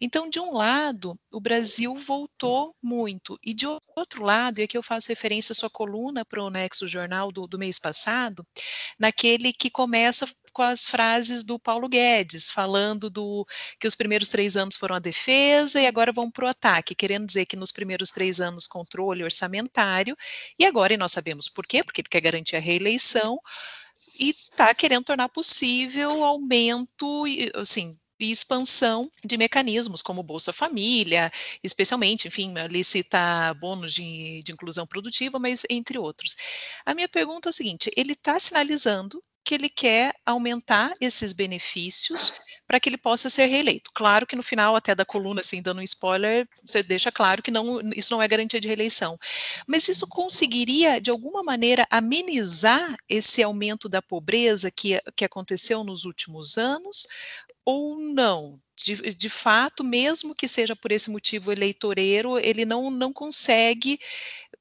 Então, 0.00 0.30
de 0.30 0.40
um 0.40 0.54
lado, 0.54 1.18
o 1.30 1.40
Brasil 1.40 1.94
voltou 1.94 2.74
muito, 2.82 3.38
e 3.42 3.54
de 3.54 3.66
outro 3.66 4.24
lado, 4.24 4.58
e 4.58 4.62
aqui 4.62 4.76
eu 4.76 4.82
faço 4.82 5.08
referência 5.08 5.52
à 5.52 5.56
sua 5.56 5.70
coluna 5.70 6.24
para 6.24 6.42
o 6.42 6.50
Nexo 6.50 6.86
Jornal 6.86 7.32
do, 7.32 7.46
do 7.46 7.58
mês 7.58 7.78
passado, 7.78 8.46
naquele 8.98 9.52
que 9.52 9.70
começa 9.70 10.26
com 10.56 10.62
as 10.62 10.88
frases 10.88 11.44
do 11.44 11.58
Paulo 11.58 11.86
Guedes, 11.86 12.50
falando 12.50 13.10
do 13.10 13.46
que 13.78 13.86
os 13.86 13.94
primeiros 13.94 14.26
três 14.26 14.56
anos 14.56 14.74
foram 14.74 14.96
a 14.96 14.98
defesa 14.98 15.78
e 15.78 15.86
agora 15.86 16.10
vão 16.10 16.30
para 16.30 16.46
o 16.46 16.48
ataque, 16.48 16.94
querendo 16.94 17.26
dizer 17.26 17.44
que 17.44 17.56
nos 17.56 17.70
primeiros 17.70 18.10
três 18.10 18.40
anos 18.40 18.66
controle 18.66 19.22
orçamentário, 19.22 20.16
e 20.58 20.64
agora, 20.64 20.94
e 20.94 20.96
nós 20.96 21.12
sabemos 21.12 21.50
por 21.50 21.66
quê, 21.66 21.84
porque 21.84 22.00
ele 22.00 22.08
quer 22.08 22.22
garantir 22.22 22.56
a 22.56 22.58
reeleição, 22.58 23.38
e 24.18 24.30
está 24.30 24.72
querendo 24.74 25.04
tornar 25.04 25.28
possível 25.28 26.24
aumento, 26.24 27.24
assim, 27.54 27.92
e 28.18 28.30
expansão 28.30 29.10
de 29.22 29.36
mecanismos 29.36 30.00
como 30.00 30.22
Bolsa 30.22 30.54
Família, 30.54 31.30
especialmente, 31.62 32.28
enfim, 32.28 32.54
licita 32.70 33.52
bônus 33.60 33.92
de, 33.92 34.42
de 34.42 34.52
inclusão 34.52 34.86
produtiva, 34.86 35.38
mas 35.38 35.64
entre 35.68 35.98
outros. 35.98 36.34
A 36.86 36.94
minha 36.94 37.08
pergunta 37.08 37.48
é 37.48 37.50
o 37.50 37.52
seguinte: 37.52 37.90
ele 37.94 38.12
está 38.12 38.38
sinalizando 38.38 39.22
que 39.46 39.54
ele 39.54 39.68
quer 39.68 40.12
aumentar 40.26 40.92
esses 41.00 41.32
benefícios 41.32 42.32
para 42.66 42.80
que 42.80 42.88
ele 42.88 42.98
possa 42.98 43.30
ser 43.30 43.46
reeleito. 43.46 43.92
Claro 43.94 44.26
que 44.26 44.34
no 44.34 44.42
final, 44.42 44.74
até 44.74 44.92
da 44.92 45.04
coluna, 45.04 45.40
assim, 45.40 45.62
dando 45.62 45.78
um 45.78 45.84
spoiler, 45.84 46.48
você 46.64 46.82
deixa 46.82 47.12
claro 47.12 47.40
que 47.40 47.52
não, 47.52 47.80
isso 47.94 48.12
não 48.12 48.20
é 48.20 48.26
garantia 48.26 48.60
de 48.60 48.66
reeleição. 48.66 49.16
Mas 49.64 49.86
isso 49.88 50.04
conseguiria, 50.08 51.00
de 51.00 51.12
alguma 51.12 51.44
maneira, 51.44 51.86
amenizar 51.88 52.96
esse 53.08 53.40
aumento 53.40 53.88
da 53.88 54.02
pobreza 54.02 54.68
que, 54.68 54.98
que 55.14 55.24
aconteceu 55.24 55.84
nos 55.84 56.04
últimos 56.04 56.58
anos? 56.58 57.06
Ou 57.64 58.00
não? 58.00 58.60
De, 58.76 59.14
de 59.14 59.28
fato, 59.28 59.82
mesmo 59.84 60.34
que 60.34 60.48
seja 60.48 60.74
por 60.74 60.90
esse 60.90 61.08
motivo 61.08 61.52
eleitoreiro, 61.52 62.36
ele 62.38 62.64
não, 62.64 62.90
não 62.90 63.12
consegue 63.12 63.98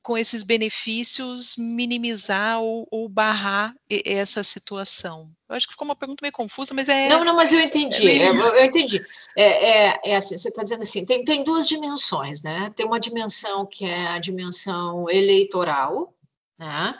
com 0.06 0.16
esses 0.16 0.43
benefícios, 0.43 1.56
minimizar 1.58 2.62
ou, 2.62 2.88
ou, 2.91 3.10
barrar 3.10 3.76
essa 3.89 4.43
situação? 4.43 5.28
Eu 5.49 5.56
acho 5.56 5.66
que 5.66 5.74
ficou 5.74 5.88
uma 5.88 5.95
pergunta 5.95 6.22
meio 6.22 6.32
confusa, 6.32 6.76
mas 6.76 6.88
é. 6.88 7.10
Não, 7.10 7.26
não, 7.26 7.36
mas 7.36 7.51
eu 7.51 7.60
entendi. 7.60 8.08
É 8.22 8.30
eu, 8.30 8.66
entendi. 8.66 9.01
É, 9.36 9.88
é, 9.88 9.99
é, 10.12 10.16
assim, 10.16 10.38
você 10.38 10.49
está 10.49 10.62
dizendo 10.62 10.84
assim, 10.84 11.03
tem, 11.08 11.26
tem 11.26 11.43
duas 11.43 11.68
dimensões, 11.68 12.43
né? 12.43 12.72
Tem 12.76 12.86
uma 12.86 12.99
dimensão 12.99 13.66
que 13.66 13.84
é 13.84 14.06
a 14.10 14.20
dimensão 14.20 15.10
eleitoral, 15.10 16.14
né? 16.56 16.95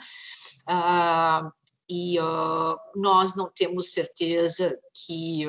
Ah, 0.66 1.48
e 1.88 2.18
uh, 2.18 2.76
nós 2.96 3.36
não 3.36 3.48
temos 3.48 3.92
certeza 3.92 4.76
que 4.92 5.46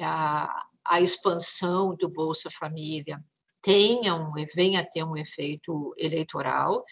a, 0.00 0.64
a 0.82 1.00
expansão 1.02 1.94
do 1.94 2.08
Bolsa 2.08 2.50
Família 2.50 3.22
tenha 3.66 4.14
um, 4.14 4.32
venha 4.54 4.78
a 4.78 4.84
ter 4.84 5.02
um 5.02 5.16
efeito 5.16 5.92
eleitoral. 5.98 6.84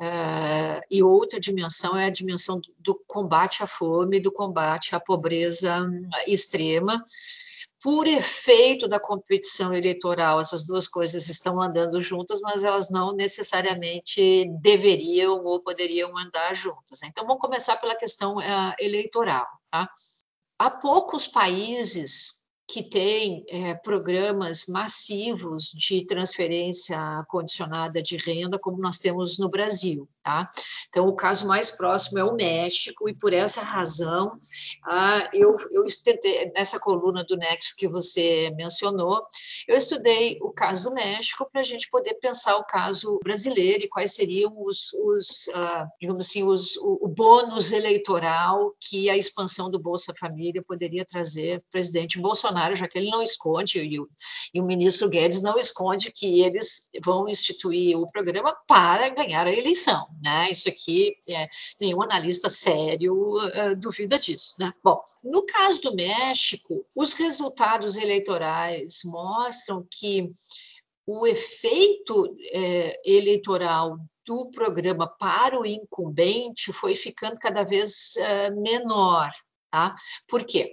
Uh, 0.00 0.80
e 0.90 1.02
outra 1.02 1.38
dimensão 1.38 1.98
é 1.98 2.06
a 2.06 2.10
dimensão 2.10 2.62
do, 2.78 2.94
combate 3.06 3.62
à 3.62 3.66
fome, 3.66 4.18
do 4.18 4.32
combate 4.32 4.96
à 4.96 5.00
pobreza 5.00 5.86
extrema. 6.26 7.04
Por 7.82 8.06
efeito 8.06 8.88
da 8.88 8.98
competição 8.98 9.74
eleitoral, 9.74 10.40
essas 10.40 10.64
duas 10.64 10.88
coisas 10.88 11.28
estão 11.28 11.60
andando 11.60 12.00
juntas, 12.00 12.40
mas 12.40 12.64
elas 12.64 12.88
não 12.88 13.14
necessariamente 13.14 14.46
deveriam 14.62 15.44
ou 15.44 15.60
poderiam 15.60 16.16
andar 16.16 16.54
juntas. 16.54 17.02
Então, 17.02 17.26
vamos 17.26 17.42
começar 17.42 17.76
pela 17.76 17.94
questão 17.94 18.38
uh, 18.38 18.74
eleitoral. 18.80 19.46
Tá? 19.70 19.90
Há 20.58 20.70
poucos 20.70 21.26
países 21.26 22.43
que 22.66 22.82
tem 22.82 23.44
é, 23.48 23.74
programas 23.74 24.66
massivos 24.66 25.64
de 25.74 26.04
transferência 26.06 26.98
condicionada 27.28 28.02
de 28.02 28.16
renda, 28.16 28.58
como 28.58 28.78
nós 28.78 28.98
temos 28.98 29.38
no 29.38 29.48
Brasil. 29.48 30.08
Tá? 30.24 30.48
Então, 30.88 31.06
o 31.06 31.14
caso 31.14 31.46
mais 31.46 31.70
próximo 31.70 32.18
é 32.18 32.24
o 32.24 32.34
México, 32.34 33.10
e 33.10 33.14
por 33.14 33.34
essa 33.34 33.60
razão, 33.60 34.38
ah, 34.82 35.28
eu, 35.34 35.54
eu 35.70 35.84
tentei, 36.02 36.50
nessa 36.56 36.80
coluna 36.80 37.22
do 37.22 37.36
Next 37.36 37.76
que 37.76 37.86
você 37.86 38.50
mencionou, 38.56 39.22
eu 39.68 39.76
estudei 39.76 40.38
o 40.40 40.50
caso 40.50 40.84
do 40.84 40.94
México 40.94 41.46
para 41.52 41.60
a 41.60 41.64
gente 41.64 41.90
poder 41.90 42.14
pensar 42.14 42.56
o 42.56 42.64
caso 42.64 43.20
brasileiro 43.22 43.84
e 43.84 43.88
quais 43.88 44.14
seriam 44.14 44.54
os, 44.64 44.94
os 44.94 45.50
ah, 45.54 45.86
digamos 46.00 46.26
assim, 46.26 46.42
os, 46.42 46.74
o, 46.78 47.00
o 47.02 47.08
bônus 47.08 47.70
eleitoral 47.70 48.74
que 48.80 49.10
a 49.10 49.18
expansão 49.18 49.70
do 49.70 49.78
Bolsa 49.78 50.14
Família 50.18 50.64
poderia 50.66 51.04
trazer 51.04 51.60
para 51.60 51.68
o 51.68 51.72
presidente 51.72 52.18
Bolsonaro, 52.18 52.74
já 52.74 52.88
que 52.88 52.96
ele 52.96 53.10
não 53.10 53.22
esconde, 53.22 53.78
e 53.78 54.00
o, 54.00 54.08
e 54.54 54.58
o 54.58 54.64
ministro 54.64 55.06
Guedes 55.06 55.42
não 55.42 55.58
esconde 55.58 56.10
que 56.10 56.40
eles 56.40 56.88
vão 57.04 57.28
instituir 57.28 57.98
o 57.98 58.10
programa 58.10 58.56
para 58.66 59.10
ganhar 59.10 59.46
a 59.46 59.52
eleição 59.52 60.13
né? 60.22 60.50
Isso 60.50 60.68
aqui, 60.68 61.16
é, 61.28 61.48
nenhum 61.80 62.02
analista 62.02 62.48
sério 62.48 63.14
uh, 63.14 63.78
duvida 63.80 64.18
disso, 64.18 64.54
né? 64.58 64.72
Bom, 64.82 65.02
no 65.22 65.42
caso 65.42 65.80
do 65.80 65.94
México, 65.94 66.84
os 66.94 67.12
resultados 67.12 67.96
eleitorais 67.96 69.00
mostram 69.04 69.86
que 69.90 70.30
o 71.06 71.26
efeito 71.26 72.36
é, 72.52 73.00
eleitoral 73.04 73.98
do 74.26 74.50
programa 74.50 75.06
para 75.06 75.60
o 75.60 75.66
incumbente 75.66 76.72
foi 76.72 76.94
ficando 76.94 77.38
cada 77.38 77.62
vez 77.62 78.14
uh, 78.16 78.60
menor, 78.60 79.28
tá? 79.70 79.94
Por 80.26 80.44
quê? 80.44 80.72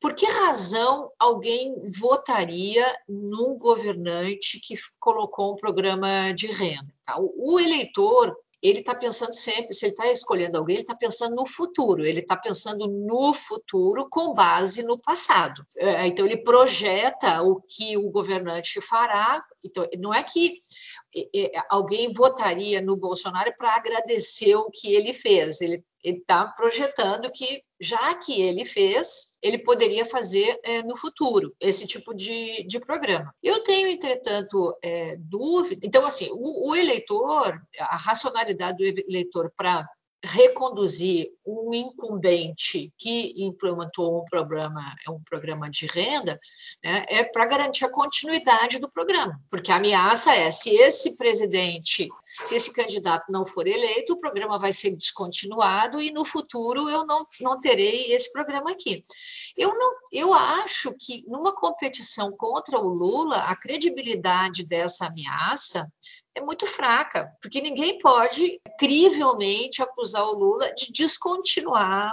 Por 0.00 0.14
que 0.14 0.26
razão 0.26 1.10
alguém 1.18 1.74
votaria 1.98 2.94
num 3.08 3.58
governante 3.58 4.60
que 4.60 4.76
colocou 5.00 5.52
um 5.52 5.56
programa 5.56 6.32
de 6.32 6.46
renda? 6.46 6.94
Tá? 7.02 7.16
O 7.18 7.58
eleitor 7.58 8.36
ele 8.62 8.80
está 8.80 8.94
pensando 8.94 9.32
sempre, 9.32 9.74
se 9.74 9.86
ele 9.86 9.92
está 9.92 10.10
escolhendo 10.10 10.58
alguém, 10.58 10.76
ele 10.76 10.82
está 10.82 10.94
pensando 10.94 11.34
no 11.36 11.46
futuro, 11.46 12.04
ele 12.04 12.20
está 12.20 12.36
pensando 12.36 12.88
no 12.88 13.32
futuro 13.34 14.08
com 14.10 14.32
base 14.32 14.82
no 14.82 14.98
passado. 14.98 15.64
É, 15.76 16.06
então, 16.06 16.24
ele 16.24 16.38
projeta 16.38 17.42
o 17.42 17.60
que 17.60 17.96
o 17.96 18.10
governante 18.10 18.80
fará. 18.80 19.44
Então, 19.64 19.86
não 19.98 20.12
é 20.12 20.22
que 20.22 20.54
alguém 21.68 22.12
votaria 22.12 22.80
no 22.80 22.96
Bolsonaro 22.96 23.52
para 23.56 23.74
agradecer 23.74 24.54
o 24.56 24.70
que 24.70 24.94
ele 24.94 25.12
fez. 25.12 25.60
Ele 25.60 25.84
está 26.02 26.46
projetando 26.46 27.30
que, 27.30 27.62
já 27.80 28.14
que 28.14 28.40
ele 28.40 28.64
fez, 28.64 29.38
ele 29.42 29.58
poderia 29.58 30.04
fazer 30.04 30.58
é, 30.64 30.82
no 30.82 30.96
futuro 30.96 31.54
esse 31.60 31.86
tipo 31.86 32.14
de, 32.14 32.64
de 32.66 32.80
programa. 32.80 33.34
Eu 33.42 33.62
tenho, 33.62 33.88
entretanto, 33.88 34.76
é, 34.82 35.16
dúvida. 35.18 35.86
Então, 35.86 36.06
assim, 36.06 36.28
o, 36.32 36.70
o 36.70 36.76
eleitor, 36.76 37.60
a 37.78 37.96
racionalidade 37.96 38.78
do 38.78 39.00
eleitor 39.08 39.52
para 39.56 39.86
reconduzir 40.24 41.30
um 41.46 41.72
incumbente 41.72 42.92
que 42.98 43.32
implementou 43.36 44.20
um 44.20 44.24
programa, 44.24 44.94
um 45.08 45.22
programa 45.22 45.70
de 45.70 45.86
renda, 45.86 46.40
né, 46.82 47.04
é 47.08 47.22
para 47.22 47.46
garantir 47.46 47.84
a 47.84 47.92
continuidade 47.92 48.78
do 48.78 48.90
programa, 48.90 49.40
porque 49.50 49.70
a 49.70 49.76
ameaça 49.76 50.34
é 50.34 50.50
se 50.50 50.70
esse 50.70 51.16
presidente, 51.16 52.08
se 52.44 52.54
esse 52.56 52.72
candidato 52.72 53.30
não 53.30 53.46
for 53.46 53.66
eleito, 53.66 54.14
o 54.14 54.20
programa 54.20 54.58
vai 54.58 54.72
ser 54.72 54.96
descontinuado 54.96 56.00
e 56.00 56.10
no 56.10 56.24
futuro 56.24 56.88
eu 56.90 57.06
não, 57.06 57.24
não 57.40 57.60
terei 57.60 58.12
esse 58.12 58.32
programa 58.32 58.72
aqui. 58.72 59.02
Eu 59.56 59.74
não, 59.78 59.92
eu 60.12 60.34
acho 60.34 60.94
que 60.98 61.24
numa 61.26 61.54
competição 61.54 62.36
contra 62.36 62.78
o 62.78 62.88
Lula, 62.88 63.36
a 63.38 63.54
credibilidade 63.54 64.64
dessa 64.64 65.06
ameaça 65.06 65.86
é 66.36 66.40
muito 66.40 66.66
fraca, 66.66 67.32
porque 67.40 67.62
ninguém 67.62 67.98
pode 67.98 68.60
crivelmente 68.78 69.82
acusar 69.82 70.22
o 70.22 70.38
Lula 70.38 70.70
de 70.74 70.92
descontinuar 70.92 71.35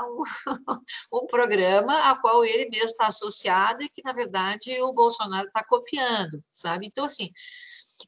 um, 0.03 0.21
um 1.24 1.28
programa 1.28 2.09
a 2.09 2.15
qual 2.15 2.43
ele 2.43 2.69
mesmo 2.69 2.86
está 2.86 3.07
associado 3.07 3.84
e 3.84 3.89
que, 3.89 4.03
na 4.03 4.13
verdade, 4.13 4.82
o 4.82 4.93
Bolsonaro 4.93 5.47
está 5.47 5.63
copiando, 5.63 6.43
sabe? 6.51 6.88
Então, 6.88 7.05
assim, 7.05 7.32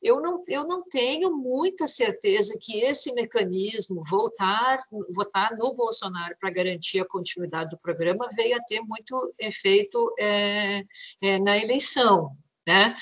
eu 0.01 0.21
não, 0.21 0.43
eu 0.47 0.65
não 0.67 0.83
tenho 0.83 1.35
muita 1.35 1.87
certeza 1.87 2.57
que 2.61 2.79
esse 2.81 3.13
mecanismo, 3.13 4.03
voltar, 4.07 4.83
votar 5.09 5.55
no 5.57 5.73
Bolsonaro 5.73 6.35
para 6.39 6.49
garantir 6.49 6.99
a 6.99 7.07
continuidade 7.07 7.69
do 7.69 7.77
programa, 7.77 8.29
veio 8.35 8.57
a 8.57 8.63
ter 8.63 8.81
muito 8.81 9.33
efeito 9.39 10.13
é, 10.19 10.83
é, 11.21 11.39
na 11.39 11.57
eleição, 11.57 12.35
né? 12.67 12.95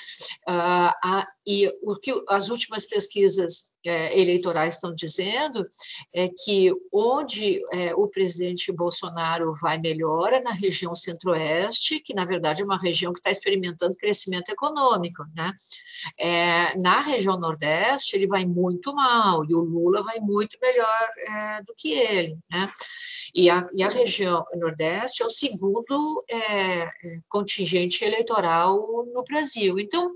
Ah, 0.47 0.95
a, 1.03 1.27
e 1.47 1.67
o 1.81 1.95
que 1.95 2.13
as 2.29 2.49
últimas 2.49 2.85
pesquisas 2.85 3.72
é, 3.85 4.19
eleitorais 4.19 4.75
estão 4.75 4.93
dizendo 4.93 5.67
é 6.13 6.27
que 6.27 6.71
onde 6.91 7.61
é, 7.71 7.93
o 7.95 8.07
presidente 8.07 8.71
Bolsonaro 8.71 9.53
vai 9.61 9.77
melhora 9.77 10.41
na 10.41 10.51
região 10.51 10.95
centro-oeste, 10.95 11.99
que 11.99 12.13
na 12.13 12.25
verdade 12.25 12.61
é 12.61 12.65
uma 12.65 12.77
região 12.77 13.11
que 13.11 13.19
está 13.19 13.31
experimentando 13.31 13.95
crescimento 13.95 14.49
econômico, 14.49 15.23
né? 15.35 15.53
É, 16.17 16.77
na 16.77 17.01
região 17.01 17.37
nordeste 17.37 18.15
ele 18.15 18.27
vai 18.27 18.45
muito 18.45 18.93
mal 18.93 19.43
e 19.45 19.53
o 19.53 19.59
Lula 19.59 20.03
vai 20.03 20.19
muito 20.19 20.57
melhor 20.61 21.09
é, 21.27 21.61
do 21.63 21.73
que 21.75 21.93
ele, 21.93 22.37
né? 22.49 22.69
E 23.33 23.49
a, 23.49 23.67
e 23.73 23.83
a 23.83 23.89
região 23.89 24.45
nordeste 24.55 25.23
é 25.23 25.25
o 25.25 25.29
segundo 25.29 26.23
é, 26.29 26.87
contingente 27.27 28.03
eleitoral 28.03 29.05
no 29.13 29.23
Brasil. 29.23 29.79
Então 29.79 30.15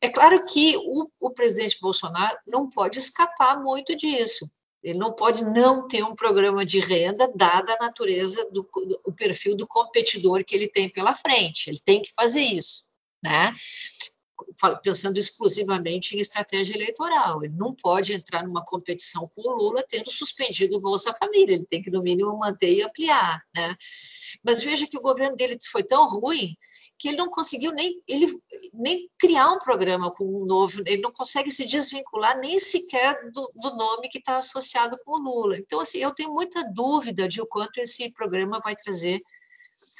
é 0.00 0.08
claro 0.08 0.44
que 0.44 0.76
o, 0.76 1.10
o 1.20 1.30
presidente 1.30 1.78
Bolsonaro 1.80 2.38
não 2.46 2.68
pode 2.68 2.98
escapar 2.98 3.60
muito 3.60 3.96
disso. 3.96 4.48
Ele 4.82 4.98
não 4.98 5.12
pode 5.12 5.44
não 5.44 5.88
ter 5.88 6.04
um 6.04 6.14
programa 6.14 6.64
de 6.64 6.78
renda, 6.78 7.30
dada 7.34 7.74
a 7.74 7.84
natureza 7.84 8.48
do, 8.50 8.62
do 8.62 9.00
o 9.04 9.12
perfil 9.12 9.56
do 9.56 9.66
competidor 9.66 10.44
que 10.44 10.54
ele 10.54 10.68
tem 10.68 10.88
pela 10.88 11.14
frente. 11.14 11.68
Ele 11.68 11.80
tem 11.84 12.00
que 12.00 12.12
fazer 12.14 12.42
isso, 12.42 12.88
né? 13.22 13.54
Pensando 14.82 15.18
exclusivamente 15.18 16.16
em 16.16 16.20
estratégia 16.20 16.74
eleitoral. 16.74 17.44
Ele 17.44 17.54
não 17.54 17.74
pode 17.74 18.12
entrar 18.12 18.42
numa 18.42 18.64
competição 18.64 19.28
com 19.34 19.42
o 19.42 19.54
Lula 19.54 19.84
tendo 19.88 20.10
suspendido 20.10 20.76
o 20.76 20.80
Bolsa 20.80 21.14
Família. 21.14 21.54
Ele 21.54 21.66
tem 21.66 21.82
que, 21.82 21.90
no 21.90 22.02
mínimo, 22.02 22.36
manter 22.38 22.72
e 22.72 22.82
ampliar, 22.82 23.42
né? 23.54 23.76
Mas 24.42 24.62
veja 24.62 24.86
que 24.86 24.98
o 24.98 25.02
governo 25.02 25.36
dele 25.36 25.56
foi 25.70 25.82
tão 25.82 26.06
ruim 26.08 26.56
que 26.98 27.08
ele 27.08 27.16
não 27.16 27.30
conseguiu 27.30 27.72
nem, 27.72 28.02
ele, 28.08 28.36
nem 28.74 29.08
criar 29.16 29.52
um 29.52 29.58
programa 29.60 30.10
com 30.10 30.24
um 30.24 30.44
novo, 30.44 30.82
ele 30.84 31.00
não 31.00 31.12
consegue 31.12 31.50
se 31.52 31.64
desvincular 31.64 32.36
nem 32.40 32.58
sequer 32.58 33.30
do, 33.30 33.50
do 33.54 33.76
nome 33.76 34.08
que 34.08 34.18
está 34.18 34.36
associado 34.36 34.98
com 35.04 35.12
o 35.12 35.22
Lula. 35.22 35.56
Então, 35.56 35.78
assim, 35.80 35.98
eu 35.98 36.12
tenho 36.12 36.32
muita 36.32 36.64
dúvida 36.64 37.28
de 37.28 37.40
o 37.40 37.46
quanto 37.46 37.78
esse 37.78 38.12
programa 38.12 38.60
vai 38.64 38.74
trazer 38.74 39.22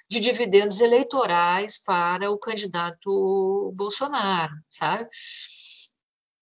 de 0.09 0.21
dividendos 0.21 0.81
eleitorais 0.81 1.79
para 1.79 2.31
o 2.31 2.39
candidato 2.39 3.73
Bolsonaro, 3.75 4.55
sabe? 4.71 5.09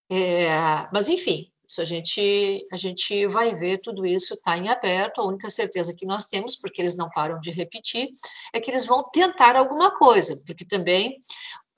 É, 0.09 0.87
mas, 0.93 1.07
enfim, 1.09 1.51
isso 1.67 1.81
a 1.81 1.85
gente, 1.85 2.65
a 2.71 2.77
gente 2.77 3.27
vai 3.27 3.53
ver, 3.53 3.79
tudo 3.79 4.05
isso 4.05 4.33
está 4.33 4.57
em 4.57 4.69
aberto. 4.69 5.19
A 5.19 5.25
única 5.25 5.49
certeza 5.49 5.93
que 5.95 6.05
nós 6.05 6.25
temos, 6.25 6.55
porque 6.55 6.81
eles 6.81 6.95
não 6.95 7.09
param 7.09 7.39
de 7.39 7.51
repetir, 7.51 8.09
é 8.53 8.61
que 8.61 8.71
eles 8.71 8.85
vão 8.85 9.03
tentar 9.11 9.55
alguma 9.55 9.91
coisa, 9.91 10.41
porque 10.45 10.65
também 10.65 11.17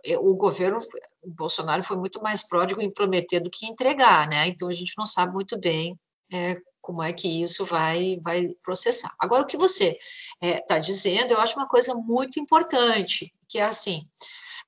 eh, 0.05 0.17
o 0.17 0.35
governo 0.35 0.77
o 1.21 1.31
Bolsonaro 1.31 1.83
foi 1.83 1.97
muito 1.97 2.21
mais 2.21 2.47
pródigo 2.47 2.81
em 2.81 2.91
prometer 2.91 3.39
do 3.39 3.49
que 3.49 3.65
entregar, 3.65 4.27
né? 4.29 4.47
Então 4.47 4.67
a 4.69 4.73
gente 4.73 4.93
não 4.97 5.05
sabe 5.05 5.33
muito 5.33 5.59
bem 5.59 5.99
é, 6.31 6.55
como 6.81 7.03
é 7.03 7.13
que 7.13 7.43
isso 7.43 7.65
vai, 7.65 8.19
vai 8.23 8.49
processar. 8.63 9.13
Agora, 9.19 9.43
o 9.43 9.45
que 9.45 9.57
você 9.57 9.97
está 10.41 10.77
é, 10.77 10.79
dizendo, 10.79 11.31
eu 11.31 11.39
acho 11.39 11.55
uma 11.55 11.67
coisa 11.67 11.93
muito 11.93 12.39
importante, 12.39 13.33
que 13.47 13.59
é 13.59 13.63
assim, 13.63 14.07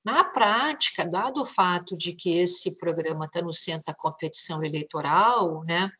na 0.04 0.24
prática, 0.24 1.04
dado 1.04 1.42
o 1.42 1.46
fato 1.46 1.96
de 1.96 2.12
que 2.12 2.38
esse 2.38 2.78
programa 2.78 3.26
está 3.26 3.40
no 3.40 3.54
centro 3.54 3.86
da 3.86 3.94
competição 3.94 4.64
eleitoral, 4.64 5.62
né, 5.64 5.90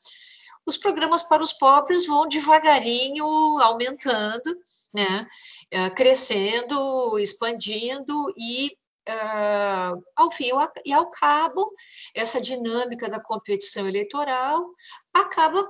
os 0.66 0.76
programas 0.76 1.22
para 1.22 1.42
os 1.42 1.52
pobres 1.52 2.06
vão 2.06 2.28
devagarinho 2.28 3.26
aumentando, 3.60 4.56
né, 4.94 5.26
eh, 5.70 5.90
crescendo, 5.90 7.18
expandindo 7.18 8.32
e 8.36 8.76
Uh, 9.08 10.00
ao 10.14 10.30
fim 10.30 10.50
e 10.84 10.92
ao 10.92 11.10
cabo, 11.10 11.72
essa 12.14 12.40
dinâmica 12.40 13.10
da 13.10 13.18
competição 13.18 13.88
eleitoral 13.88 14.64
acaba, 15.12 15.68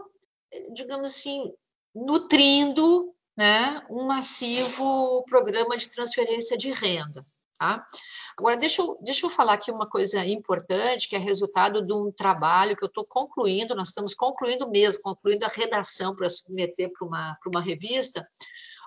digamos 0.73 1.11
assim, 1.11 1.53
nutrindo 1.95 3.15
né, 3.37 3.85
um 3.89 4.07
massivo 4.07 5.25
programa 5.25 5.77
de 5.77 5.89
transferência 5.89 6.57
de 6.57 6.71
renda. 6.71 7.25
Tá? 7.59 7.87
Agora, 8.37 8.57
deixa 8.57 8.83
eu, 8.83 8.99
deixa 9.01 9.25
eu 9.25 9.31
falar 9.31 9.55
aqui 9.55 9.71
uma 9.71 9.89
coisa 9.89 10.25
importante, 10.27 11.09
que 11.09 11.15
é 11.15 11.19
resultado 11.19 11.81
de 11.81 11.93
um 11.93 12.11
trabalho 12.11 12.77
que 12.77 12.83
eu 12.83 12.89
estou 12.89 13.05
concluindo, 13.05 13.75
nós 13.75 13.89
estamos 13.89 14.15
concluindo 14.15 14.69
mesmo, 14.69 15.03
concluindo 15.03 15.45
a 15.45 15.49
redação 15.49 16.15
para 16.15 16.29
submeter 16.29 16.91
para 16.91 17.07
uma, 17.07 17.39
para 17.41 17.51
uma 17.51 17.61
revista, 17.61 18.29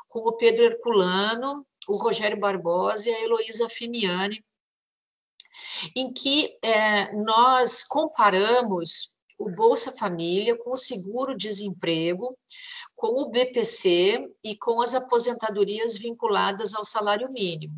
com 0.09 0.19
o 0.19 0.33
Pedro 0.33 0.65
Herculano, 0.65 1.65
o 1.87 1.95
Rogério 1.95 2.39
Barbosa 2.39 3.09
e 3.09 3.13
a 3.13 3.21
Heloísa 3.21 3.69
Fimiani, 3.69 4.43
em 5.95 6.11
que 6.11 6.57
é, 6.61 7.13
nós 7.13 7.83
comparamos 7.83 9.14
o 9.37 9.49
Bolsa 9.49 9.91
Família 9.91 10.57
com 10.57 10.71
o 10.71 10.77
seguro-desemprego, 10.77 12.37
com 12.95 13.21
o 13.21 13.29
BPC 13.29 14.29
e 14.43 14.55
com 14.57 14.81
as 14.81 14.93
aposentadorias 14.93 15.97
vinculadas 15.97 16.73
ao 16.73 16.85
salário 16.85 17.31
mínimo. 17.31 17.75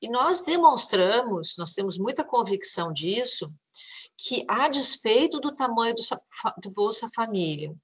E 0.00 0.08
nós 0.08 0.42
demonstramos, 0.42 1.56
nós 1.58 1.72
temos 1.72 1.98
muita 1.98 2.22
convicção 2.24 2.92
disso, 2.92 3.52
que, 4.16 4.44
a 4.48 4.68
despeito 4.68 5.40
do 5.40 5.52
tamanho 5.54 5.94
do, 5.94 6.02
do 6.62 6.70
Bolsa 6.70 7.08
Família, 7.14 7.74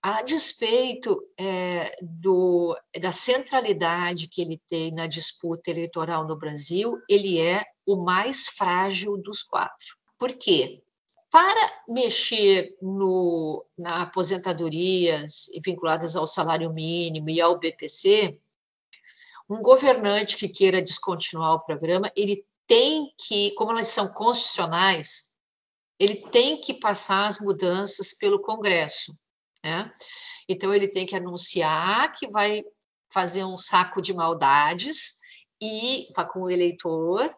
a 0.00 0.22
despeito 0.22 1.20
é, 1.38 1.96
do, 2.00 2.76
da 3.00 3.10
centralidade 3.10 4.28
que 4.28 4.40
ele 4.40 4.60
tem 4.68 4.92
na 4.92 5.06
disputa 5.06 5.70
eleitoral 5.70 6.26
no 6.26 6.36
Brasil, 6.36 7.00
ele 7.08 7.40
é 7.40 7.64
o 7.84 7.96
mais 7.96 8.46
frágil 8.46 9.16
dos 9.16 9.42
quatro. 9.42 9.96
Por 10.16 10.32
quê? 10.34 10.80
Para 11.30 11.82
mexer 11.88 12.76
no, 12.82 13.64
na 13.78 14.02
aposentadorias 14.02 15.46
vinculadas 15.64 16.16
ao 16.16 16.26
salário 16.26 16.72
mínimo 16.72 17.30
e 17.30 17.40
ao 17.40 17.58
BPC, 17.58 18.36
um 19.48 19.62
governante 19.62 20.36
que 20.36 20.48
queira 20.48 20.82
descontinuar 20.82 21.54
o 21.54 21.60
programa, 21.60 22.10
ele 22.16 22.44
tem 22.66 23.12
que, 23.16 23.52
como 23.52 23.70
elas 23.70 23.88
são 23.88 24.12
constitucionais, 24.12 25.30
ele 25.98 26.16
tem 26.30 26.60
que 26.60 26.74
passar 26.74 27.26
as 27.26 27.40
mudanças 27.40 28.14
pelo 28.14 28.40
Congresso, 28.40 29.16
né? 29.62 29.92
Então 30.48 30.74
ele 30.74 30.88
tem 30.88 31.06
que 31.06 31.14
anunciar 31.14 32.12
que 32.12 32.28
vai 32.28 32.64
fazer 33.12 33.44
um 33.44 33.56
saco 33.56 34.00
de 34.00 34.12
maldades 34.12 35.18
e 35.60 36.08
com 36.32 36.42
o 36.42 36.50
eleitor 36.50 37.32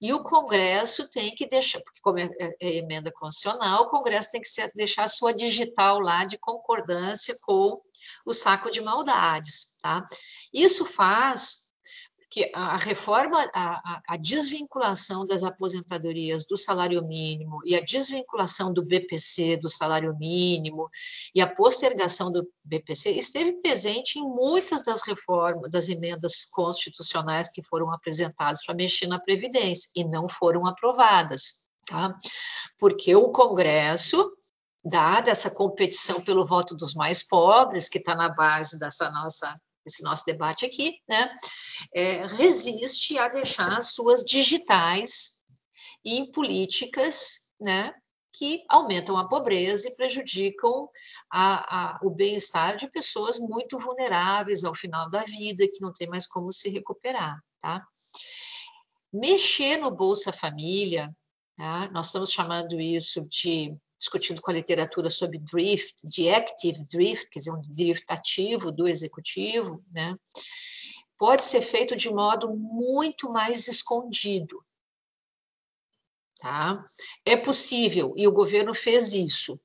e 0.00 0.12
o 0.12 0.22
Congresso 0.22 1.08
tem 1.10 1.34
que 1.34 1.46
deixar, 1.46 1.80
porque 1.80 2.00
como 2.02 2.18
é, 2.18 2.28
é, 2.38 2.56
é 2.60 2.74
emenda 2.76 3.10
constitucional, 3.10 3.84
o 3.84 3.88
Congresso 3.88 4.30
tem 4.30 4.40
que 4.40 4.48
deixar 4.74 5.04
a 5.04 5.08
sua 5.08 5.32
digital 5.32 6.00
lá 6.00 6.24
de 6.24 6.36
concordância 6.38 7.36
com 7.42 7.80
o 8.24 8.32
saco 8.32 8.70
de 8.70 8.80
maldades, 8.80 9.76
tá? 9.80 10.06
Isso 10.52 10.84
faz 10.84 11.65
que 12.36 12.50
a 12.52 12.76
reforma, 12.76 13.48
a, 13.54 14.02
a, 14.06 14.16
desvinculação 14.18 15.26
das 15.26 15.42
aposentadorias 15.42 16.44
do 16.44 16.54
salário 16.54 17.02
mínimo 17.02 17.60
e 17.64 17.74
a 17.74 17.80
desvinculação 17.80 18.74
do 18.74 18.84
BPC 18.84 19.56
do 19.56 19.70
salário 19.70 20.14
mínimo 20.18 20.90
e 21.34 21.40
a 21.40 21.46
postergação 21.46 22.30
do 22.30 22.46
BPC 22.62 23.12
esteve 23.12 23.54
presente 23.62 24.18
em 24.18 24.22
muitas 24.22 24.84
das 24.84 25.00
reformas, 25.06 25.70
das 25.70 25.88
emendas 25.88 26.44
constitucionais 26.44 27.48
que 27.48 27.62
foram 27.62 27.90
apresentadas 27.90 28.62
para 28.62 28.74
mexer 28.74 29.06
na 29.06 29.18
Previdência 29.18 29.88
e 29.96 30.04
não 30.04 30.28
foram 30.28 30.66
aprovadas, 30.66 31.70
tá? 31.86 32.14
Porque 32.78 33.16
o 33.16 33.30
Congresso 33.30 34.30
dada 34.84 35.30
essa 35.30 35.50
competição 35.50 36.20
pelo 36.20 36.46
voto 36.46 36.76
dos 36.76 36.92
mais 36.92 37.26
pobres, 37.26 37.88
que 37.88 37.96
está 37.96 38.14
na 38.14 38.28
base 38.28 38.78
dessa 38.78 39.10
nossa 39.10 39.58
esse 39.86 40.02
nosso 40.02 40.24
debate 40.26 40.66
aqui, 40.66 41.00
né, 41.08 41.32
é, 41.94 42.26
resiste 42.26 43.16
a 43.18 43.28
deixar 43.28 43.80
suas 43.82 44.22
digitais 44.22 45.42
em 46.04 46.30
políticas, 46.30 47.52
né, 47.60 47.94
que 48.32 48.64
aumentam 48.68 49.16
a 49.16 49.26
pobreza 49.26 49.88
e 49.88 49.94
prejudicam 49.94 50.88
a, 51.30 51.94
a, 51.94 52.00
o 52.02 52.10
bem-estar 52.10 52.76
de 52.76 52.90
pessoas 52.90 53.38
muito 53.38 53.78
vulneráveis 53.78 54.62
ao 54.62 54.74
final 54.74 55.08
da 55.08 55.22
vida, 55.22 55.66
que 55.66 55.80
não 55.80 55.92
tem 55.92 56.06
mais 56.06 56.26
como 56.26 56.52
se 56.52 56.68
recuperar, 56.68 57.42
tá? 57.60 57.82
Mexer 59.10 59.78
no 59.78 59.90
Bolsa 59.90 60.32
Família, 60.32 61.10
tá? 61.56 61.88
nós 61.90 62.06
estamos 62.06 62.30
chamando 62.30 62.78
isso 62.78 63.24
de 63.26 63.74
discutindo 63.98 64.42
com 64.42 64.50
a 64.50 64.54
literatura 64.54 65.10
sobre 65.10 65.38
drift, 65.38 66.06
de 66.06 66.28
active 66.28 66.84
drift, 66.84 67.30
quer 67.30 67.38
dizer, 67.38 67.52
um 67.52 67.62
drift 67.62 68.04
ativo 68.08 68.70
do 68.70 68.86
executivo, 68.86 69.82
né? 69.90 70.16
pode 71.18 71.44
ser 71.44 71.62
feito 71.62 71.96
de 71.96 72.10
modo 72.10 72.54
muito 72.54 73.30
mais 73.30 73.68
escondido. 73.68 74.64
Tá? 76.38 76.84
É 77.24 77.36
possível, 77.36 78.12
e 78.16 78.28
o 78.28 78.32
governo 78.32 78.74
fez 78.74 79.14
isso, 79.14 79.58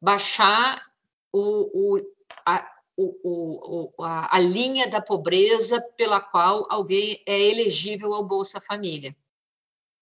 baixar 0.00 0.84
o, 1.32 1.96
o, 1.96 2.14
a, 2.44 2.68
o, 2.96 3.92
a, 4.00 4.36
a 4.36 4.40
linha 4.40 4.88
da 4.88 5.00
pobreza 5.00 5.80
pela 5.96 6.20
qual 6.20 6.66
alguém 6.68 7.22
é 7.24 7.40
elegível 7.40 8.12
ao 8.12 8.24
Bolsa 8.24 8.60
Família 8.60 9.16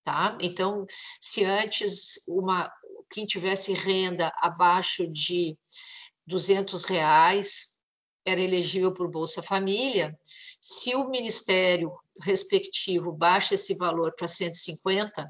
tá? 0.02 0.36
Então, 0.40 0.86
se 1.20 1.44
antes 1.44 2.22
uma 2.26 2.70
quem 3.10 3.26
tivesse 3.26 3.72
renda 3.72 4.32
abaixo 4.36 5.10
de 5.10 5.58
200 6.26 6.84
reais 6.84 7.76
era 8.24 8.40
elegível 8.40 8.94
por 8.94 9.10
Bolsa 9.10 9.42
Família, 9.42 10.16
se 10.60 10.94
o 10.94 11.08
ministério 11.08 11.92
respectivo 12.22 13.10
baixa 13.10 13.54
esse 13.54 13.74
valor 13.74 14.14
para 14.14 14.28
150, 14.28 15.28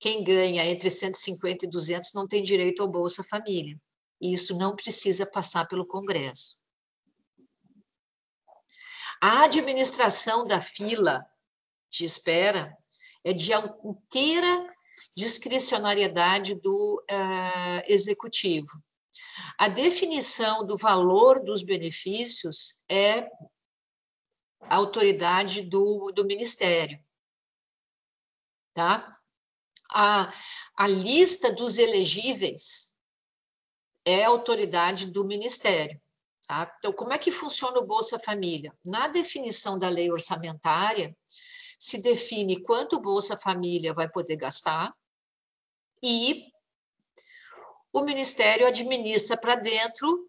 quem 0.00 0.24
ganha 0.24 0.64
entre 0.64 0.90
150 0.90 1.66
e 1.66 1.70
200 1.70 2.12
não 2.14 2.26
tem 2.26 2.42
direito 2.42 2.82
ao 2.82 2.88
Bolsa 2.88 3.22
Família. 3.22 3.80
E 4.20 4.32
isso 4.32 4.56
não 4.56 4.74
precisa 4.74 5.26
passar 5.30 5.68
pelo 5.68 5.86
Congresso. 5.86 6.56
A 9.20 9.44
administração 9.44 10.44
da 10.44 10.60
fila 10.60 11.24
de 11.90 12.04
espera 12.04 12.76
de 13.32 13.52
inteira 13.84 14.74
discricionariedade 15.14 16.54
do 16.54 17.02
uh, 17.10 17.82
executivo. 17.86 18.68
A 19.58 19.68
definição 19.68 20.64
do 20.66 20.76
valor 20.76 21.42
dos 21.42 21.62
benefícios 21.62 22.82
é 22.88 23.28
a 24.60 24.76
autoridade 24.76 25.62
do, 25.62 26.12
do 26.12 26.24
Ministério. 26.24 27.02
Tá? 28.74 29.10
A, 29.90 30.32
a 30.76 30.86
lista 30.86 31.52
dos 31.52 31.78
elegíveis 31.78 32.94
é 34.04 34.24
a 34.24 34.28
autoridade 34.28 35.06
do 35.06 35.24
Ministério. 35.24 36.00
Tá? 36.46 36.72
Então, 36.78 36.92
como 36.92 37.12
é 37.12 37.18
que 37.18 37.30
funciona 37.30 37.78
o 37.78 37.86
Bolsa 37.86 38.18
Família? 38.18 38.72
Na 38.84 39.08
definição 39.08 39.78
da 39.78 39.88
lei 39.88 40.10
orçamentária, 40.12 41.16
se 41.78 42.00
define 42.00 42.62
quanto 42.62 43.00
Bolsa 43.00 43.36
Família 43.36 43.92
vai 43.92 44.08
poder 44.08 44.36
gastar 44.36 44.94
e 46.02 46.44
o 47.92 48.02
Ministério 48.02 48.66
administra 48.66 49.36
para 49.36 49.54
dentro 49.54 50.28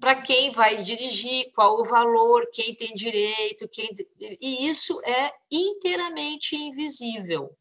para 0.00 0.20
quem 0.22 0.50
vai 0.52 0.76
dirigir, 0.76 1.50
qual 1.54 1.80
o 1.80 1.84
valor, 1.84 2.48
quem 2.52 2.74
tem 2.74 2.94
direito, 2.94 3.68
quem 3.68 3.88
e 4.40 4.68
isso 4.68 5.00
é 5.04 5.32
inteiramente 5.50 6.54
invisível. 6.54 7.56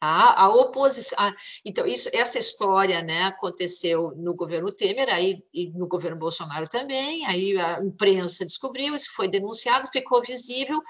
A, 0.00 0.44
a 0.44 0.48
oposição, 0.48 1.18
então 1.64 1.84
isso, 1.84 2.08
essa 2.12 2.38
história, 2.38 3.02
né, 3.02 3.24
aconteceu 3.24 4.12
no 4.16 4.32
governo 4.32 4.72
Temer, 4.72 5.12
aí 5.12 5.42
no 5.74 5.88
governo 5.88 6.16
Bolsonaro 6.16 6.68
também, 6.68 7.26
aí 7.26 7.58
a 7.58 7.82
imprensa 7.82 8.46
descobriu, 8.46 8.94
isso 8.94 9.12
foi 9.12 9.26
denunciado, 9.26 9.88
ficou 9.88 10.22
visível 10.22 10.80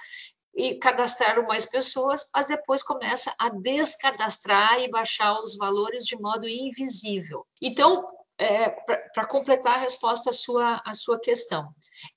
e 0.58 0.74
cadastraram 0.74 1.46
mais 1.46 1.64
pessoas, 1.64 2.28
mas 2.34 2.48
depois 2.48 2.82
começa 2.82 3.32
a 3.38 3.48
descadastrar 3.48 4.80
e 4.80 4.90
baixar 4.90 5.40
os 5.40 5.56
valores 5.56 6.04
de 6.04 6.16
modo 6.16 6.48
invisível. 6.48 7.46
Então, 7.62 8.04
é, 8.36 8.68
para 8.68 9.24
completar 9.24 9.76
a 9.76 9.80
resposta 9.80 10.30
à 10.30 10.32
sua, 10.32 10.82
à 10.84 10.92
sua 10.94 11.20
questão, 11.20 11.72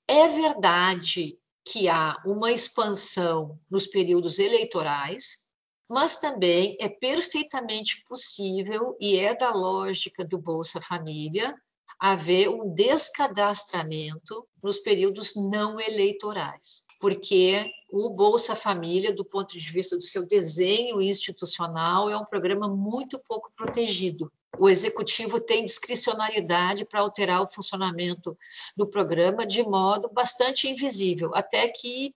é 0.08 0.26
verdade 0.26 1.38
que 1.64 1.88
há 1.88 2.20
uma 2.26 2.50
expansão 2.50 3.60
nos 3.70 3.86
períodos 3.86 4.40
eleitorais, 4.40 5.42
mas 5.88 6.16
também 6.16 6.76
é 6.80 6.88
perfeitamente 6.88 8.02
possível 8.08 8.96
e 9.00 9.20
é 9.20 9.36
da 9.36 9.52
lógica 9.52 10.24
do 10.24 10.36
Bolsa 10.36 10.80
Família 10.80 11.54
haver 12.00 12.48
um 12.48 12.74
descadastramento 12.74 14.44
nos 14.60 14.78
períodos 14.78 15.36
não 15.36 15.78
eleitorais, 15.78 16.82
porque 17.02 17.74
o 17.90 18.08
Bolsa 18.10 18.54
Família, 18.54 19.12
do 19.12 19.24
ponto 19.24 19.58
de 19.58 19.72
vista 19.72 19.96
do 19.96 20.04
seu 20.04 20.24
desenho 20.24 21.02
institucional, 21.02 22.08
é 22.08 22.16
um 22.16 22.24
programa 22.24 22.68
muito 22.68 23.18
pouco 23.18 23.50
protegido. 23.56 24.32
O 24.56 24.68
executivo 24.68 25.40
tem 25.40 25.64
discricionariedade 25.64 26.84
para 26.84 27.00
alterar 27.00 27.42
o 27.42 27.46
funcionamento 27.48 28.38
do 28.76 28.86
programa 28.86 29.44
de 29.44 29.64
modo 29.64 30.08
bastante 30.12 30.68
invisível, 30.68 31.32
até 31.34 31.66
que, 31.66 32.14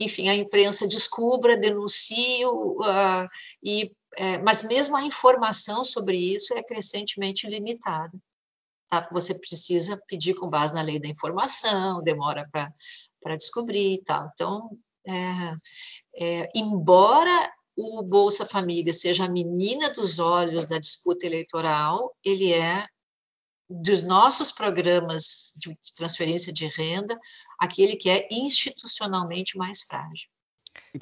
enfim, 0.00 0.28
a 0.28 0.34
imprensa 0.34 0.84
descubra, 0.88 1.56
denuncie, 1.56 2.44
uh, 2.44 3.28
e, 3.62 3.92
é, 4.16 4.38
mas 4.38 4.64
mesmo 4.64 4.96
a 4.96 5.04
informação 5.04 5.84
sobre 5.84 6.18
isso 6.18 6.52
é 6.54 6.62
crescentemente 6.64 7.46
limitada 7.46 8.18
tá? 9.00 9.08
Você 9.12 9.34
precisa 9.34 10.00
pedir 10.06 10.34
com 10.34 10.48
base 10.48 10.74
na 10.74 10.82
lei 10.82 10.98
da 10.98 11.08
informação, 11.08 12.02
demora 12.02 12.48
para 12.50 12.72
descobrir 13.36 13.94
e 13.94 14.02
tal. 14.02 14.30
Então, 14.32 14.78
é, 15.06 15.56
é, 16.16 16.48
embora 16.54 17.52
o 17.76 18.02
Bolsa 18.02 18.46
Família 18.46 18.92
seja 18.92 19.24
a 19.24 19.28
menina 19.28 19.90
dos 19.90 20.18
olhos 20.18 20.66
da 20.66 20.78
disputa 20.78 21.26
eleitoral, 21.26 22.14
ele 22.24 22.52
é 22.52 22.86
dos 23.68 24.02
nossos 24.02 24.52
programas 24.52 25.52
de 25.56 25.76
transferência 25.96 26.52
de 26.52 26.66
renda, 26.66 27.18
aquele 27.58 27.96
que 27.96 28.08
é 28.08 28.28
institucionalmente 28.30 29.56
mais 29.56 29.82
frágil. 29.82 30.28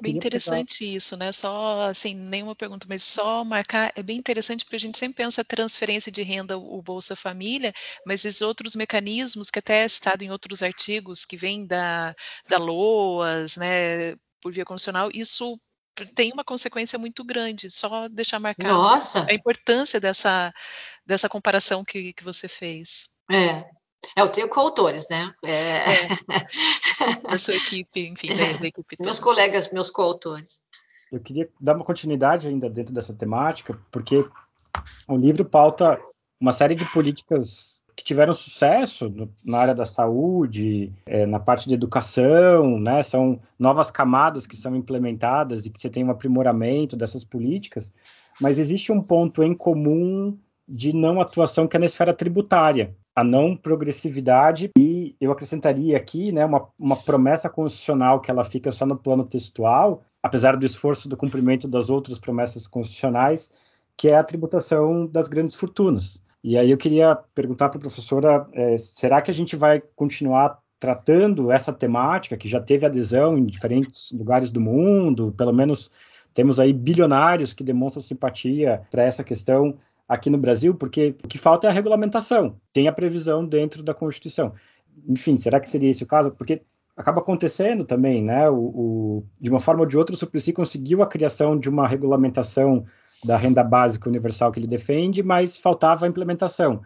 Bem 0.00 0.16
interessante 0.16 0.80
pegar... 0.80 0.96
isso, 0.96 1.16
né? 1.16 1.32
Só 1.32 1.82
assim, 1.82 2.14
nenhuma 2.14 2.56
pergunta, 2.56 2.86
mas 2.88 3.02
só 3.02 3.44
marcar 3.44 3.92
é 3.94 4.02
bem 4.02 4.18
interessante 4.18 4.64
porque 4.64 4.76
a 4.76 4.80
gente 4.80 4.98
sempre 4.98 5.16
pensa 5.16 5.44
transferência 5.44 6.10
de 6.10 6.22
renda, 6.22 6.56
o 6.56 6.80
Bolsa 6.80 7.14
Família, 7.14 7.72
mas 8.06 8.24
esses 8.24 8.42
outros 8.42 8.74
mecanismos 8.74 9.50
que 9.50 9.58
até 9.58 9.84
é 9.84 9.88
citado 9.88 10.24
em 10.24 10.30
outros 10.30 10.62
artigos 10.62 11.24
que 11.24 11.36
vêm 11.36 11.66
da, 11.66 12.14
da 12.48 12.58
LOAS, 12.58 13.56
né, 13.56 14.14
por 14.40 14.52
via 14.52 14.64
constitucional, 14.64 15.10
isso 15.12 15.58
tem 16.14 16.32
uma 16.32 16.44
consequência 16.44 16.98
muito 16.98 17.22
grande. 17.24 17.70
Só 17.70 18.08
deixar 18.08 18.40
marcado 18.40 18.72
Nossa. 18.72 19.26
a 19.28 19.34
importância 19.34 20.00
dessa, 20.00 20.52
dessa 21.04 21.28
comparação 21.28 21.84
que, 21.84 22.12
que 22.12 22.24
você 22.24 22.48
fez. 22.48 23.08
É, 23.30 23.64
é, 24.16 24.20
eu 24.20 24.28
tenho 24.28 24.48
coautores, 24.48 25.08
né? 25.08 25.32
É... 25.44 25.78
É. 27.32 27.38
sua 27.38 27.54
equipe, 27.54 28.08
enfim, 28.08 28.28
da, 28.28 28.58
da 28.58 28.66
equipe 28.66 28.96
Meus 29.00 29.18
colegas, 29.18 29.70
meus 29.72 29.90
coautores. 29.90 30.62
Eu 31.10 31.20
queria 31.20 31.48
dar 31.60 31.76
uma 31.76 31.84
continuidade 31.84 32.48
ainda 32.48 32.68
dentro 32.70 32.92
dessa 32.94 33.12
temática, 33.12 33.78
porque 33.90 34.24
o 35.06 35.16
livro 35.16 35.44
pauta 35.44 36.00
uma 36.40 36.52
série 36.52 36.74
de 36.74 36.84
políticas 36.86 37.80
que 37.94 38.02
tiveram 38.02 38.34
sucesso 38.34 39.08
no, 39.10 39.32
na 39.44 39.58
área 39.58 39.74
da 39.74 39.84
saúde, 39.84 40.92
é, 41.06 41.26
na 41.26 41.38
parte 41.38 41.68
de 41.68 41.74
educação, 41.74 42.80
né? 42.80 43.02
São 43.02 43.40
novas 43.58 43.90
camadas 43.90 44.46
que 44.46 44.56
são 44.56 44.74
implementadas 44.74 45.66
e 45.66 45.70
que 45.70 45.80
você 45.80 45.90
tem 45.90 46.04
um 46.04 46.10
aprimoramento 46.10 46.96
dessas 46.96 47.24
políticas, 47.24 47.92
mas 48.40 48.58
existe 48.58 48.90
um 48.90 49.02
ponto 49.02 49.42
em 49.42 49.54
comum 49.54 50.36
de 50.72 50.90
não 50.94 51.20
atuação 51.20 51.68
que 51.68 51.76
é 51.76 51.78
na 51.80 51.84
esfera 51.84 52.14
tributária, 52.14 52.96
a 53.14 53.22
não 53.22 53.54
progressividade 53.54 54.70
e 54.78 55.14
eu 55.20 55.30
acrescentaria 55.30 55.98
aqui, 55.98 56.32
né, 56.32 56.46
uma, 56.46 56.66
uma 56.78 56.96
promessa 56.96 57.50
constitucional 57.50 58.22
que 58.22 58.30
ela 58.30 58.42
fica 58.42 58.72
só 58.72 58.86
no 58.86 58.96
plano 58.96 59.22
textual, 59.24 60.02
apesar 60.22 60.56
do 60.56 60.64
esforço 60.64 61.10
do 61.10 61.16
cumprimento 61.16 61.68
das 61.68 61.90
outras 61.90 62.18
promessas 62.18 62.66
constitucionais, 62.66 63.52
que 63.98 64.08
é 64.08 64.16
a 64.16 64.24
tributação 64.24 65.06
das 65.06 65.28
grandes 65.28 65.54
fortunas. 65.54 66.24
E 66.42 66.56
aí 66.56 66.70
eu 66.70 66.78
queria 66.78 67.16
perguntar 67.34 67.68
para 67.68 67.76
a 67.76 67.82
professora, 67.82 68.48
é, 68.54 68.78
será 68.78 69.20
que 69.20 69.30
a 69.30 69.34
gente 69.34 69.54
vai 69.54 69.82
continuar 69.94 70.58
tratando 70.80 71.52
essa 71.52 71.72
temática 71.72 72.36
que 72.36 72.48
já 72.48 72.60
teve 72.60 72.86
adesão 72.86 73.36
em 73.36 73.44
diferentes 73.44 74.10
lugares 74.10 74.50
do 74.50 74.60
mundo, 74.60 75.34
pelo 75.36 75.52
menos 75.52 75.90
temos 76.32 76.58
aí 76.58 76.72
bilionários 76.72 77.52
que 77.52 77.62
demonstram 77.62 78.02
simpatia 78.02 78.82
para 78.90 79.02
essa 79.02 79.22
questão 79.22 79.78
aqui 80.12 80.28
no 80.28 80.38
Brasil, 80.38 80.74
porque 80.74 81.16
o 81.24 81.28
que 81.28 81.38
falta 81.38 81.66
é 81.66 81.70
a 81.70 81.72
regulamentação, 81.72 82.60
tem 82.72 82.86
a 82.86 82.92
previsão 82.92 83.46
dentro 83.46 83.82
da 83.82 83.94
Constituição. 83.94 84.52
Enfim, 85.08 85.36
será 85.36 85.58
que 85.58 85.70
seria 85.70 85.90
esse 85.90 86.04
o 86.04 86.06
caso? 86.06 86.30
Porque 86.36 86.62
acaba 86.96 87.20
acontecendo 87.20 87.84
também, 87.84 88.22
né? 88.22 88.48
O, 88.50 88.56
o, 88.56 89.26
de 89.40 89.48
uma 89.48 89.58
forma 89.58 89.80
ou 89.80 89.86
de 89.86 89.96
outra, 89.96 90.14
o 90.14 90.18
Suplicy 90.18 90.52
conseguiu 90.52 91.02
a 91.02 91.06
criação 91.06 91.58
de 91.58 91.68
uma 91.68 91.88
regulamentação 91.88 92.84
da 93.24 93.36
renda 93.36 93.64
básica 93.64 94.08
universal 94.08 94.52
que 94.52 94.60
ele 94.60 94.66
defende, 94.66 95.22
mas 95.22 95.56
faltava 95.56 96.04
a 96.04 96.08
implementação. 96.08 96.82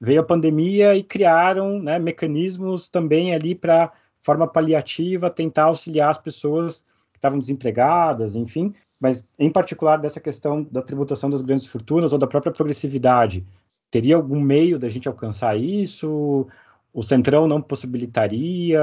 Veio 0.00 0.20
a 0.20 0.24
pandemia 0.24 0.94
e 0.94 1.02
criaram 1.02 1.80
né, 1.80 1.98
mecanismos 1.98 2.88
também 2.88 3.34
ali 3.34 3.54
para 3.54 3.92
forma 4.22 4.46
paliativa 4.46 5.28
tentar 5.28 5.64
auxiliar 5.64 6.10
as 6.10 6.18
pessoas 6.18 6.84
que 7.18 7.26
estavam 7.26 7.38
desempregadas, 7.38 8.36
enfim, 8.36 8.72
mas 9.00 9.28
em 9.38 9.50
particular 9.50 9.96
dessa 9.98 10.20
questão 10.20 10.62
da 10.62 10.80
tributação 10.80 11.28
das 11.28 11.42
grandes 11.42 11.66
fortunas 11.66 12.12
ou 12.12 12.18
da 12.18 12.26
própria 12.26 12.52
progressividade. 12.52 13.44
Teria 13.90 14.16
algum 14.16 14.40
meio 14.40 14.78
da 14.78 14.88
gente 14.88 15.08
alcançar 15.08 15.58
isso? 15.58 16.46
O 16.92 17.02
Centrão 17.02 17.48
não 17.48 17.60
possibilitaria? 17.60 18.80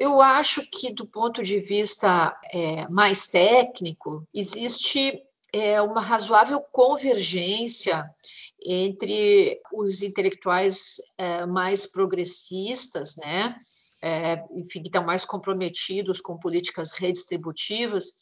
Eu 0.00 0.20
acho 0.20 0.62
que, 0.70 0.92
do 0.92 1.06
ponto 1.06 1.42
de 1.42 1.60
vista 1.60 2.36
é, 2.52 2.88
mais 2.88 3.26
técnico, 3.28 4.26
existe 4.32 5.22
é, 5.52 5.80
uma 5.82 6.00
razoável 6.00 6.60
convergência 6.72 8.08
entre 8.66 9.60
os 9.72 10.02
intelectuais 10.02 10.96
é, 11.18 11.44
mais 11.44 11.86
progressistas, 11.86 13.16
né, 13.16 13.54
é, 14.04 14.44
enfim, 14.52 14.82
que 14.82 14.88
estão 14.88 15.02
mais 15.02 15.24
comprometidos 15.24 16.20
com 16.20 16.38
políticas 16.38 16.92
redistributivas 16.92 18.12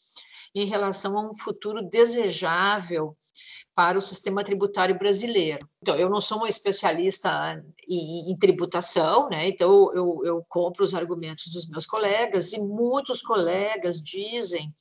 em 0.55 0.65
relação 0.65 1.17
a 1.17 1.29
um 1.29 1.35
futuro 1.35 1.81
desejável 1.81 3.17
para 3.75 3.97
o 3.97 4.01
sistema 4.01 4.43
tributário 4.43 4.97
brasileiro. 4.97 5.67
Então, 5.81 5.95
eu 5.95 6.09
não 6.09 6.21
sou 6.21 6.37
uma 6.37 6.47
especialista 6.47 7.61
em, 7.89 8.31
em 8.31 8.37
tributação, 8.37 9.27
né? 9.29 9.47
então 9.47 9.91
eu, 9.93 10.21
eu 10.23 10.45
compro 10.47 10.85
os 10.85 10.93
argumentos 10.93 11.51
dos 11.51 11.67
meus 11.67 11.85
colegas, 11.85 12.53
e 12.53 12.59
muitos 12.59 13.21
colegas 13.21 14.01
dizem 14.01 14.71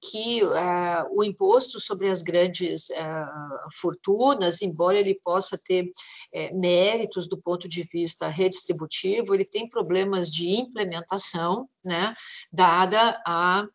que 0.00 0.42
uh, 0.44 1.08
o 1.10 1.24
imposto 1.24 1.80
sobre 1.80 2.08
as 2.08 2.22
grandes 2.22 2.88
uh, 2.90 3.70
fortunas, 3.80 4.62
embora 4.62 4.98
ele 4.98 5.18
possa 5.24 5.58
ter 5.58 5.84
uh, 5.84 6.58
méritos 6.58 7.28
do 7.28 7.36
ponto 7.36 7.68
de 7.68 7.82
vista 7.82 8.28
redistributivo, 8.28 9.34
ele 9.34 9.44
tem 9.44 9.68
problemas 9.68 10.30
de 10.30 10.48
implementação, 10.50 11.68
né, 11.84 12.14
dada 12.52 13.20
a, 13.26 13.66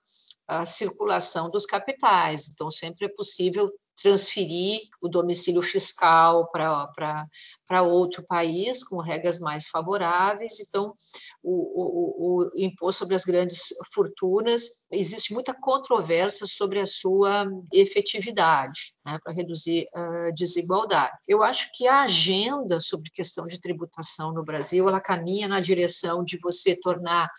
a 0.47 0.65
circulação 0.65 1.49
dos 1.49 1.65
capitais. 1.65 2.49
Então, 2.49 2.71
sempre 2.71 3.05
é 3.05 3.09
possível 3.09 3.71
transferir 4.02 4.82
o 5.02 5.08
domicílio 5.08 5.62
fiscal 5.62 6.50
para 6.52 7.82
outro 7.82 8.24
país 8.24 8.84
com 8.84 8.98
regras 8.98 9.39
mais 9.39 9.68
favoráveis. 9.68 10.60
Então, 10.60 10.94
o, 11.41 11.52
o, 11.52 12.44
o, 12.44 12.52
imposto 12.56 13.00
sobre 13.00 13.16
as 13.16 13.26
grandes 13.26 13.74
fortunas, 13.94 14.64
existe 14.91 15.34
muita 15.34 15.54
controvérsia 15.54 16.48
sobre 16.48 16.80
a 16.80 16.86
sua 16.86 17.46
efetividade 17.72 18.94
né, 19.06 19.20
para 19.24 19.34
reduzir 19.34 19.88
a 19.94 20.32
desigualdade. 20.32 21.18
Eu 21.28 21.44
acho 21.44 21.70
que 21.74 21.88
a 21.88 22.04
agenda 22.04 22.80
sobre 22.82 23.12
questão 23.12 23.46
de 23.46 23.60
tributação 23.60 24.34
no 24.34 24.44
Brasil, 24.44 24.88
ela 24.88 25.02
caminha 25.02 25.48
na 25.48 25.60
direção 25.60 26.24
de 26.24 26.38
você 26.38 26.80
tornar 26.80 27.30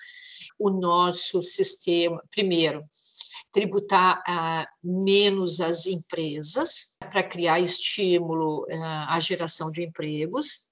o 0.58 0.70
nosso 0.70 1.42
sistema, 1.42 2.22
primeiro, 2.30 2.84
tributar 3.54 4.20
menos 4.82 5.60
as 5.60 5.86
empresas 5.86 6.96
para 6.98 7.22
criar 7.22 7.60
estímulo 7.60 8.66
ah, 8.82 9.14
à 9.14 9.20
geração 9.20 9.70
de 9.70 9.84
empregos, 9.84 10.68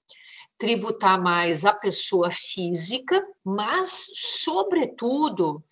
tributar 0.59 1.21
mais 1.23 1.65
a 1.65 1.73
pessoa 1.73 2.29
física, 2.29 3.25
mas, 3.45 4.07
sobretudo, 4.15 5.63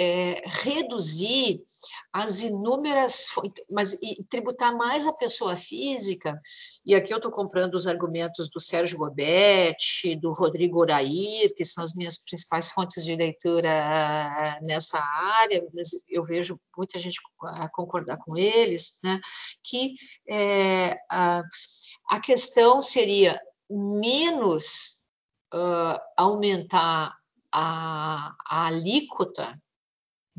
é, 0.00 0.42
reduzir 0.46 1.62
as 2.10 2.40
inúmeras, 2.40 3.26
mas 3.70 3.92
e 4.02 4.24
tributar 4.30 4.74
mais 4.74 5.06
a 5.06 5.12
pessoa 5.12 5.54
física, 5.54 6.40
e 6.86 6.94
aqui 6.94 7.12
eu 7.12 7.18
estou 7.18 7.30
comprando 7.30 7.74
os 7.74 7.86
argumentos 7.86 8.48
do 8.48 8.58
Sérgio 8.58 8.96
Gobetti, 8.96 10.16
do 10.16 10.32
Rodrigo 10.32 10.80
Orair, 10.80 11.54
que 11.54 11.66
são 11.66 11.84
as 11.84 11.94
minhas 11.94 12.16
principais 12.16 12.70
fontes 12.70 13.04
de 13.04 13.14
leitura 13.14 14.58
nessa 14.62 14.98
área, 14.98 15.62
mas 15.74 15.90
eu 16.08 16.24
vejo 16.24 16.58
muita 16.74 16.98
gente 16.98 17.20
concordar 17.72 18.16
com 18.16 18.36
eles, 18.36 18.98
né, 19.04 19.20
que 19.62 19.94
é, 20.26 20.96
a, 21.10 21.42
a 22.08 22.20
questão 22.20 22.80
seria 22.80 23.38
menos 23.68 25.04
uh, 25.54 26.00
aumentar 26.16 27.14
a, 27.52 28.34
a 28.48 28.66
alíquota 28.66 29.60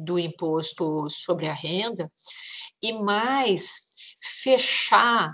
do 0.04 0.20
imposto 0.20 1.10
sobre 1.10 1.48
a 1.48 1.54
renda 1.54 2.12
e 2.82 2.94
mais 2.94 3.92
fechar 4.22 5.34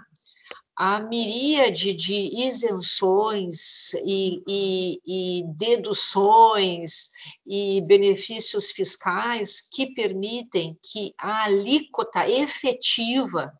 a 0.78 0.99
miríade 0.99 1.91
de 1.91 2.45
isenções 2.45 3.95
e, 4.05 4.43
e, 4.47 5.01
e, 5.07 5.43
deduções 5.55 7.09
e 7.47 7.82
benefícios 7.82 8.70
fiscais 8.70 9.59
que 9.59 9.95
permitem 9.95 10.78
que 10.84 11.13
a 11.18 11.45
alíquota 11.45 12.30
efetiva 12.30 13.51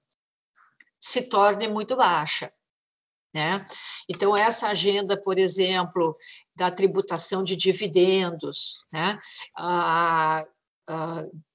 se 1.02 1.28
torne 1.28 1.68
muito 1.68 1.96
baixa. 1.96 2.52
Né? 3.34 3.66
Então, 4.08 4.38
essa 4.38 4.68
agenda, 4.68 5.20
por 5.20 5.40
exemplo, 5.40 6.16
da 6.56 6.70
tributação 6.70 7.44
de 7.44 7.56
dividendos, 7.56 8.86
né? 8.92 9.20
a, 9.56 10.46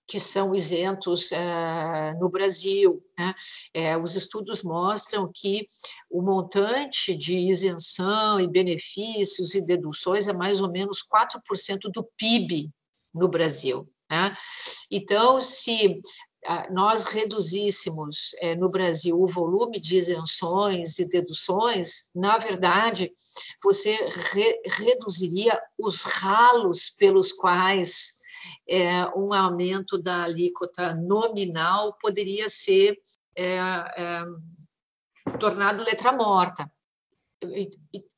que 0.06 0.20
são 0.20 0.54
isentos 0.54 1.32
eh, 1.32 2.14
no 2.20 2.28
Brasil. 2.28 3.02
Né? 3.18 3.34
É, 3.72 3.96
os 3.96 4.14
estudos 4.14 4.62
mostram 4.62 5.30
que 5.32 5.66
o 6.10 6.20
montante 6.20 7.14
de 7.14 7.38
isenção 7.38 8.38
e 8.38 8.46
benefícios 8.46 9.54
e 9.54 9.62
deduções 9.62 10.28
é 10.28 10.34
mais 10.34 10.60
ou 10.60 10.70
menos 10.70 11.02
4% 11.02 11.90
do 11.90 12.04
PIB 12.16 12.70
no 13.14 13.26
Brasil. 13.26 13.88
Né? 14.10 14.36
Então, 14.90 15.40
se 15.40 15.98
nós 16.70 17.06
reduzíssemos 17.06 18.34
é, 18.40 18.54
no 18.56 18.68
Brasil 18.68 19.18
o 19.18 19.28
volume 19.28 19.80
de 19.80 19.96
isenções 19.96 20.98
e 20.98 21.08
deduções, 21.08 22.10
na 22.14 22.36
verdade, 22.36 23.12
você 23.62 23.96
re 24.32 24.60
reduziria 24.66 25.58
os 25.78 26.02
ralos 26.02 26.90
pelos 26.90 27.32
quais 27.32 28.20
é, 28.68 29.06
um 29.16 29.32
aumento 29.32 29.98
da 29.98 30.24
alíquota 30.24 30.94
nominal 30.94 31.96
poderia 32.00 32.48
ser 32.48 32.98
é, 33.36 33.56
é, 33.96 34.24
tornado 35.38 35.84
letra 35.84 36.12
morta. 36.12 36.70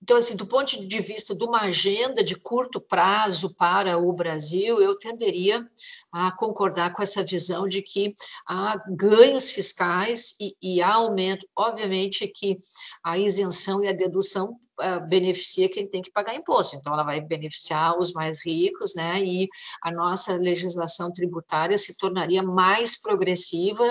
Então, 0.03 0.19
assim, 0.19 0.37
do 0.37 0.47
ponto 0.47 0.87
de 0.87 1.01
vista 1.01 1.35
de 1.35 1.45
uma 1.45 1.63
agenda 1.63 2.23
de 2.23 2.37
curto 2.37 2.79
prazo 2.79 3.55
para 3.55 3.97
o 3.97 4.13
Brasil, 4.13 4.83
eu 4.83 4.99
tenderia 4.99 5.67
a 6.13 6.31
concordar 6.31 6.93
com 6.93 7.03
essa 7.03 7.23
visão 7.23 7.67
de 7.67 7.81
que 7.81 8.15
há 8.47 8.77
ganhos 8.89 9.51
fiscais 9.51 10.35
e, 10.39 10.55
e 10.61 10.83
há 10.83 10.95
aumento. 10.95 11.49
Obviamente 11.57 12.29
que 12.29 12.59
a 13.03 13.19
isenção 13.19 13.83
e 13.83 13.89
a 13.89 13.93
dedução 13.93 14.61
uh, 14.81 15.07
beneficia 15.09 15.69
quem 15.69 15.87
tem 15.87 16.03
que 16.03 16.11
pagar 16.11 16.35
imposto, 16.35 16.77
então 16.77 16.93
ela 16.93 17.03
vai 17.03 17.21
beneficiar 17.21 17.99
os 17.99 18.13
mais 18.13 18.45
ricos, 18.45 18.95
né? 18.95 19.23
E 19.23 19.49
a 19.83 19.91
nossa 19.91 20.35
legislação 20.35 21.13
tributária 21.13 21.77
se 21.79 21.97
tornaria 21.97 22.43
mais 22.43 23.01
progressiva 23.01 23.85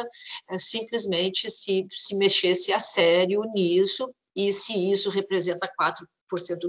uh, 0.51 0.59
simplesmente 0.59 1.49
se, 1.49 1.85
se 1.89 2.15
mexesse 2.15 2.73
a 2.73 2.79
sério 2.79 3.41
nisso 3.53 4.13
e 4.35 4.51
se 4.51 4.91
isso 4.91 5.09
representa 5.09 5.69
4% 5.79 6.05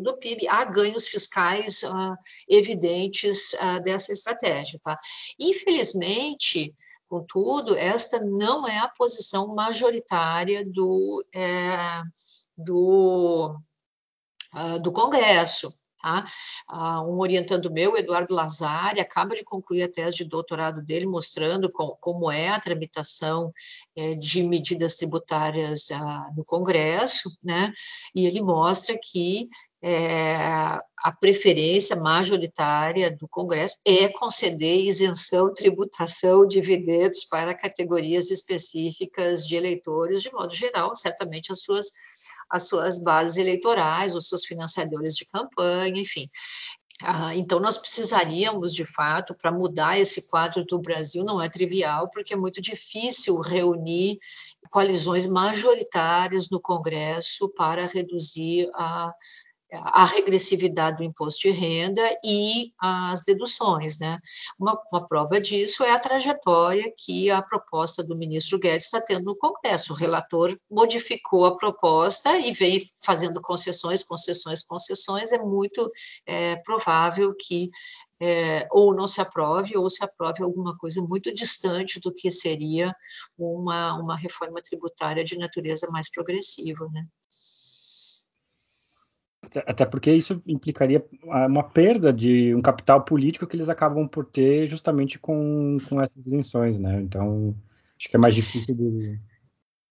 do 0.03 0.17
PIB, 0.19 0.47
há 0.49 0.65
ganhos 0.65 1.09
fiscais 1.09 1.83
uh, 1.83 2.15
evidentes 2.49 3.55
uh, 3.55 3.83
dessa 3.83 4.13
estratégia. 4.13 4.79
Tá? 4.85 4.99
Infelizmente, 5.39 6.75
contudo, 7.09 7.77
esta 7.77 8.21
não 8.21 8.67
é 8.67 8.79
a 8.79 8.89
posição 8.89 9.55
majoritária 9.55 10.65
do, 10.65 11.25
é, 11.35 12.03
do, 12.57 13.57
uh, 14.55 14.79
do 14.81 14.93
Congresso. 14.93 15.75
Tá? 16.05 16.27
um 17.09 17.19
orientando 17.19 17.71
meu, 17.71 17.97
Eduardo 17.97 18.35
Lazari, 18.35 19.01
acaba 19.01 19.35
de 19.35 19.43
concluir 19.43 19.85
a 19.85 19.89
tese 19.91 20.19
de 20.19 20.25
doutorado 20.25 20.83
dele, 20.83 21.07
mostrando 21.07 21.73
com, 21.73 21.97
como 21.99 22.31
é 22.31 22.51
a 22.51 22.61
tramitação 22.61 23.51
é, 23.97 24.15
de 24.15 24.43
medidas 24.43 24.97
tributárias 24.97 25.91
ah, 25.91 26.31
no 26.37 26.45
Congresso, 26.45 27.35
né? 27.43 27.73
e 28.15 28.27
ele 28.27 28.43
mostra 28.43 28.99
que 29.03 29.49
é, 29.87 30.35
a 30.37 31.13
preferência 31.13 31.95
majoritária 31.97 33.11
do 33.11 33.29
Congresso 33.29 33.77
é 33.85 34.09
conceder 34.09 34.81
isenção, 34.81 35.53
tributação, 35.53 36.47
dividendos 36.47 37.25
para 37.25 37.55
categorias 37.55 38.31
específicas 38.31 39.47
de 39.47 39.57
eleitores, 39.57 40.23
de 40.23 40.33
modo 40.33 40.55
geral, 40.55 40.97
certamente 40.97 41.53
as 41.53 41.61
suas 41.61 41.93
as 42.51 42.69
suas 42.69 42.99
bases 43.03 43.37
eleitorais, 43.37 44.15
os 44.15 44.29
seus 44.29 44.45
financiadores 44.45 45.15
de 45.15 45.25
campanha, 45.27 46.01
enfim. 46.01 46.29
Ah, 47.03 47.35
então, 47.35 47.59
nós 47.59 47.77
precisaríamos, 47.77 48.73
de 48.73 48.85
fato, 48.85 49.35
para 49.35 49.51
mudar 49.51 49.99
esse 49.99 50.29
quadro 50.29 50.65
do 50.65 50.79
Brasil, 50.79 51.25
não 51.25 51.43
é 51.43 51.49
trivial, 51.49 52.09
porque 52.11 52.35
é 52.35 52.37
muito 52.37 52.61
difícil 52.61 53.41
reunir 53.41 54.19
coalizões 54.71 55.27
majoritárias 55.27 56.49
no 56.51 56.61
Congresso 56.61 57.49
para 57.49 57.87
reduzir 57.87 58.71
a, 58.75 59.13
a 59.73 60.05
regressividade 60.05 60.99
do 60.99 61.05
imposto 61.05 61.43
de 61.43 61.51
renda 61.51 62.03
e 62.25 62.73
as 62.79 63.25
deduções, 63.25 63.99
né? 63.99 64.19
Uma, 64.59 64.81
uma, 64.93 65.07
prova 65.07 65.41
disso 65.41 65.83
é 65.83 65.93
a 65.93 65.99
trajetória 65.99 66.93
que 66.97 67.31
a 67.31 67.43
proposta 67.43 68.03
do 68.03 68.17
ministro 68.17 68.59
Guedes 68.59 68.87
está 68.87 69.01
tendo 69.01 69.25
no 69.25 69.37
Congresso. 69.37 69.93
O 69.93 69.97
relator 69.97 70.57
modificou 70.71 71.45
a 71.47 71.57
proposta 71.57 72.37
e 72.39 72.53
vem 72.53 72.83
fazendo 73.05 73.41
concessões, 73.41 74.03
concessões, 74.03 74.63
concessões. 74.63 75.33
É 75.33 75.39
muito 75.39 75.91
é, 76.27 76.57
provável 76.57 77.35
que 77.35 77.71
é, 78.21 78.67
ou 78.71 78.95
não 78.95 79.09
se 79.09 79.21
aprove, 79.21 79.77
ou 79.77 79.91
se 79.91 80.05
aprove 80.05 80.43
alguma 80.43 80.77
coisa 80.77 81.03
muito 81.03 81.33
distante 81.35 82.01
do 82.01 82.13
que 82.13 82.31
seria 82.31 82.95
uma, 83.37 83.95
uma 83.95 84.17
reforma 84.17 84.63
tributária 84.63 85.25
de 85.25 85.37
natureza 85.37 85.89
mais 85.91 86.11
progressiva, 86.11 86.89
né? 86.93 87.07
Até 89.67 89.85
porque 89.85 90.11
isso 90.11 90.43
implicaria 90.47 91.05
uma 91.23 91.63
perda 91.63 92.13
de 92.13 92.55
um 92.55 92.63
capital 92.63 93.03
político 93.03 93.47
que 93.47 93.57
eles 93.57 93.69
acabam 93.69 94.07
por 94.09 94.25
ter 94.25 94.67
justamente 94.67 95.19
com, 95.19 95.77
com 95.89 96.01
essas 96.01 96.27
isenções, 96.27 96.79
né? 96.79 97.01
Então, 97.01 97.55
acho 97.99 98.09
que 98.09 98.17
é 98.17 98.19
mais 98.19 98.35
difícil 98.35 98.75
de. 98.75 99.19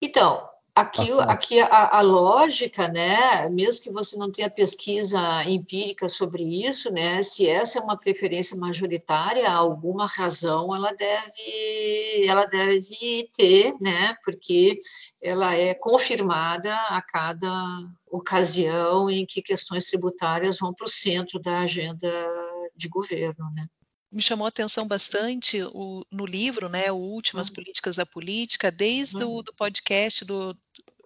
Então, 0.02 0.42
Aqui, 0.76 1.08
aqui 1.28 1.60
a, 1.60 2.00
a, 2.00 2.02
lógica, 2.02 2.88
né, 2.88 3.48
mesmo 3.48 3.84
que 3.84 3.92
você 3.92 4.18
não 4.18 4.32
tenha 4.32 4.50
pesquisa 4.50 5.20
empírica 5.46 6.10
sobre 6.10 6.44
isso, 6.66 6.92
né, 6.92 7.22
se 7.22 7.48
essa 7.48 7.78
é 7.78 7.82
uma 7.84 7.96
preferência 7.96 8.58
majoritária, 8.58 9.48
alguma 9.52 10.08
razão 10.08 10.76
ela 10.76 10.92
deve, 10.94 12.26
ela 12.28 12.46
deve 12.46 13.30
ter, 13.38 13.76
né, 13.80 14.18
porque 14.26 14.80
ela 15.22 15.54
é 15.54 15.76
confirmada 15.76 16.74
a 16.74 17.04
cada 17.04 17.88
ocasião 18.16 19.10
em 19.10 19.26
que 19.26 19.42
questões 19.42 19.86
tributárias 19.86 20.58
vão 20.58 20.74
para 20.74 20.86
o 20.86 20.90
centro 20.90 21.40
da 21.40 21.62
agenda 21.62 22.10
de 22.76 22.88
governo, 22.88 23.50
né 23.56 23.68
me 24.12 24.22
chamou 24.22 24.46
a 24.46 24.50
atenção 24.50 24.88
bastante 24.88 25.64
o, 25.74 26.06
no 26.12 26.24
livro, 26.24 26.70
né, 26.70 26.92
o 26.92 26.96
Últimas 26.96 27.48
uhum. 27.48 27.56
Políticas 27.56 27.96
da 27.96 28.06
Política, 28.06 28.70
desde 28.70 29.24
uhum. 29.24 29.38
o 29.38 29.42
do 29.42 29.52
podcast 29.56 30.24
do, 30.24 30.56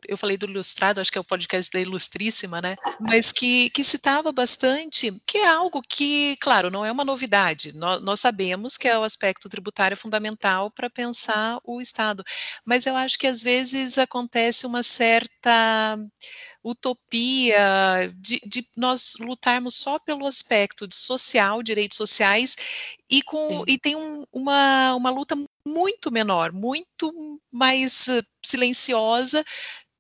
eu 0.08 0.18
falei 0.18 0.38
do 0.38 0.46
Ilustrado, 0.46 1.00
acho 1.00 1.12
que 1.12 1.18
é 1.18 1.22
o 1.22 1.24
podcast 1.24 1.72
da 1.72 1.80
Ilustríssima, 1.80 2.62
né? 2.62 2.76
Mas 3.00 3.32
que, 3.32 3.70
que 3.72 3.84
citava 3.84 4.32
bastante, 4.32 5.12
que 5.26 5.38
é 5.38 5.48
algo 5.48 5.82
que, 5.82 6.36
claro, 6.38 6.70
não 6.70 6.86
é 6.86 6.92
uma 6.92 7.06
novidade. 7.06 7.74
Nós, 7.76 8.02
nós 8.02 8.20
sabemos 8.20 8.78
que 8.78 8.88
é 8.88 8.98
o 8.98 9.04
aspecto 9.04 9.50
tributário 9.50 9.98
fundamental 9.98 10.70
para 10.70 10.90
pensar 10.90 11.60
o 11.64 11.82
Estado. 11.82 12.24
Mas 12.66 12.86
eu 12.86 12.96
acho 12.96 13.18
que 13.18 13.28
às 13.28 13.42
vezes 13.42 13.98
acontece 13.98 14.66
uma 14.66 14.84
certa 14.84 15.98
utopia 16.64 18.12
de, 18.16 18.40
de, 18.46 18.68
nós 18.76 19.14
lutarmos 19.20 19.76
só 19.76 20.00
pelo 20.00 20.26
aspecto 20.26 20.88
de 20.88 20.96
social, 20.96 21.64
direitos 21.64 21.98
sociais, 21.98 22.56
e, 23.10 23.22
com, 23.22 23.64
e 23.68 23.78
tem 23.78 23.96
um, 23.96 24.24
uma, 24.32 24.96
uma 24.96 25.10
luta 25.10 25.36
muito 25.66 26.12
menor, 26.12 26.52
muito 26.52 27.40
mais 27.52 28.08
silenciosa 28.44 29.44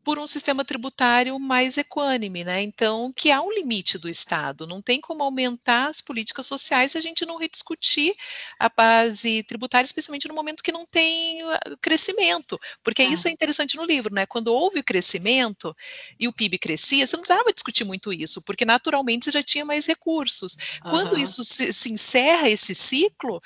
por 0.08 0.18
um 0.18 0.26
sistema 0.26 0.64
tributário 0.64 1.38
mais 1.38 1.78
equânime, 1.78 2.46
né? 2.46 2.62
Então, 2.62 3.12
que 3.12 3.30
há 3.30 3.42
um 3.42 3.52
limite 3.52 3.98
do 3.98 4.08
Estado, 4.08 4.66
não 4.66 4.82
tem 4.82 5.02
como 5.02 5.22
aumentar 5.22 5.90
as 5.90 6.00
políticas 6.00 6.46
sociais 6.46 6.94
se 6.94 6.98
a 6.98 7.02
gente 7.02 7.26
não 7.26 7.38
rediscutir 7.38 8.16
a 8.58 8.70
base 8.70 9.44
tributária, 9.44 9.86
especialmente 9.86 10.26
no 10.26 10.34
momento 10.34 10.64
que 10.64 10.72
não 10.72 10.86
tem 10.86 11.42
ah, 11.42 11.60
crescimento, 11.82 12.58
porque 12.82 13.02
é. 13.02 13.06
isso 13.08 13.28
é 13.28 13.32
interessante 13.32 13.76
no 13.76 13.84
livro, 13.84 14.14
né? 14.16 14.26
Quando 14.26 14.48
houve 14.48 14.80
o 14.80 14.84
crescimento 14.84 15.76
e 16.18 16.26
o 16.26 16.32
PIB 16.32 16.58
crescia, 16.58 17.06
você 17.06 17.18
não 17.18 17.24
precisava 17.24 17.52
discutir 17.52 17.84
muito 17.84 18.14
isso, 18.14 18.42
porque 18.44 18.64
naturalmente 18.64 19.26
você 19.26 19.32
já 19.32 19.44
tinha 19.44 19.66
mais 19.66 19.86
recursos. 19.86 20.56
Uhum. 20.86 20.92
Quando 20.92 21.20
isso 21.20 21.44
se, 21.44 21.74
se, 21.74 21.92
encerra 21.92 22.50
esse 22.50 22.74
ciclo, 22.74 23.42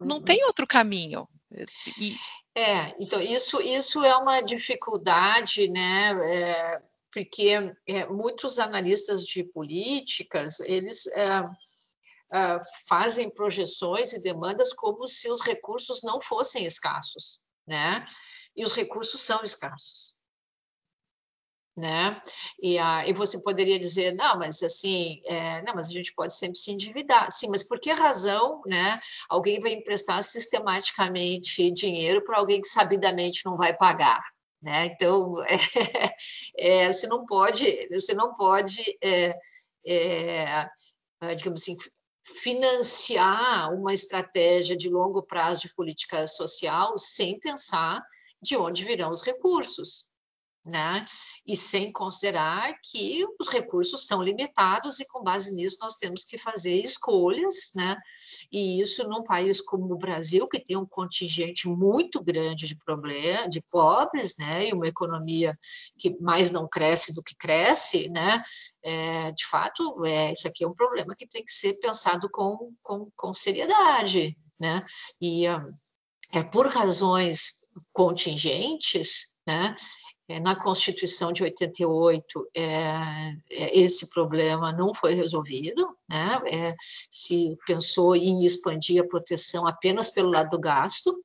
não 0.00 0.16
uhum. 0.16 0.22
tem 0.22 0.42
outro 0.46 0.66
caminho. 0.66 1.28
E, 2.00 2.16
é, 2.56 2.96
então 2.98 3.20
isso, 3.20 3.60
isso 3.60 4.02
é 4.02 4.16
uma 4.16 4.40
dificuldade, 4.40 5.68
né? 5.68 6.10
É, 6.24 6.82
porque 7.12 7.50
é, 7.86 8.06
muitos 8.06 8.58
analistas 8.58 9.24
de 9.24 9.44
políticas 9.44 10.60
eles 10.60 11.06
é, 11.08 11.44
é, 12.32 12.60
fazem 12.88 13.28
projeções 13.28 14.12
e 14.12 14.22
demandas 14.22 14.72
como 14.72 15.06
se 15.06 15.30
os 15.30 15.42
recursos 15.42 16.02
não 16.02 16.20
fossem 16.20 16.64
escassos, 16.64 17.42
né? 17.66 18.04
E 18.56 18.64
os 18.64 18.74
recursos 18.74 19.20
são 19.20 19.42
escassos 19.44 20.15
né? 21.76 22.20
E, 22.60 22.78
a, 22.78 23.06
e 23.06 23.12
você 23.12 23.38
poderia 23.38 23.78
dizer, 23.78 24.14
não, 24.14 24.38
mas 24.38 24.62
assim, 24.62 25.20
é, 25.26 25.60
não, 25.62 25.74
mas 25.74 25.88
a 25.88 25.92
gente 25.92 26.14
pode 26.14 26.34
sempre 26.34 26.58
se 26.58 26.70
endividar. 26.72 27.30
Sim, 27.30 27.48
mas 27.50 27.62
por 27.62 27.78
que 27.78 27.92
razão, 27.92 28.62
né? 28.66 28.98
Alguém 29.28 29.60
vai 29.60 29.72
emprestar 29.72 30.22
sistematicamente 30.22 31.70
dinheiro 31.70 32.24
para 32.24 32.38
alguém 32.38 32.62
que 32.62 32.68
sabidamente 32.68 33.44
não 33.44 33.56
vai 33.56 33.76
pagar, 33.76 34.22
né? 34.62 34.86
Então, 34.86 35.34
é, 35.44 35.56
é, 36.86 36.92
você 36.92 37.06
não 37.06 37.26
pode, 37.26 37.88
você 37.90 38.14
não 38.14 38.34
pode, 38.34 38.82
é, 39.02 39.36
é, 39.86 40.70
digamos 41.36 41.60
assim, 41.60 41.76
financiar 42.22 43.72
uma 43.74 43.92
estratégia 43.92 44.76
de 44.76 44.88
longo 44.88 45.22
prazo 45.22 45.60
de 45.62 45.74
política 45.74 46.26
social 46.26 46.98
sem 46.98 47.38
pensar 47.38 48.02
de 48.42 48.56
onde 48.56 48.84
virão 48.84 49.10
os 49.10 49.22
recursos 49.22 50.10
né? 50.66 51.04
E 51.46 51.56
sem 51.56 51.92
considerar 51.92 52.74
que 52.82 53.24
os 53.40 53.48
recursos 53.48 54.04
são 54.06 54.20
limitados 54.20 54.98
e 54.98 55.06
com 55.06 55.22
base 55.22 55.54
nisso 55.54 55.78
nós 55.80 55.94
temos 55.94 56.24
que 56.24 56.36
fazer 56.36 56.74
escolhas, 56.74 57.70
né? 57.74 57.96
E 58.50 58.80
isso 58.82 59.06
num 59.08 59.22
país 59.22 59.60
como 59.60 59.94
o 59.94 59.98
Brasil, 59.98 60.48
que 60.48 60.58
tem 60.58 60.76
um 60.76 60.84
contingente 60.84 61.68
muito 61.68 62.22
grande 62.22 62.66
de 62.66 62.74
problemas, 62.76 63.48
de 63.48 63.62
pobres, 63.70 64.36
né? 64.38 64.68
E 64.68 64.72
uma 64.72 64.88
economia 64.88 65.56
que 65.96 66.16
mais 66.20 66.50
não 66.50 66.68
cresce 66.68 67.14
do 67.14 67.22
que 67.22 67.36
cresce, 67.36 68.08
né? 68.08 68.42
É, 68.82 69.30
de 69.30 69.46
fato, 69.46 70.04
é, 70.04 70.32
isso 70.32 70.48
aqui 70.48 70.64
é 70.64 70.68
um 70.68 70.74
problema 70.74 71.14
que 71.16 71.28
tem 71.28 71.44
que 71.44 71.52
ser 71.52 71.78
pensado 71.78 72.28
com, 72.28 72.72
com, 72.82 73.08
com 73.14 73.32
seriedade, 73.32 74.36
né? 74.58 74.84
E 75.20 75.46
ah, 75.46 75.64
é 76.32 76.42
por 76.42 76.66
razões 76.66 77.66
contingentes, 77.92 79.32
né? 79.46 79.74
É, 80.28 80.40
na 80.40 80.56
Constituição 80.56 81.30
de 81.30 81.44
88, 81.44 82.50
é, 82.52 82.62
é, 83.48 83.78
esse 83.78 84.10
problema 84.10 84.72
não 84.72 84.92
foi 84.92 85.14
resolvido, 85.14 85.96
né? 86.08 86.40
É, 86.46 86.74
se 87.08 87.56
pensou 87.64 88.16
em 88.16 88.44
expandir 88.44 89.00
a 89.00 89.06
proteção 89.06 89.68
apenas 89.68 90.10
pelo 90.10 90.30
lado 90.30 90.50
do 90.50 90.58
gasto, 90.58 91.16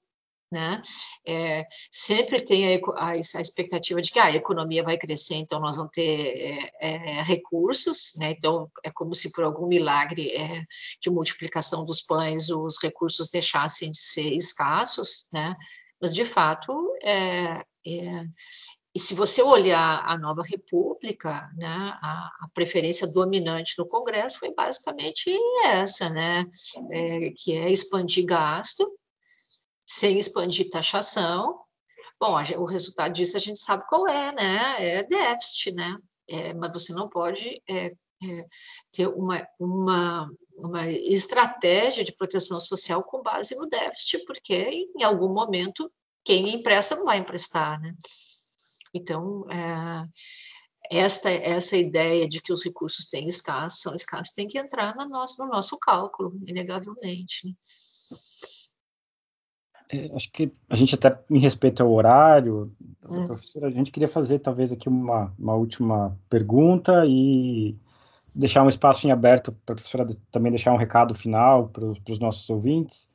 né? 0.52 0.80
É, 1.26 1.66
sempre 1.90 2.42
tem 2.42 2.76
a, 2.76 2.80
a, 2.96 3.10
a, 3.10 3.18
expectativa 3.18 4.00
de 4.02 4.12
que 4.12 4.20
ah, 4.20 4.26
a 4.26 4.36
economia 4.36 4.84
vai 4.84 4.98
crescer, 4.98 5.36
então 5.36 5.60
nós 5.60 5.78
vamos 5.78 5.92
ter 5.94 6.70
é, 6.80 7.24
recursos, 7.24 8.14
né? 8.18 8.32
Então 8.32 8.70
é 8.84 8.92
como 8.92 9.16
se 9.16 9.32
por 9.32 9.44
algum 9.44 9.66
milagre 9.66 10.32
de 11.02 11.10
multiplicação 11.10 11.86
dos 11.86 12.02
pães 12.02 12.50
os 12.50 12.78
recursos 12.80 13.30
deixassem 13.30 13.90
de 13.90 14.02
ser 14.02 14.32
escassos, 14.36 15.26
né? 15.34 15.56
Mas 16.00 16.14
de 16.14 16.26
fato 16.26 16.72
é, 17.02 17.64
é 17.88 18.26
e 18.94 19.00
se 19.00 19.14
você 19.14 19.42
olhar 19.42 20.04
a 20.06 20.18
nova 20.18 20.44
república, 20.44 21.50
né, 21.56 21.98
a, 22.02 22.30
a, 22.42 22.50
preferência 22.54 23.08
dominante 23.08 23.76
no 23.78 23.88
Congresso 23.88 24.38
foi 24.38 24.54
basicamente 24.54 25.32
essa, 25.64 26.10
né, 26.10 26.46
é, 26.92 27.32
que 27.32 27.56
é 27.56 27.72
expandir 27.72 28.26
gasto, 28.26 28.92
sem 29.86 30.20
expandir 30.20 30.70
taxação. 30.70 31.62
Bom, 32.20 32.36
a, 32.36 32.44
o 32.58 32.66
resultado 32.66 33.14
disso 33.14 33.38
a 33.38 33.40
gente 33.40 33.60
sabe 33.60 33.88
qual 33.88 34.06
é, 34.10 34.34
né, 34.34 34.76
é 34.80 35.04
déficit, 35.04 35.72
né, 35.72 35.98
é, 36.28 36.54
mas 36.54 36.74
você 36.74 36.92
não 36.92 37.08
pode 37.08 37.62
é, 37.70 37.86
é 37.86 38.46
ter 38.92 39.08
uma, 39.08 39.48
uma, 39.58 40.30
uma 40.58 40.90
estratégia 40.90 42.04
de 42.04 42.12
proteção 42.12 42.60
social 42.60 43.02
com 43.04 43.24
base 43.24 43.56
no 43.56 43.68
déficit, 43.68 44.26
porque 44.26 44.90
em 44.98 45.04
algum 45.04 45.34
momento 45.34 45.90
quem 46.26 46.54
empresta 46.54 46.96
não 46.98 47.06
vai 47.06 47.20
emprestar, 47.20 47.80
né? 47.82 47.96
Então, 48.94 49.46
é, 49.50 50.06
esta, 50.92 51.30
essa 51.30 51.78
ideia 51.78 52.28
de 52.28 52.42
que 52.42 52.52
os 52.52 52.64
recursos 52.64 53.08
têm 53.08 53.28
escasso, 53.28 53.82
são 53.82 53.96
escassos, 53.96 54.34
tem 54.34 54.48
que 54.48 54.58
entrar 54.58 54.96
no 54.96 55.08
nosso, 55.08 55.42
no 55.42 55.50
nosso 55.50 55.78
cálculo, 55.80 56.38
inegavelmente. 56.46 57.48
Né? 57.48 57.54
É, 59.94 60.16
acho 60.16 60.32
que 60.32 60.52
a 60.70 60.76
gente 60.76 60.96
até 60.96 61.18
em 61.30 61.40
respeito 61.40 61.84
ao 61.84 61.92
horário, 61.92 62.66
hum. 63.06 63.28
professora, 63.28 63.68
a 63.68 63.72
gente 63.72 63.92
queria 63.92 64.08
fazer 64.08 64.40
talvez 64.40 64.72
aqui 64.72 64.88
uma, 64.88 65.34
uma 65.38 65.54
última 65.56 66.18
pergunta 66.30 67.06
e 67.06 67.76
deixar 68.34 68.64
um 68.64 68.70
espaço 68.70 69.06
em 69.06 69.12
aberto 69.12 69.52
para 69.66 69.74
a 69.74 69.76
professora 69.76 70.08
também 70.32 70.52
deixar 70.52 70.72
um 70.72 70.78
recado 70.78 71.14
final 71.14 71.68
para 71.68 71.86
os 71.86 72.20
nossos 72.20 72.50
ouvintes. 72.50 73.10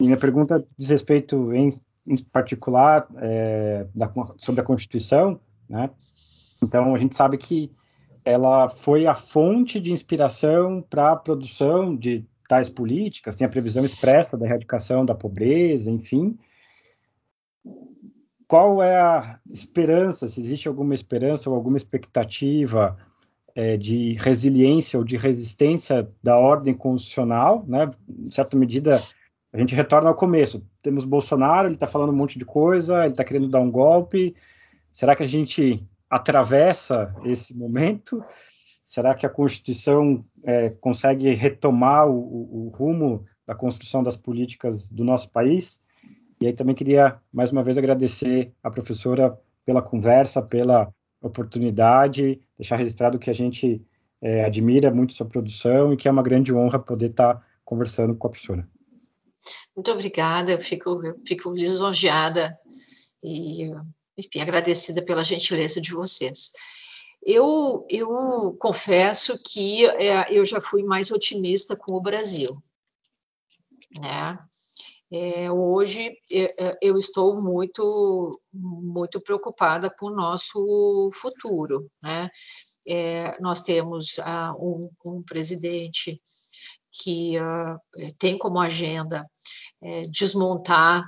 E 0.00 0.04
minha 0.04 0.18
pergunta 0.18 0.64
diz 0.76 0.88
respeito 0.88 1.52
em 1.54 1.72
em 2.06 2.16
particular 2.24 3.06
é, 3.16 3.86
da, 3.94 4.10
sobre 4.36 4.60
a 4.60 4.64
Constituição, 4.64 5.40
né? 5.68 5.90
Então 6.62 6.94
a 6.94 6.98
gente 6.98 7.16
sabe 7.16 7.36
que 7.36 7.70
ela 8.24 8.68
foi 8.68 9.06
a 9.06 9.14
fonte 9.14 9.78
de 9.80 9.92
inspiração 9.92 10.82
para 10.88 11.12
a 11.12 11.16
produção 11.16 11.96
de 11.96 12.24
tais 12.48 12.68
políticas, 12.68 13.36
tem 13.36 13.46
a 13.46 13.50
previsão 13.50 13.84
expressa 13.84 14.36
da 14.36 14.46
erradicação 14.46 15.04
da 15.04 15.14
pobreza, 15.14 15.90
enfim. 15.90 16.38
Qual 18.48 18.82
é 18.82 18.96
a 18.96 19.38
esperança, 19.50 20.28
se 20.28 20.40
existe 20.40 20.68
alguma 20.68 20.94
esperança 20.94 21.50
ou 21.50 21.56
alguma 21.56 21.76
expectativa 21.76 22.96
é, 23.54 23.76
de 23.76 24.12
resiliência 24.14 24.98
ou 24.98 25.04
de 25.04 25.16
resistência 25.16 26.08
da 26.22 26.36
ordem 26.38 26.74
constitucional, 26.74 27.64
né? 27.66 27.90
Em 28.08 28.30
certa 28.30 28.56
medida, 28.56 28.96
a 29.52 29.58
gente 29.58 29.74
retorna 29.74 30.08
ao 30.08 30.14
começo. 30.14 30.64
Temos 30.86 31.04
Bolsonaro, 31.04 31.66
ele 31.66 31.74
está 31.74 31.88
falando 31.88 32.10
um 32.10 32.16
monte 32.16 32.38
de 32.38 32.44
coisa, 32.44 33.00
ele 33.00 33.08
está 33.08 33.24
querendo 33.24 33.48
dar 33.48 33.58
um 33.58 33.68
golpe. 33.68 34.36
Será 34.92 35.16
que 35.16 35.24
a 35.24 35.26
gente 35.26 35.84
atravessa 36.08 37.12
esse 37.24 37.52
momento? 37.56 38.22
Será 38.84 39.12
que 39.12 39.26
a 39.26 39.28
Constituição 39.28 40.20
é, 40.44 40.70
consegue 40.80 41.34
retomar 41.34 42.06
o, 42.08 42.68
o, 42.68 42.68
rumo 42.68 43.24
da 43.44 43.52
construção 43.52 44.00
das 44.00 44.16
políticas 44.16 44.88
do 44.88 45.02
nosso 45.02 45.28
país? 45.28 45.82
E 46.40 46.46
aí 46.46 46.52
também 46.52 46.76
queria, 46.76 47.20
mais 47.32 47.50
uma 47.50 47.64
vez, 47.64 47.76
agradecer 47.76 48.52
a 48.62 48.70
professora 48.70 49.36
pela 49.64 49.82
conversa, 49.82 50.40
pela 50.40 50.94
oportunidade, 51.20 52.40
deixar 52.56 52.76
registrado 52.76 53.18
que 53.18 53.28
a 53.28 53.34
gente 53.34 53.84
é, 54.22 54.44
admira 54.44 54.94
muito 54.94 55.14
sua 55.14 55.26
produção 55.26 55.92
e 55.92 55.96
que 55.96 56.06
é 56.06 56.12
uma 56.12 56.22
grande 56.22 56.54
honra 56.54 56.78
poder 56.78 57.10
estar 57.10 57.34
tá 57.34 57.42
conversando 57.64 58.14
com 58.14 58.28
a 58.28 58.30
professora. 58.30 58.75
Muito 59.74 59.90
obrigada, 59.90 60.52
eu 60.52 60.60
fico, 60.60 61.04
eu 61.04 61.20
fico 61.26 61.52
lisonjeada 61.52 62.58
e, 63.22 63.70
enfim, 64.16 64.40
agradecida 64.40 65.02
pela 65.02 65.24
gentileza 65.24 65.80
de 65.80 65.92
vocês. 65.92 66.52
Eu, 67.22 67.84
eu 67.90 68.56
confesso 68.60 69.36
que 69.42 69.84
é, 69.84 70.32
eu 70.32 70.44
já 70.44 70.60
fui 70.60 70.82
mais 70.82 71.10
otimista 71.10 71.74
com 71.76 71.94
o 71.94 72.00
Brasil, 72.00 72.62
né? 73.98 74.38
É, 75.10 75.50
hoje 75.52 76.16
é, 76.32 76.76
eu 76.82 76.98
estou 76.98 77.40
muito 77.40 78.30
muito 78.52 79.20
preocupada 79.20 79.88
com 79.88 80.06
o 80.06 80.14
nosso 80.14 81.10
futuro, 81.12 81.90
né? 82.02 82.28
É, 82.86 83.40
nós 83.40 83.60
temos 83.60 84.18
ah, 84.20 84.54
um, 84.58 84.88
um 85.04 85.22
presidente 85.22 86.20
que 87.02 87.38
uh, 87.38 88.14
tem 88.18 88.38
como 88.38 88.58
agenda 88.58 89.24
é, 89.82 90.02
desmontar 90.02 91.04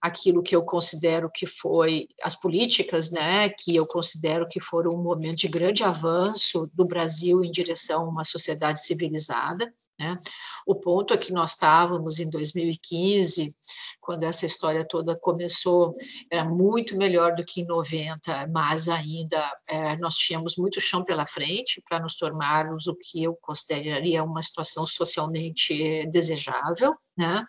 aquilo 0.00 0.42
que 0.42 0.54
eu 0.54 0.62
considero 0.62 1.30
que 1.32 1.46
foi 1.46 2.08
as 2.22 2.34
políticas, 2.34 3.10
né, 3.10 3.48
que 3.48 3.74
eu 3.74 3.86
considero 3.86 4.48
que 4.48 4.60
foram 4.60 4.92
um 4.92 5.02
momento 5.02 5.38
de 5.38 5.48
grande 5.48 5.82
avanço 5.82 6.70
do 6.72 6.84
Brasil 6.84 7.42
em 7.42 7.50
direção 7.50 8.04
a 8.04 8.08
uma 8.08 8.24
sociedade 8.24 8.84
civilizada, 8.84 9.72
né? 9.98 10.18
O 10.66 10.74
ponto 10.74 11.12
é 11.12 11.16
que 11.16 11.32
nós 11.32 11.52
estávamos 11.52 12.18
em 12.20 12.30
2015, 12.30 13.54
quando 14.00 14.24
essa 14.24 14.46
história 14.46 14.86
toda 14.86 15.18
começou, 15.18 15.96
era 16.30 16.44
muito 16.44 16.96
melhor 16.96 17.34
do 17.34 17.44
que 17.44 17.62
em 17.62 17.66
90, 17.66 18.46
mas 18.48 18.88
ainda 18.88 19.50
é, 19.66 19.96
nós 19.96 20.16
tínhamos 20.16 20.56
muito 20.56 20.80
chão 20.80 21.04
pela 21.04 21.26
frente 21.26 21.82
para 21.88 22.00
nos 22.00 22.16
tornarmos 22.16 22.86
o 22.86 22.94
que 22.94 23.22
eu 23.22 23.36
consideraria 23.40 24.22
uma 24.22 24.42
situação 24.42 24.86
socialmente 24.86 26.06
desejável, 26.06 26.94
né? 27.16 27.44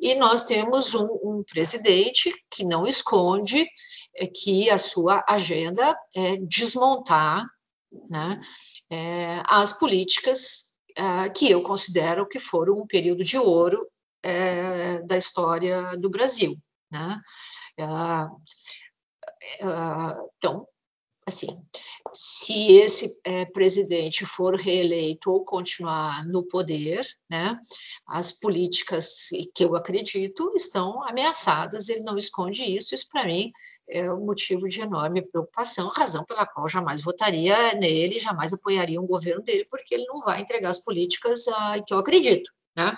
E 0.00 0.14
nós 0.14 0.44
temos 0.44 0.94
um, 0.94 1.08
um 1.22 1.44
presidente 1.44 2.32
que 2.50 2.64
não 2.64 2.86
esconde 2.86 3.66
é, 4.16 4.26
que 4.26 4.70
a 4.70 4.78
sua 4.78 5.24
agenda 5.28 5.96
é 6.14 6.36
desmontar 6.36 7.44
né, 8.08 8.38
é, 8.90 9.42
as 9.46 9.72
políticas 9.72 10.67
uh, 10.98 11.32
que 11.32 11.50
eu 11.50 11.62
considero 11.62 12.26
que 12.26 12.38
foram 12.38 12.74
um 12.74 12.86
período 12.86 13.24
de 13.24 13.38
ouro 13.38 13.80
uh, 13.80 15.06
da 15.06 15.16
história 15.16 15.96
do 15.96 16.10
Brasil. 16.10 16.56
Né? 16.90 17.20
Uh, 17.80 18.40
então, 20.36 20.66
assim, 21.26 21.46
se 22.12 22.72
esse 22.72 23.20
é, 23.24 23.44
presidente 23.44 24.24
for 24.24 24.56
reeleito 24.56 25.30
ou 25.30 25.44
continuar 25.44 26.26
no 26.26 26.42
poder, 26.42 27.06
né, 27.30 27.58
as 28.06 28.32
políticas 28.32 29.28
que 29.54 29.64
eu 29.64 29.76
acredito 29.76 30.52
estão 30.56 31.06
ameaçadas, 31.06 31.88
ele 31.88 32.02
não 32.02 32.16
esconde 32.16 32.64
isso, 32.64 32.94
isso 32.94 33.06
para 33.10 33.26
mim 33.26 33.52
é 33.90 34.12
um 34.12 34.24
motivo 34.24 34.68
de 34.68 34.80
enorme 34.80 35.22
preocupação, 35.22 35.88
razão 35.88 36.24
pela 36.24 36.46
qual 36.46 36.68
jamais 36.68 37.00
votaria 37.00 37.74
nele, 37.74 38.18
jamais 38.18 38.52
apoiaria 38.52 39.00
um 39.00 39.06
governo 39.06 39.42
dele, 39.42 39.66
porque 39.70 39.94
ele 39.94 40.06
não 40.06 40.20
vai 40.20 40.40
entregar 40.40 40.70
as 40.70 40.78
políticas 40.78 41.48
ah, 41.48 41.76
que 41.84 41.92
eu 41.92 41.98
acredito, 41.98 42.50
né? 42.76 42.94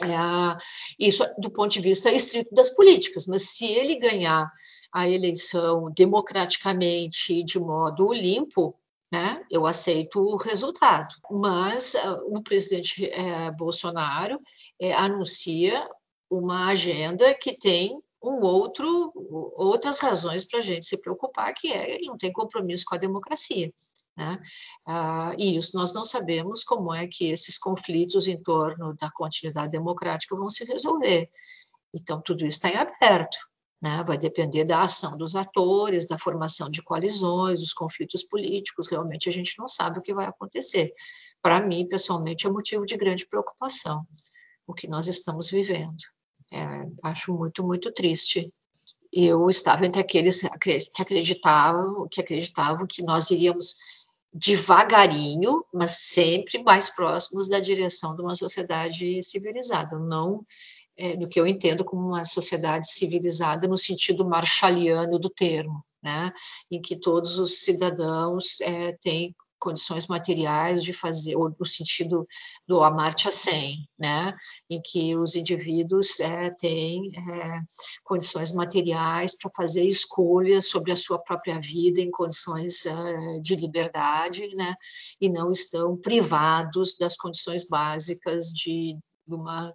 É, 0.00 0.56
isso 0.98 1.24
do 1.38 1.50
ponto 1.50 1.72
de 1.72 1.80
vista 1.80 2.10
estrito 2.10 2.54
das 2.54 2.70
políticas, 2.70 3.26
mas 3.26 3.50
se 3.50 3.66
ele 3.66 3.98
ganhar 3.98 4.50
a 4.92 5.08
eleição 5.08 5.92
democraticamente 5.94 7.42
de 7.42 7.58
modo 7.58 8.12
limpo, 8.12 8.74
né, 9.12 9.42
eu 9.50 9.66
aceito 9.66 10.20
o 10.20 10.36
resultado. 10.36 11.14
Mas 11.30 11.94
uh, 11.94 12.36
o 12.36 12.42
presidente 12.42 13.06
uh, 13.06 13.56
Bolsonaro 13.56 14.36
uh, 14.36 14.92
anuncia 14.96 15.88
uma 16.30 16.68
agenda 16.68 17.34
que 17.34 17.58
tem 17.58 17.98
um 18.22 18.40
outro, 18.40 19.12
outras 19.56 20.00
razões 20.00 20.44
para 20.44 20.58
a 20.58 20.62
gente 20.62 20.86
se 20.86 21.00
preocupar, 21.00 21.52
que 21.54 21.72
é 21.72 21.94
ele 21.94 22.06
não 22.06 22.18
tem 22.18 22.32
compromisso 22.32 22.84
com 22.86 22.94
a 22.94 22.98
democracia. 22.98 23.72
Né? 24.16 24.40
Ah, 24.84 25.32
e 25.38 25.56
isso 25.56 25.76
nós 25.76 25.92
não 25.94 26.04
sabemos 26.04 26.64
como 26.64 26.92
é 26.92 27.06
que 27.06 27.30
esses 27.30 27.56
conflitos 27.56 28.26
em 28.26 28.42
torno 28.42 28.94
da 28.94 29.10
continuidade 29.12 29.70
democrática 29.70 30.34
vão 30.34 30.50
se 30.50 30.64
resolver. 30.64 31.28
Então, 31.94 32.20
tudo 32.20 32.44
isso 32.44 32.56
está 32.56 32.68
em 32.68 32.76
aberto. 32.76 33.38
Né? 33.80 34.02
Vai 34.04 34.18
depender 34.18 34.64
da 34.64 34.82
ação 34.82 35.16
dos 35.16 35.36
atores, 35.36 36.08
da 36.08 36.18
formação 36.18 36.68
de 36.68 36.82
coalizões, 36.82 37.60
dos 37.60 37.72
conflitos 37.72 38.24
políticos. 38.24 38.88
Realmente, 38.88 39.28
a 39.28 39.32
gente 39.32 39.56
não 39.56 39.68
sabe 39.68 40.00
o 40.00 40.02
que 40.02 40.12
vai 40.12 40.26
acontecer. 40.26 40.92
Para 41.40 41.60
mim, 41.60 41.86
pessoalmente, 41.86 42.44
é 42.44 42.50
motivo 42.50 42.84
de 42.84 42.96
grande 42.96 43.24
preocupação 43.24 44.04
o 44.66 44.74
que 44.74 44.88
nós 44.88 45.06
estamos 45.06 45.48
vivendo. 45.48 46.02
É, 46.50 46.88
acho 47.02 47.34
muito, 47.34 47.62
muito 47.62 47.92
triste. 47.92 48.50
Eu 49.12 49.48
estava 49.48 49.86
entre 49.86 50.00
aqueles 50.00 50.42
que 50.60 50.88
acreditavam, 50.98 52.06
que 52.08 52.20
acreditavam 52.20 52.86
que 52.86 53.02
nós 53.02 53.30
iríamos 53.30 53.76
devagarinho, 54.32 55.64
mas 55.72 55.92
sempre 55.92 56.62
mais 56.62 56.90
próximos 56.90 57.48
da 57.48 57.58
direção 57.58 58.14
de 58.14 58.22
uma 58.22 58.36
sociedade 58.36 59.22
civilizada, 59.22 59.98
não 59.98 60.44
é, 60.98 61.16
do 61.16 61.28
que 61.28 61.40
eu 61.40 61.46
entendo 61.46 61.84
como 61.84 62.08
uma 62.08 62.24
sociedade 62.24 62.90
civilizada 62.90 63.68
no 63.68 63.78
sentido 63.78 64.26
marshaliano 64.26 65.18
do 65.18 65.30
termo, 65.30 65.82
né, 66.02 66.32
em 66.70 66.80
que 66.80 66.96
todos 66.96 67.38
os 67.38 67.60
cidadãos 67.60 68.60
é, 68.60 68.92
têm 69.00 69.34
condições 69.58 70.06
materiais 70.06 70.82
de 70.82 70.92
fazer, 70.92 71.36
ou 71.36 71.54
no 71.58 71.66
sentido 71.66 72.26
do 72.66 72.82
Amartya 72.82 73.30
Sen, 73.30 73.88
né, 73.98 74.34
em 74.70 74.80
que 74.80 75.16
os 75.16 75.34
indivíduos 75.34 76.20
é, 76.20 76.50
têm 76.50 77.10
é, 77.16 77.60
condições 78.04 78.52
materiais 78.52 79.36
para 79.36 79.50
fazer 79.56 79.84
escolhas 79.84 80.68
sobre 80.68 80.92
a 80.92 80.96
sua 80.96 81.18
própria 81.18 81.60
vida 81.60 82.00
em 82.00 82.10
condições 82.10 82.86
é, 82.86 83.40
de 83.40 83.56
liberdade, 83.56 84.48
né, 84.54 84.74
e 85.20 85.28
não 85.28 85.50
estão 85.50 85.96
privados 85.96 86.96
das 86.96 87.16
condições 87.16 87.66
básicas 87.66 88.46
de, 88.46 88.96
de 89.26 89.34
uma 89.34 89.70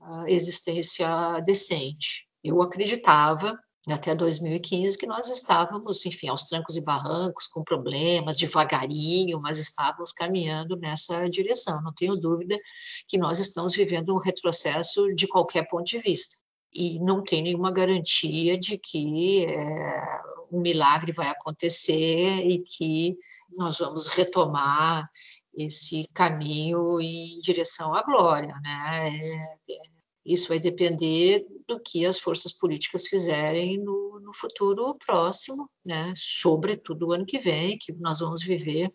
uh, 0.00 0.26
existência 0.26 1.40
decente. 1.40 2.26
Eu 2.42 2.62
acreditava 2.62 3.58
até 3.92 4.14
2015, 4.14 4.96
que 4.98 5.06
nós 5.06 5.28
estávamos, 5.28 6.04
enfim, 6.04 6.28
aos 6.28 6.44
trancos 6.44 6.76
e 6.76 6.80
barrancos, 6.80 7.46
com 7.46 7.62
problemas, 7.62 8.36
devagarinho, 8.36 9.40
mas 9.40 9.58
estávamos 9.58 10.12
caminhando 10.12 10.76
nessa 10.76 11.28
direção. 11.28 11.82
Não 11.82 11.92
tenho 11.92 12.16
dúvida 12.16 12.58
que 13.06 13.18
nós 13.18 13.38
estamos 13.38 13.74
vivendo 13.74 14.14
um 14.14 14.18
retrocesso 14.18 15.14
de 15.14 15.26
qualquer 15.26 15.66
ponto 15.68 15.84
de 15.84 15.98
vista. 15.98 16.36
E 16.72 16.98
não 17.00 17.22
tem 17.22 17.42
nenhuma 17.42 17.70
garantia 17.70 18.58
de 18.58 18.78
que 18.78 19.46
é, 19.46 20.20
um 20.52 20.60
milagre 20.60 21.12
vai 21.12 21.28
acontecer 21.28 22.46
e 22.46 22.58
que 22.60 23.16
nós 23.56 23.78
vamos 23.78 24.06
retomar 24.08 25.08
esse 25.54 26.08
caminho 26.14 27.00
em 27.00 27.40
direção 27.40 27.94
à 27.94 28.02
glória, 28.02 28.54
né? 28.62 29.08
É, 29.08 29.72
é, 29.72 29.97
isso 30.28 30.48
vai 30.48 30.60
depender 30.60 31.46
do 31.66 31.80
que 31.80 32.04
as 32.04 32.18
forças 32.18 32.52
políticas 32.52 33.06
fizerem 33.06 33.78
no, 33.78 34.20
no 34.20 34.34
futuro 34.34 34.94
próximo, 35.04 35.68
né? 35.84 36.12
sobretudo 36.14 37.08
o 37.08 37.12
ano 37.12 37.24
que 37.24 37.38
vem, 37.38 37.78
que 37.78 37.92
nós 37.94 38.20
vamos 38.20 38.42
viver 38.42 38.90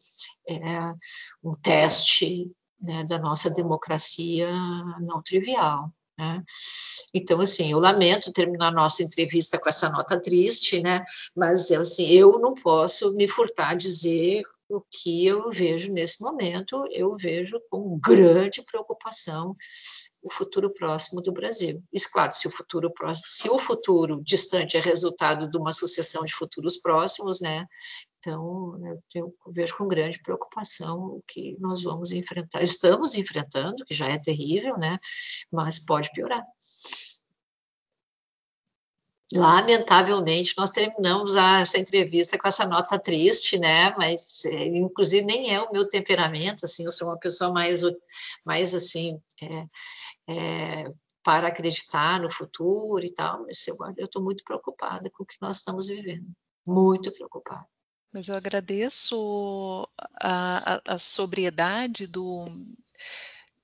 é, 0.48 0.94
um 1.44 1.56
teste 1.56 2.52
né, 2.80 3.04
da 3.04 3.18
nossa 3.18 3.50
democracia 3.50 4.50
não 5.02 5.22
trivial. 5.22 5.92
Né? 6.18 6.44
Então, 7.14 7.42
assim, 7.42 7.72
eu 7.72 7.80
lamento 7.80 8.32
terminar 8.32 8.72
nossa 8.72 9.02
entrevista 9.02 9.60
com 9.60 9.68
essa 9.68 9.90
nota 9.90 10.22
triste, 10.22 10.82
né? 10.82 11.04
mas 11.36 11.72
assim, 11.72 12.06
eu 12.06 12.40
não 12.40 12.54
posso 12.54 13.14
me 13.16 13.28
furtar 13.28 13.70
a 13.70 13.76
dizer 13.76 14.44
o 14.70 14.82
que 14.82 15.26
eu 15.26 15.50
vejo 15.52 15.92
nesse 15.92 16.22
momento, 16.22 16.88
eu 16.92 17.16
vejo 17.16 17.60
com 17.70 18.00
grande 18.00 18.62
preocupação 18.64 19.56
o 20.24 20.32
futuro 20.32 20.70
próximo 20.70 21.22
do 21.22 21.32
Brasil. 21.32 21.84
Isso, 21.92 22.10
claro, 22.12 22.32
se 22.32 22.48
o 22.48 22.52
futuro 22.52 22.90
próximo, 22.92 23.28
se 23.28 23.50
o 23.50 23.60
futuro 23.60 24.22
distante 24.24 24.78
é 24.78 24.80
resultado 24.80 25.50
de 25.50 25.58
uma 25.58 25.74
sucessão 25.74 26.24
de 26.24 26.34
futuros 26.34 26.78
próximos, 26.78 27.42
né? 27.42 27.68
Então, 28.18 28.80
eu 29.14 29.36
vejo 29.50 29.76
com 29.78 29.86
grande 29.86 30.22
preocupação 30.24 30.98
o 31.18 31.24
que 31.28 31.58
nós 31.60 31.84
vamos 31.84 32.14
enfrentar. 32.14 32.64
Estamos 32.64 33.16
enfrentando, 33.16 33.84
que 33.84 33.94
já 33.94 34.08
é 34.08 34.18
terrível, 34.18 34.78
né? 34.78 34.98
Mas 35.52 35.78
pode 35.78 36.10
piorar. 36.12 36.42
Lamentavelmente, 39.36 40.54
nós 40.56 40.70
terminamos 40.70 41.36
essa 41.36 41.78
entrevista 41.78 42.38
com 42.38 42.48
essa 42.48 42.66
nota 42.66 42.98
triste, 43.00 43.60
né? 43.60 43.94
Mas, 43.98 44.46
é, 44.46 44.68
inclusive, 44.68 45.26
nem 45.26 45.54
é 45.54 45.60
o 45.60 45.72
meu 45.72 45.90
temperamento, 45.90 46.66
assim, 46.66 46.86
eu 46.86 46.92
sou 46.92 47.10
uma 47.10 47.18
pessoa 47.18 47.52
mais, 47.52 47.82
mais 48.46 48.76
assim, 48.76 49.20
é, 49.42 49.66
é, 50.28 50.92
para 51.24 51.48
acreditar 51.48 52.20
no 52.20 52.32
futuro 52.32 53.04
e 53.04 53.14
tal, 53.14 53.44
mas 53.44 53.66
eu 53.98 54.06
estou 54.06 54.22
muito 54.22 54.44
preocupada 54.44 55.10
com 55.10 55.24
o 55.24 55.26
que 55.26 55.38
nós 55.42 55.58
estamos 55.58 55.88
vivendo, 55.88 56.28
muito 56.66 57.12
preocupada. 57.12 57.66
Mas 58.12 58.28
eu 58.28 58.36
agradeço 58.36 59.88
a, 60.22 60.76
a, 60.76 60.82
a 60.86 61.00
sobriedade 61.00 62.06
do, 62.06 62.46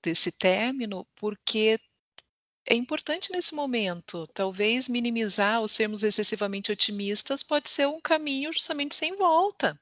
desse 0.01 0.31
término, 0.31 1.05
porque 1.15 1.79
é 2.65 2.73
importante 2.73 3.31
nesse 3.31 3.53
momento. 3.53 4.25
Talvez 4.27 4.89
minimizar 4.89 5.61
ou 5.61 5.67
sermos 5.67 6.03
excessivamente 6.03 6.71
otimistas 6.71 7.43
pode 7.43 7.69
ser 7.69 7.87
um 7.87 8.01
caminho 8.01 8.51
justamente 8.51 8.95
sem 8.95 9.15
volta 9.15 9.79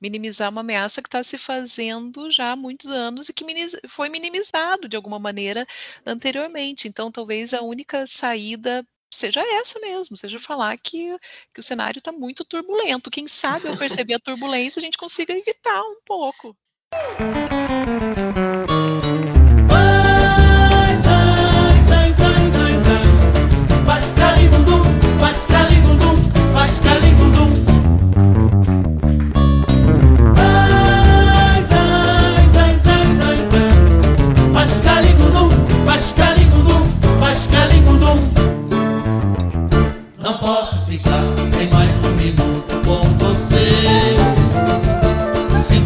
minimizar 0.00 0.50
uma 0.50 0.60
ameaça 0.60 1.02
que 1.02 1.08
está 1.08 1.22
se 1.22 1.38
fazendo 1.38 2.30
já 2.30 2.52
há 2.52 2.56
muitos 2.56 2.88
anos 2.88 3.28
e 3.28 3.32
que 3.32 3.44
foi 3.88 4.08
minimizado 4.08 4.88
de 4.88 4.96
alguma 4.96 5.18
maneira 5.18 5.66
anteriormente. 6.04 6.88
Então, 6.88 7.10
talvez 7.10 7.52
a 7.54 7.62
única 7.62 8.06
saída 8.06 8.84
seja 9.12 9.40
essa 9.40 9.78
mesmo, 9.80 10.16
seja 10.16 10.38
falar 10.38 10.76
que, 10.78 11.16
que 11.52 11.60
o 11.60 11.62
cenário 11.62 11.98
está 11.98 12.12
muito 12.12 12.44
turbulento. 12.44 13.10
Quem 13.10 13.26
sabe 13.26 13.68
ao 13.68 13.76
perceber 13.76 14.14
a 14.14 14.20
turbulência 14.20 14.78
a 14.78 14.82
gente 14.82 14.98
consiga 14.98 15.32
evitar 15.32 15.82
um 15.82 16.00
pouco. 16.04 16.56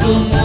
Muito 0.04 0.43